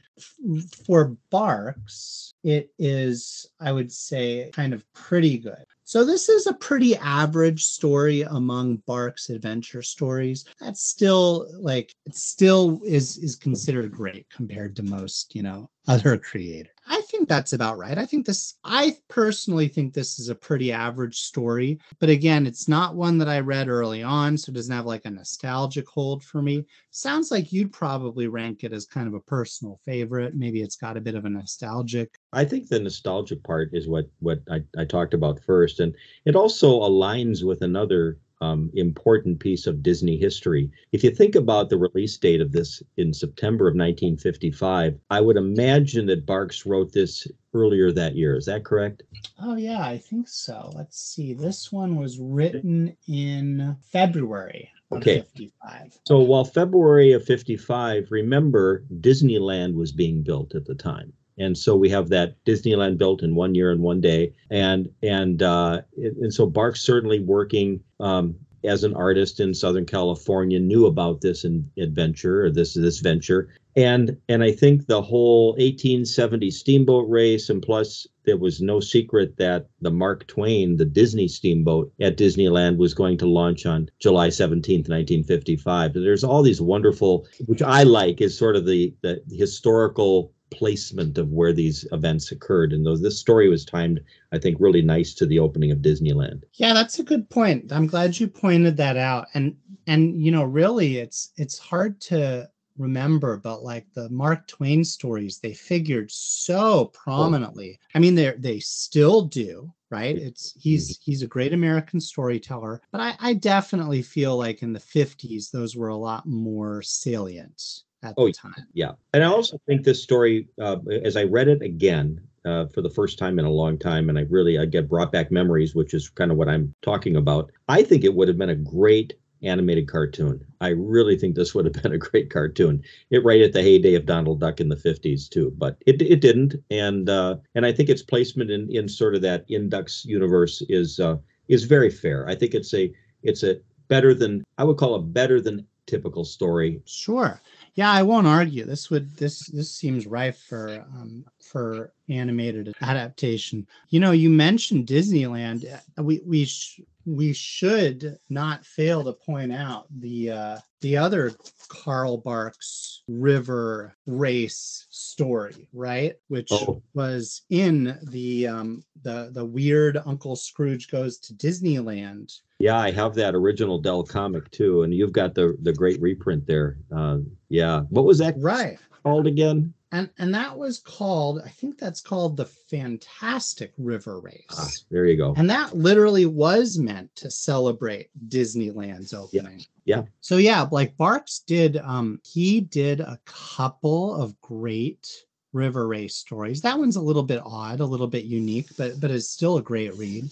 For 0.87 1.17
Barks, 1.31 2.35
it 2.45 2.71
is, 2.79 3.47
I 3.61 3.73
would 3.73 3.91
say, 3.91 4.51
kind 4.53 4.75
of 4.75 4.85
pretty 4.93 5.39
good. 5.39 5.65
So 5.85 6.07
this 6.07 6.29
is 6.29 6.47
a 6.47 6.55
pretty 6.55 6.97
average 6.97 7.65
story 7.65 8.23
among 8.23 8.77
Barks 8.87 9.29
adventure 9.29 9.83
stories. 9.83 10.47
That's 10.59 10.83
still 10.83 11.49
like 11.61 11.95
it 12.07 12.15
still 12.15 12.81
is 12.87 13.19
is 13.19 13.37
considered 13.37 13.93
great 13.93 14.27
compared 14.31 14.75
to 14.77 14.83
most, 14.83 15.35
you 15.35 15.43
know, 15.43 15.69
other 15.89 16.17
creators. 16.17 16.73
I 16.93 17.01
think 17.01 17.27
that's 17.27 17.55
about 17.55 17.79
right. 17.79 17.97
I 17.97 18.05
think 18.05 18.27
this, 18.27 18.57
I 18.65 18.99
personally 19.09 19.67
think 19.67 19.95
this 19.95 20.19
is 20.19 20.29
a 20.29 20.35
pretty 20.35 20.73
average 20.73 21.21
story. 21.21 21.81
But 21.99 22.11
again, 22.11 22.47
it's 22.47 22.69
not 22.69 22.97
one 22.97 23.17
that 23.17 23.31
I 23.31 23.41
read 23.41 23.69
early 23.69 24.03
on, 24.03 24.37
so 24.37 24.51
it 24.51 24.57
doesn't 24.57 24.75
have 24.75 24.85
like 24.85 25.07
a 25.07 25.11
nostalgic 25.11 25.89
hold 25.89 26.23
for 26.23 26.43
me. 26.43 26.67
Sounds 26.91 27.31
like 27.31 27.51
you'd 27.51 27.73
probably 27.73 28.29
rank 28.29 28.63
it 28.63 28.75
as 28.75 28.85
kind 28.85 29.09
of 29.09 29.15
a 29.15 29.21
personal 29.21 29.81
favorite. 29.87 30.35
Maybe 30.35 30.61
it's 30.61 30.77
got 30.77 30.99
a 30.99 31.01
bit 31.01 31.15
of 31.15 31.25
a 31.25 31.31
nostalgic. 31.31 32.19
I 32.35 32.45
think 32.45 32.69
the 32.69 32.79
nostalgic 32.79 33.43
part 33.43 33.71
is 33.73 33.89
what 33.89 34.11
what 34.21 34.41
I, 34.51 34.61
I 34.77 34.85
talked 34.85 35.15
about 35.15 35.43
first. 35.43 35.81
And 35.81 35.95
it 36.27 36.37
also 36.37 36.81
aligns 36.81 37.43
with 37.43 37.63
another 37.63 38.19
um, 38.43 38.71
important 38.75 39.39
piece 39.39 39.69
of 39.69 39.85
Disney 39.85 40.17
history. 40.17 40.69
If 40.91 41.05
you 41.05 41.11
think 41.11 41.37
about 41.37 41.71
the 41.71 41.79
release 41.79 42.17
date 42.17 42.41
of 42.41 42.51
this 42.51 42.83
in 42.97 43.15
September 43.15 43.69
of 43.69 43.75
1955, 43.75 44.99
I 45.11 45.21
would 45.21 45.37
imagine 45.37 46.07
that 46.07 46.27
Barks 46.27 46.67
wrote 46.67 46.93
this 46.93 47.29
earlier 47.55 47.93
that 47.93 48.17
year. 48.17 48.37
Is 48.37 48.47
that 48.47 48.65
correct? 48.65 49.05
Oh, 49.41 49.57
yeah, 49.57 49.87
I 49.87 49.97
think 49.97 50.29
so. 50.29 50.73
Let's 50.75 51.01
see. 51.01 51.35
This 51.35 51.71
one 51.71 51.95
was 51.95 52.19
written 52.19 52.97
in 53.07 53.77
February. 53.93 54.69
Okay. 54.91 55.21
55. 55.21 56.01
So 56.05 56.19
while 56.19 56.45
February 56.45 57.13
of 57.13 57.25
55, 57.25 58.09
remember 58.11 58.85
Disneyland 59.01 59.75
was 59.75 59.93
being 59.93 60.23
built 60.23 60.57
at 60.57 60.67
the 60.67 60.75
time 60.75 61.13
and 61.39 61.57
so 61.57 61.77
we 61.77 61.89
have 61.91 62.09
that 62.11 62.43
Disneyland 62.45 62.99
built 62.99 63.23
in 63.23 63.35
one 63.35 63.55
year 63.55 63.71
and 63.71 63.81
one 63.81 64.01
day, 64.01 64.33
and 64.51 64.89
and 65.03 65.43
uh, 65.43 65.83
and 65.97 66.33
so 66.33 66.47
Barks 66.47 66.83
certainly 66.83 67.21
working 67.21 67.83
um, 68.01 68.35
as 68.65 68.85
an 68.85 68.95
artist 68.95 69.41
in 69.41 69.55
Southern 69.55 69.87
California 69.87 70.61
knew 70.61 70.87
about 70.87 71.21
this 71.21 71.45
in, 71.45 71.71
adventure 71.79 72.45
or 72.45 72.51
this 72.51 72.75
this 72.75 73.01
venture, 73.01 73.49
and 73.77 74.17
and 74.29 74.43
I 74.43 74.53
think 74.53 74.87
the 74.87 75.03
whole 75.03 75.53
1870 75.53 76.51
steamboat 76.51 77.09
race, 77.09 77.49
and 77.49 77.63
plus 77.63 78.07
there 78.25 78.37
was 78.37 78.61
no 78.61 78.79
secret 78.79 79.37
that 79.39 79.67
the 79.81 79.91
Mark 79.91 80.27
Twain, 80.27 80.77
the 80.77 80.85
Disney 80.85 81.27
steamboat 81.27 81.93
at 82.01 82.17
Disneyland, 82.17 82.77
was 82.77 82.95
going 82.95 83.19
to 83.19 83.27
launch 83.27 83.67
on 83.67 83.91
July 83.99 84.29
17th, 84.29 84.89
1955. 84.89 85.95
There's 85.95 86.23
all 86.23 86.43
these 86.43 86.61
wonderful, 86.61 87.27
which 87.47 87.63
I 87.63 87.83
like, 87.83 88.21
is 88.21 88.37
sort 88.37 88.55
of 88.55 88.67
the 88.67 88.95
the 89.03 89.23
historical 89.31 90.33
placement 90.53 91.19
of 91.19 91.33
where 91.33 91.53
these 91.53 91.87
events 91.93 92.33
occurred. 92.33 92.73
And 92.73 92.85
though 92.85 92.97
this 92.97 93.19
story 93.19 93.49
was 93.49 93.65
timed, 93.65 94.01
I 94.33 94.39
think, 94.39 94.59
really 94.61 94.83
nice 94.83 95.15
to 95.15 95.27
the 95.27 95.39
opening 95.39 95.71
of 95.71 95.79
Disneyland. 95.79 96.43
Yeah, 96.55 96.75
that's 96.75 96.99
a 96.99 97.05
good 97.05 97.29
point. 97.31 97.73
I'm 97.73 97.87
glad 97.87 98.19
you 98.19 98.29
pointed 98.29 98.77
that 98.77 98.97
out. 98.97 99.27
And 99.35 99.57
and 99.87 100.23
you 100.23 100.31
know, 100.31 100.45
really, 100.45 100.99
it's 100.99 101.33
it's 101.37 101.59
hard 101.59 102.01
to 102.03 102.49
remember, 102.79 103.37
but 103.37 103.63
like 103.63 103.87
the 103.95 104.09
Mark 104.11 104.47
Twain 104.47 104.85
stories, 104.85 105.39
they 105.39 105.55
figured 105.55 106.11
so 106.11 106.87
prominently. 106.87 107.79
I 107.95 107.99
mean, 107.99 108.15
they 108.15 108.33
they 108.39 108.61
still 108.61 109.23
do, 109.23 109.73
right? 109.91 110.17
It's 110.17 110.55
he's 110.61 110.93
mm-hmm. 110.93 111.11
he's 111.11 111.23
a 111.23 111.27
great 111.27 111.53
American 111.53 112.01
storyteller, 112.01 112.81
but 112.91 113.01
I, 113.01 113.15
I 113.21 113.35
definitely 113.35 114.03
feel 114.03 114.37
like 114.37 114.63
in 114.63 114.73
the 114.73 114.81
50s 114.81 115.51
those 115.51 115.77
were 115.77 115.89
a 115.89 115.97
lot 115.97 116.27
more 116.27 116.83
salient 116.83 117.83
at 118.03 118.15
oh, 118.17 118.27
the 118.27 118.33
time. 118.33 118.67
Yeah. 118.73 118.93
And 119.13 119.23
I 119.23 119.27
also 119.27 119.59
think 119.67 119.85
this 119.85 120.03
story, 120.03 120.49
uh, 120.61 120.79
as 121.05 121.17
I 121.17 121.25
read 121.25 121.49
it 121.49 121.63
again 121.63 122.21
uh, 122.45 122.67
for 122.67 122.83
the 122.83 122.91
first 122.91 123.19
time 123.19 123.39
in 123.39 123.45
a 123.45 123.51
long 123.51 123.79
time, 123.79 124.09
and 124.09 124.19
I 124.19 124.23
really 124.29 124.59
I 124.59 124.65
get 124.65 124.89
brought 124.89 125.13
back 125.13 125.31
memories, 125.31 125.75
which 125.75 125.95
is 125.95 126.09
kind 126.09 126.31
of 126.31 126.37
what 126.37 126.49
I'm 126.49 126.75
talking 126.83 127.17
about. 127.17 127.51
I 127.69 127.83
think 127.83 128.05
it 128.05 128.15
would 128.15 128.29
have 128.29 128.39
been 128.39 128.51
a 128.51 128.55
great 128.55 129.15
animated 129.45 129.89
cartoon. 129.89 130.45
I 130.61 130.69
really 130.69 131.17
think 131.17 131.35
this 131.35 131.55
would 131.55 131.65
have 131.65 131.75
been 131.83 131.93
a 131.93 131.99
great 131.99 132.31
cartoon. 132.31 132.83
It 133.11 133.25
right 133.25 133.41
at 133.41 133.53
the 133.53 133.63
heyday 133.63 133.95
of 133.95 134.07
Donald 134.07 134.41
Duck 134.41 134.61
in 134.61 134.69
the 134.69 134.77
50s 134.77 135.29
too, 135.29 135.53
but 135.57 135.77
it, 135.87 136.01
it 136.03 136.21
didn't. 136.21 136.55
And 136.71 137.09
uh, 137.09 137.37
and 137.55 137.67
I 137.67 137.73
think 137.73 137.89
its 137.89 138.03
placement 138.03 138.51
in, 138.51 138.71
in 138.75 138.89
sort 138.89 139.15
of 139.15 139.23
that 139.23 139.49
Inducks 139.49 140.05
universe 140.05 140.63
is 140.69 141.01
uh, 141.01 141.17
is 141.49 141.65
very 141.65 141.91
fair. 141.91 142.29
I 142.29 142.35
think 142.35 142.55
it's 142.55 142.75
a 142.75 142.93
it's 143.23 143.43
a 143.43 143.61
better 143.89 144.15
than 144.15 144.45
I 144.59 144.65
would 144.65 144.79
call 144.79 144.95
a 144.95 145.03
better 145.03 145.41
than 145.41 145.67
typical 145.87 146.25
story. 146.25 146.81
Sure. 146.87 147.41
Yeah, 147.75 147.91
I 147.91 148.03
won't 148.03 148.27
argue. 148.27 148.65
This 148.65 148.91
would 148.91 149.17
this 149.17 149.47
this 149.47 149.75
seems 149.75 150.07
rife 150.07 150.39
for 150.49 150.85
um, 150.95 151.25
for 151.41 151.93
animated 152.09 152.75
adaptation. 152.83 153.67
You 153.89 154.01
know, 154.01 154.13
you 154.13 154.29
mentioned 154.29 154.87
Disneyland. 154.87 155.65
We 155.97 156.21
we 156.27 156.45
sh- 156.45 156.81
we 157.07 157.33
should 157.33 158.19
not 158.29 158.65
fail 158.65 159.03
to 159.05 159.13
point 159.13 159.53
out 159.53 159.87
the 160.01 160.31
uh, 160.31 160.59
the 160.83 160.97
other 160.97 161.33
Carl 161.69 162.19
Barks 162.19 163.03
River 163.09 163.97
race 164.07 164.87
story, 164.91 165.69
right? 165.73 166.15
Which 166.29 166.53
oh. 166.53 166.83
was 166.95 167.43
in 167.51 167.99
the 168.11 168.49
um, 168.49 168.85
the 169.03 169.31
the 169.33 169.45
weird 169.45 169.99
Uncle 170.05 170.37
Scrooge 170.37 170.91
goes 170.91 171.19
to 171.19 171.35
Disneyland. 171.35 172.39
Yeah, 172.63 172.79
I 172.79 172.93
have 172.93 173.15
that 173.17 173.35
original 173.35 173.81
Dell 173.81 174.05
comic 174.05 174.49
too, 174.53 174.83
and 174.83 174.95
you've 174.95 175.13
got 175.13 175.35
the 175.35 175.57
the 175.63 175.73
great 175.73 176.01
reprint 176.01 176.47
there. 176.47 176.77
Uh, 176.95 177.19
yeah, 177.49 177.81
what 177.89 178.05
was 178.05 178.19
that 178.19 178.37
right 178.39 178.79
called 179.03 179.27
again? 179.27 179.75
and 179.91 180.09
and 180.19 180.35
that 180.35 180.57
was 180.57 180.79
called 180.79 181.43
i 181.45 181.49
think 181.49 181.79
that's 181.79 182.01
called 182.01 182.37
the 182.37 182.47
fantastic 182.47 183.73
river 183.77 184.21
race 184.21 184.47
ah, 184.51 184.69
there 184.91 185.07
you 185.07 185.17
go 185.17 185.35
and 185.37 185.51
that 185.51 185.77
literally 185.77 186.25
was 186.25 186.79
meant 186.79 187.15
to 187.15 187.31
celebrate 187.31 188.09
disneyland's 188.29 189.13
opening 189.13 189.59
yeah. 189.85 189.99
yeah 189.99 190.03
so 190.21 190.39
yeah 190.39 190.67
like 190.73 190.97
barks 190.97 191.41
did 191.41 191.77
um 191.77 192.19
he 192.25 192.61
did 192.61 193.01
a 193.01 193.19
couple 193.27 194.15
of 194.15 194.41
great 194.41 195.07
river 195.53 195.87
race 195.87 196.17
stories 196.17 196.63
that 196.63 196.79
one's 196.79 196.97
a 196.97 197.03
little 197.03 197.23
bit 197.23 197.43
odd 197.45 197.81
a 197.81 197.85
little 197.85 198.07
bit 198.07 198.25
unique 198.25 198.69
but 198.79 198.99
but 198.99 199.11
it's 199.11 199.29
still 199.29 199.59
a 199.59 199.63
great 199.63 199.95
read 199.97 200.25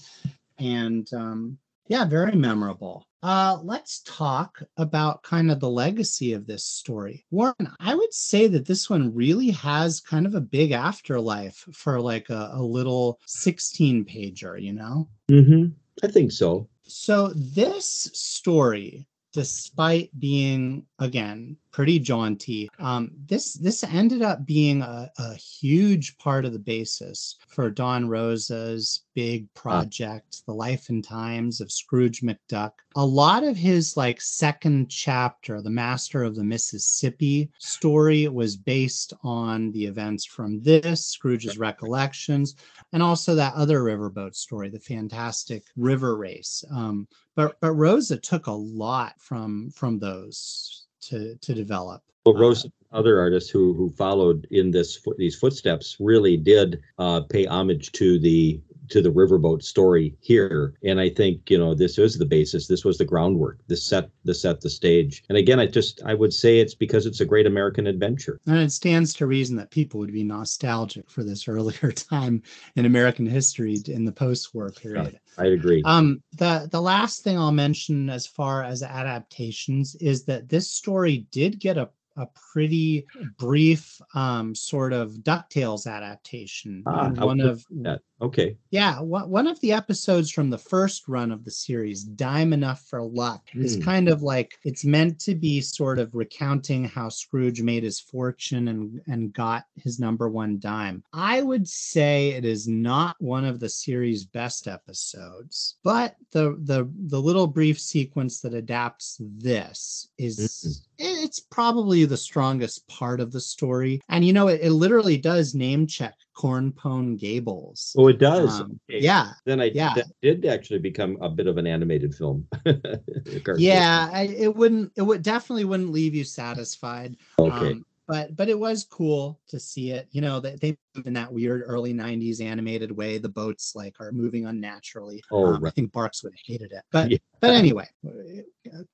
and 0.59 1.13
um 1.13 1.59
yeah 1.91 2.07
very 2.07 2.35
memorable 2.35 3.07
uh, 3.23 3.59
let's 3.63 4.01
talk 4.07 4.63
about 4.79 5.23
kind 5.23 5.51
of 5.51 5.61
the 5.61 5.69
legacy 5.69 6.33
of 6.33 6.47
this 6.47 6.65
story. 6.65 7.27
Warren, 7.31 7.71
I 7.79 7.95
would 7.95 8.15
say 8.15 8.47
that 8.47 8.67
this 8.67 8.89
one 8.89 9.15
really 9.15 9.51
has 9.51 10.01
kind 10.01 10.25
of 10.25 10.35
a 10.35 10.41
big 10.41 10.73
afterlife 10.73 11.67
for 11.73 12.01
like 12.01 12.31
a, 12.31 12.51
a 12.55 12.63
little 12.63 13.21
16 13.27 14.07
pager, 14.07 14.61
you 14.61 14.73
know? 14.73 15.09
Mm-hmm. 15.31 15.67
I 16.03 16.07
think 16.07 16.33
so. 16.33 16.69
So 16.85 17.29
this 17.35 18.11
story, 18.15 19.07
despite 19.35 20.19
being, 20.19 20.87
again, 20.99 21.59
pretty 21.73 21.99
jaunty. 21.99 22.69
Um, 22.79 23.11
this 23.27 23.55
this 23.55 23.85
ended 23.85 24.23
up 24.23 24.45
being 24.45 24.83
a, 24.83 25.11
a 25.19 25.35
huge 25.35 26.17
part 26.19 26.45
of 26.45 26.53
the 26.53 26.59
basis 26.59 27.37
for 27.49 27.71
Don 27.71 28.09
Rosa's 28.09 29.03
big 29.15 29.53
project, 29.55 30.43
The 30.47 30.55
Life 30.55 30.89
and 30.89 31.05
Times 31.05 31.61
of 31.61 31.71
Scrooge 31.71 32.23
McDuck. 32.23 32.73
A 32.97 33.05
lot 33.05 33.45
of 33.45 33.57
his 33.57 33.97
like 33.97 34.21
second 34.21 34.89
chapter, 34.89 35.61
The 35.61 35.71
Master 35.71 36.23
of 36.23 36.37
the 36.37 36.45
Mississippi 36.45 37.51
story, 37.59 38.29
was 38.29 38.57
based 38.57 39.13
on 39.23 39.71
the 39.73 39.85
events 39.85 40.25
from 40.25 40.63
this, 40.63 41.05
Scrooge's 41.05 41.59
recollections, 41.59 42.57
and 42.93 43.03
also 43.03 43.35
that 43.35 43.55
other 43.55 43.81
riverboat 43.81 44.35
story, 44.35 44.69
the 44.71 44.81
fantastic 44.81 45.65
river 45.77 46.17
race. 46.17 46.65
Um, 46.71 47.07
but 47.37 47.59
but 47.61 47.73
Rosa 47.73 48.17
took 48.17 48.47
a 48.47 48.53
lot 48.53 49.15
from 49.19 49.71
from 49.71 49.99
those 49.99 50.80
to 51.03 51.37
to 51.37 51.55
develop. 51.55 52.03
Well, 52.27 52.35
Rosa, 52.35 52.69
uh, 52.69 52.99
other 52.99 53.19
artists 53.19 53.51
who 53.51 53.75
who 53.75 53.91
followed 53.91 54.47
in 54.51 54.71
this 54.71 55.05
these 55.17 55.37
footsteps 55.37 55.97
really 56.01 56.37
did 56.37 56.81
uh, 56.99 57.23
pay 57.23 57.47
homage 57.47 57.93
to 57.93 58.19
the 58.19 58.61
to 58.91 59.01
the 59.01 59.11
riverboat 59.11 59.63
story 59.63 60.15
here. 60.21 60.75
And 60.85 61.01
i 61.01 61.09
think 61.09 61.51
you 61.51 61.59
know 61.59 61.75
this 61.75 61.99
is 61.99 62.19
the 62.19 62.27
basis. 62.27 62.67
This 62.67 62.85
was 62.85 62.99
the 62.99 63.05
groundwork 63.05 63.59
this 63.67 63.85
set 63.85 64.11
this 64.25 64.43
set 64.43 64.61
the 64.61 64.71
stage. 64.71 65.25
And 65.29 65.39
again 65.39 65.61
i 65.61 65.67
just 65.67 66.03
i 66.05 66.15
would 66.15 66.33
say 66.33 66.59
it's 66.59 66.75
because 66.75 67.07
it's 67.07 67.21
a 67.21 67.25
great 67.25 67.47
american 67.47 67.87
adventure. 67.87 68.41
And 68.47 68.59
it 68.59 68.73
stands 68.73 69.15
to 69.15 69.27
reason 69.27 69.57
that 69.57 69.71
people 69.71 70.01
would 70.01 70.13
be 70.13 70.25
nostalgic 70.25 71.11
for 71.11 71.25
this 71.25 71.49
earlier 71.55 71.93
time 71.93 72.43
in 72.77 72.85
american 72.85 73.27
history 73.27 73.79
in 73.87 74.05
the 74.05 74.13
post-war 74.13 74.71
period. 74.71 75.13
Yeah, 75.13 75.45
i 75.45 75.47
agree. 75.49 75.83
Um 75.85 76.23
the 76.33 76.69
the 76.71 76.81
last 76.81 77.23
thing 77.23 77.39
i'll 77.39 77.53
mention 77.53 78.11
as 78.11 78.27
far 78.27 78.63
as 78.63 78.83
adaptations 78.83 79.95
is 79.97 80.25
that 80.25 80.49
this 80.49 80.71
story 80.71 81.27
did 81.31 81.59
get 81.59 81.79
a 81.79 81.89
a 82.17 82.29
pretty 82.53 83.07
brief 83.39 84.01
um, 84.15 84.55
sort 84.55 84.93
of 84.93 85.13
DuckTales 85.13 85.87
adaptation. 85.87 86.83
Ah, 86.87 87.11
one 87.11 87.41
of 87.41 87.65
that. 87.71 88.01
Okay. 88.23 88.57
Yeah, 88.71 89.01
one 89.01 89.47
of 89.47 89.59
the 89.61 89.73
episodes 89.73 90.31
from 90.31 90.51
the 90.51 90.59
first 90.59 91.09
run 91.09 91.33
of 91.33 91.45
the 91.45 91.51
series, 91.51 92.05
Dime 92.05 92.53
Enough 92.53 92.83
for 92.83 93.03
Luck, 93.03 93.49
mm. 93.55 93.65
is 93.65 93.77
hmm. 93.77 93.83
kind 93.83 94.09
of 94.09 94.23
like 94.23 94.59
it's 94.65 94.85
meant 94.85 95.19
to 95.21 95.35
be 95.35 95.61
sort 95.61 95.99
of 95.99 96.15
recounting 96.15 96.85
how 96.85 97.09
Scrooge 97.09 97.63
made 97.63 97.83
his 97.83 97.99
fortune 97.99 98.69
and 98.69 99.01
and 99.07 99.33
got 99.33 99.65
his 99.77 99.99
number 99.99 100.29
one 100.29 100.59
dime. 100.59 101.03
I 101.13 101.43
would 101.43 101.67
say 101.67 102.31
it 102.31 102.45
is 102.45 102.69
not 102.69 103.17
one 103.21 103.45
of 103.45 103.59
the 103.59 103.69
series' 103.69 104.25
best 104.25 104.69
episodes, 104.69 105.77
but 105.83 106.17
the 106.31 106.57
the 106.65 106.91
the 107.07 107.21
little 107.21 107.47
brief 107.47 107.81
sequence 107.81 108.41
that 108.41 108.55
adapts 108.55 109.17
this 109.21 110.09
is 110.19 110.39
mm 110.39 110.87
it's 111.01 111.41
probably 111.41 112.05
the 112.05 112.17
strongest 112.17 112.87
part 112.87 113.21
of 113.21 113.33
the 113.33 113.41
story. 113.41 114.01
And 114.09 114.25
you 114.25 114.33
know, 114.33 114.49
it, 114.49 114.61
it 114.63 114.73
literally 114.73 115.17
does 115.17 115.55
name 115.55 115.87
check 115.87 116.15
Cornpone 116.41 117.19
Gables. 117.19 117.95
Oh, 117.99 118.09
it 118.09 118.19
does. 118.19 118.61
Um, 118.61 118.81
okay. 118.89 119.01
Yeah. 119.01 119.33
Then 119.45 119.61
I 119.61 119.71
yeah. 119.75 119.93
that 119.95 120.07
did 120.23 120.47
actually 120.47 120.79
become 120.79 121.19
a 121.21 121.29
bit 121.29 121.47
of 121.47 121.59
an 121.59 121.67
animated 121.67 122.15
film. 122.15 122.47
yeah, 123.59 124.09
I, 124.11 124.23
it 124.23 124.57
wouldn't. 124.57 124.93
It 124.97 125.03
would 125.03 125.23
definitely 125.23 125.67
wouldn't 125.67 125.93
leave 125.93 126.15
you 126.15 126.25
satisfied. 126.25 127.17
Okay. 127.39 127.73
Um, 127.73 127.85
but 128.11 128.35
but 128.35 128.49
it 128.49 128.59
was 128.59 128.83
cool 128.83 129.41
to 129.47 129.61
see 129.61 129.93
it. 129.93 130.09
You 130.11 130.21
know, 130.21 130.41
they, 130.41 130.57
they 130.57 130.77
move 130.97 131.07
in 131.07 131.13
that 131.13 131.33
weird 131.33 131.63
early 131.65 131.95
'90s 131.95 132.43
animated 132.43 132.91
way. 132.91 133.19
The 133.19 133.29
boats 133.29 133.77
like 133.77 133.95
are 134.01 134.11
moving 134.11 134.47
unnaturally. 134.47 135.23
Oh, 135.31 135.55
um, 135.55 135.63
right. 135.63 135.71
I 135.71 135.75
think 135.75 135.93
Barks 135.93 136.25
would 136.25 136.33
have 136.33 136.43
hated 136.45 136.73
it, 136.73 136.83
but 136.91 137.09
yeah. 137.09 137.19
but 137.39 137.51
anyway, 137.51 137.87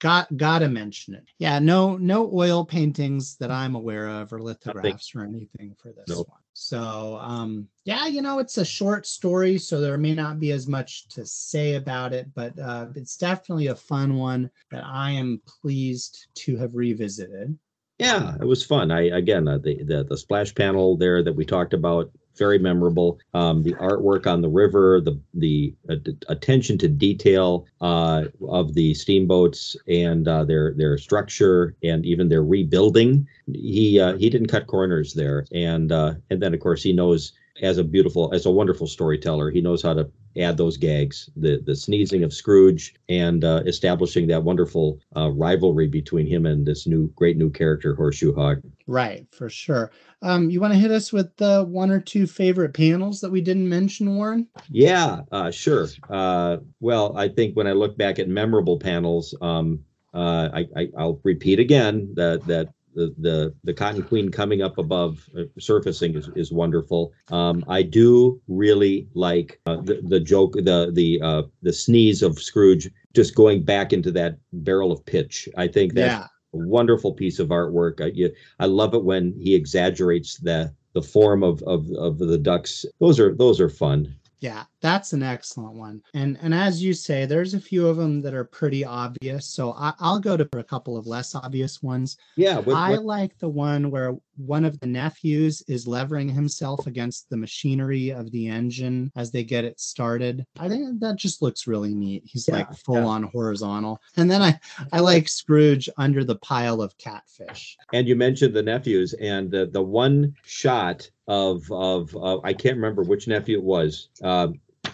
got 0.01 0.37
gotta 0.37 0.69
mention 0.69 1.15
it. 1.15 1.25
Yeah, 1.39 1.59
no 1.59 1.97
no 1.97 2.31
oil 2.31 2.63
paintings 2.63 3.37
that 3.39 3.51
I'm 3.51 3.75
aware 3.75 4.07
of 4.07 4.35
or 4.35 4.43
lithographs 4.43 5.15
or 5.15 5.23
anything 5.23 5.75
for 5.81 5.93
this 5.93 6.09
nope. 6.09 6.29
one. 6.29 6.41
So 6.53 7.19
um 7.23 7.69
yeah, 7.87 8.07
you 8.07 8.21
know, 8.21 8.39
it's 8.39 8.59
a 8.59 8.67
short 8.67 9.07
story, 9.07 9.57
so 9.57 9.81
there 9.81 9.97
may 9.97 10.15
not 10.15 10.39
be 10.39 10.53
as 10.53 10.67
much 10.67 11.09
to 11.09 11.25
say 11.25 11.77
about 11.77 12.13
it, 12.13 12.27
but 12.35 12.59
uh, 12.59 12.89
it's 12.95 13.17
definitely 13.17 13.69
a 13.69 13.75
fun 13.77 14.17
one 14.17 14.51
that 14.73 14.85
I 14.85 15.13
am 15.13 15.41
pleased 15.63 16.27
to 16.35 16.57
have 16.59 16.75
revisited. 16.75 17.57
Yeah, 17.99 18.35
it 18.41 18.45
was 18.45 18.65
fun. 18.65 18.91
I 18.91 19.03
again 19.05 19.49
uh, 19.49 19.59
the, 19.59 19.83
the 19.83 20.05
the 20.05 20.19
splash 20.19 20.55
panel 20.55 20.97
there 20.97 21.23
that 21.23 21.33
we 21.33 21.45
talked 21.47 21.73
about 21.73 22.11
very 22.37 22.59
memorable. 22.59 23.19
Um, 23.33 23.63
the 23.63 23.73
artwork 23.75 24.27
on 24.27 24.43
the 24.43 24.51
river, 24.51 25.01
the 25.01 25.19
the 25.33 25.75
uh, 25.89 25.97
attention 26.29 26.77
to 26.79 26.89
detail 26.89 27.67
uh, 27.81 28.25
of 28.49 28.75
the 28.75 28.93
steamboats 28.93 29.77
and 29.89 30.29
uh, 30.29 30.45
their 30.45 30.75
their 30.75 30.99
structure 30.99 31.75
and 31.83 32.05
even 32.05 32.29
their 32.29 32.45
rebuilding. 32.45 33.27
He 33.51 33.99
uh, 33.99 34.17
he 34.19 34.29
didn't 34.29 34.49
cut 34.49 34.67
corners 34.67 35.15
there, 35.15 35.47
and 35.53 35.91
uh, 35.91 36.15
and 36.29 36.43
then 36.43 36.53
of 36.53 36.61
course 36.61 36.83
he 36.83 36.93
knows 36.93 37.33
as 37.63 37.79
a 37.79 37.85
beautiful 37.85 38.31
as 38.35 38.45
a 38.45 38.51
wonderful 38.51 38.87
storyteller 38.87 39.51
he 39.51 39.63
knows 39.63 39.81
how 39.81 39.95
to 39.95 40.11
add 40.39 40.57
those 40.57 40.77
gags 40.77 41.31
the 41.37 41.63
the 41.65 41.75
sneezing 41.75 42.23
of 42.23 42.33
scrooge 42.33 42.95
and 43.09 43.45
uh, 43.45 43.63
establishing 43.67 44.27
that 44.27 44.43
wonderful 44.43 45.01
uh, 45.17 45.31
rivalry 45.31 45.87
between 45.87 46.27
him 46.27 46.47
and 46.47 46.67
this 46.67 46.87
new 46.87 47.09
great 47.17 47.37
new 47.37 47.51
character 47.51 47.95
horseshoe 47.95 48.35
hog 48.35 48.63
right 48.87 49.27
for 49.33 49.49
sure. 49.49 49.91
Um, 50.23 50.49
you 50.49 50.61
want 50.61 50.73
to 50.73 50.79
hit 50.79 50.91
us 50.91 51.13
with 51.13 51.37
the 51.37 51.65
one 51.65 51.91
or 51.91 52.01
two 52.01 52.27
favorite 52.27 52.73
panels 52.73 53.21
that 53.21 53.31
we 53.31 53.41
didn't 53.41 53.69
mention 53.69 54.17
warren? 54.17 54.49
Yeah 54.71 55.21
uh, 55.31 55.51
sure. 55.51 55.89
Uh, 56.09 56.59
well 56.81 57.17
i 57.17 57.29
think 57.29 57.57
when 57.57 57.67
i 57.67 57.73
look 57.73 57.97
back 57.97 58.19
at 58.19 58.29
memorable 58.29 58.79
panels 58.79 59.35
um, 59.41 59.81
uh, 60.15 60.49
I, 60.55 60.89
I, 60.97 61.05
will 61.05 61.21
repeat 61.25 61.59
again 61.61 62.09
that 62.15 62.47
that 62.47 62.73
the 62.97 63.15
the 63.19 63.55
the 63.63 63.75
cotton 63.75 64.03
queen 64.03 64.31
coming 64.31 64.63
up 64.63 64.79
above 64.79 65.29
uh, 65.39 65.43
surfacing 65.59 66.17
is, 66.17 66.29
is 66.35 66.51
wonderful. 66.51 67.13
Um, 67.29 67.65
i 67.69 67.83
do 67.83 68.41
really 68.49 69.07
like 69.15 69.61
uh, 69.67 69.77
the, 69.83 70.01
the 70.03 70.19
joke 70.19 70.55
the 70.55 70.91
the 70.93 71.21
uh, 71.23 71.43
the 71.63 71.73
sneeze 71.73 72.23
of 72.23 72.41
scrooge 72.41 72.91
just 73.15 73.35
going 73.35 73.63
back 73.63 73.93
into 73.93 74.11
that 74.13 74.39
barrel 74.53 74.91
of 74.91 75.05
pitch. 75.07 75.49
I 75.57 75.69
think 75.69 75.95
that's 75.95 76.23
yeah. 76.23 76.27
a 76.55 76.67
wonderful 76.67 77.13
piece 77.13 77.39
of 77.39 77.49
artwork. 77.49 78.01
I, 78.03 78.07
you, 78.15 78.33
I 78.59 78.67
love 78.67 78.95
it 78.95 79.05
when 79.05 79.35
he 79.39 79.55
exaggerates 79.55 80.39
the 80.39 80.75
the 80.95 81.03
form 81.03 81.43
of, 81.43 81.63
of 81.63 81.91
of 81.93 82.19
the 82.19 82.39
ducks. 82.39 82.87
Those 83.01 83.21
are 83.21 83.35
those 83.35 83.61
are 83.61 83.69
fun 83.69 84.15
yeah, 84.41 84.65
that's 84.81 85.13
an 85.13 85.23
excellent 85.23 85.75
one. 85.75 86.03
And 86.15 86.39
and 86.43 86.55
as 86.55 86.83
you 86.83 86.93
say, 86.93 87.25
there's 87.25 87.55
a 87.55 87.61
few 87.61 87.89
of 87.89 87.97
them 87.97 88.21
that 88.23 88.35
are 88.35 88.45
pretty 88.45 88.85
obvious. 88.85 89.47
So 89.47 89.73
I, 89.73 89.93
will 90.01 90.21
go 90.21 90.37
to 90.37 90.49
a 90.59 90.65
couple 90.65 90.97
of 90.97 91.07
less 91.07 91.35
obvious 91.35 91.83
ones. 91.83 92.17
Yeah, 92.37 92.59
what, 92.59 92.77
I 92.77 92.97
like 92.97 93.39
the 93.39 93.49
one 93.49 93.91
where 93.91 94.15
one 94.37 94.65
of 94.65 94.79
the 94.81 94.87
nephews 94.87 95.63
is 95.69 95.87
levering 95.87 96.29
himself 96.29 96.87
against 96.87 97.31
the 97.31 97.37
machinery 97.37 98.11
of 98.11 98.31
the 98.31 98.49
engine 98.49 99.11
as 99.17 99.31
they 99.31 99.43
get 99.43 99.65
it 99.65 99.81
started. 99.81 100.45
I 100.59 100.69
think 100.69 101.01
that 101.01 101.17
just 101.17 101.41
looks 101.41 101.67
really 101.67 101.95
neat. 101.95 102.23
He's 102.27 102.47
yeah, 102.47 102.57
like 102.57 102.77
full 102.77 102.97
yeah. 102.97 103.07
on 103.07 103.23
horizontal. 103.25 104.01
And 104.17 104.31
then 104.31 104.43
I 104.43 104.59
I 104.93 105.01
like 105.01 105.29
Scrooge 105.29 105.89
under 105.97 106.25
the 106.25 106.37
pile 106.37 106.83
of 106.83 106.97
catfish. 106.99 107.77
And 107.95 108.07
you 108.07 108.17
mentioned 108.17 108.55
the 108.55 108.63
nephews 108.63 109.15
and 109.15 109.51
the 109.51 109.67
the 109.67 109.83
one 109.83 110.35
shot 110.45 111.11
of 111.29 111.71
of 111.71 112.17
uh, 112.17 112.41
I 112.45 112.53
can't 112.53 112.77
remember 112.77 113.03
which 113.03 113.29
nephew 113.29 113.59
it 113.59 113.65
was. 113.65 114.09
Uh, 114.23 114.49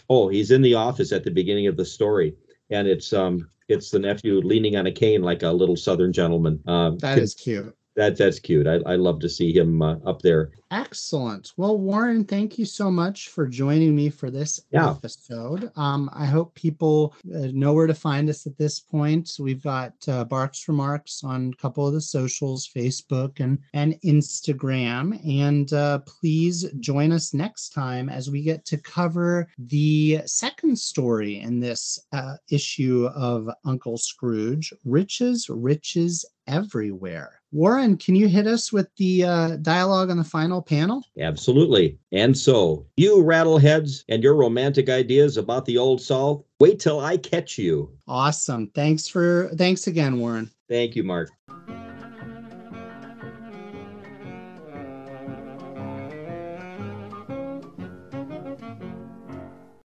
oh, 0.08 0.28
he's 0.28 0.50
in 0.50 0.62
the 0.62 0.74
office 0.74 1.12
at 1.12 1.24
the 1.24 1.30
beginning 1.30 1.66
of 1.66 1.76
the 1.76 1.84
story, 1.84 2.34
and 2.70 2.88
it's 2.88 3.12
um 3.12 3.48
it's 3.68 3.90
the 3.90 3.98
nephew 3.98 4.40
leaning 4.40 4.76
on 4.76 4.86
a 4.86 4.92
cane 4.92 5.22
like 5.22 5.42
a 5.42 5.50
little 5.50 5.76
Southern 5.76 6.12
gentleman. 6.12 6.62
Um, 6.66 6.98
that 6.98 7.18
is 7.18 7.34
cute. 7.34 7.74
That 7.94 8.16
that's 8.16 8.38
cute. 8.38 8.66
I 8.66 8.76
I 8.86 8.96
love 8.96 9.20
to 9.20 9.28
see 9.28 9.52
him 9.52 9.82
uh, 9.82 9.96
up 10.06 10.22
there. 10.22 10.50
Excellent. 10.70 11.52
Well, 11.58 11.76
Warren, 11.76 12.24
thank 12.24 12.58
you 12.58 12.64
so 12.64 12.90
much 12.90 13.28
for 13.28 13.46
joining 13.46 13.94
me 13.94 14.08
for 14.08 14.30
this 14.30 14.62
yeah. 14.70 14.92
episode. 14.92 15.70
Um, 15.76 16.08
I 16.14 16.24
hope 16.24 16.54
people 16.54 17.14
uh, 17.34 17.48
know 17.52 17.74
where 17.74 17.86
to 17.86 17.94
find 17.94 18.30
us 18.30 18.46
at 18.46 18.56
this 18.56 18.80
point. 18.80 19.36
We've 19.38 19.62
got 19.62 19.92
uh, 20.08 20.24
Barks 20.24 20.66
Remarks 20.68 21.22
on 21.22 21.52
a 21.52 21.60
couple 21.60 21.86
of 21.86 21.92
the 21.92 22.00
socials, 22.00 22.66
Facebook 22.74 23.40
and 23.40 23.58
and 23.74 24.00
Instagram. 24.02 25.20
And 25.28 25.70
uh, 25.74 25.98
please 25.98 26.70
join 26.80 27.12
us 27.12 27.34
next 27.34 27.74
time 27.74 28.08
as 28.08 28.30
we 28.30 28.42
get 28.42 28.64
to 28.66 28.78
cover 28.78 29.48
the 29.58 30.22
second 30.24 30.78
story 30.78 31.40
in 31.40 31.60
this 31.60 31.98
uh, 32.12 32.36
issue 32.50 33.10
of 33.14 33.50
Uncle 33.66 33.98
Scrooge: 33.98 34.72
Riches, 34.86 35.50
Riches 35.50 36.24
Everywhere. 36.46 37.41
Warren, 37.52 37.98
can 37.98 38.16
you 38.16 38.28
hit 38.28 38.46
us 38.46 38.72
with 38.72 38.88
the 38.96 39.24
uh, 39.24 39.56
dialogue 39.56 40.10
on 40.10 40.16
the 40.16 40.24
final 40.24 40.62
panel? 40.62 41.04
Absolutely. 41.20 41.98
And 42.10 42.36
so, 42.36 42.86
you 42.96 43.18
rattleheads 43.18 44.04
and 44.08 44.22
your 44.22 44.34
romantic 44.34 44.88
ideas 44.88 45.36
about 45.36 45.66
the 45.66 45.76
old 45.76 46.00
South, 46.00 46.42
wait 46.60 46.80
till 46.80 47.00
I 47.00 47.18
catch 47.18 47.58
you. 47.58 47.90
Awesome. 48.08 48.68
Thanks 48.74 49.06
for 49.06 49.50
thanks 49.56 49.86
again, 49.86 50.18
Warren. 50.18 50.50
Thank 50.68 50.96
you, 50.96 51.04
Mark. 51.04 51.30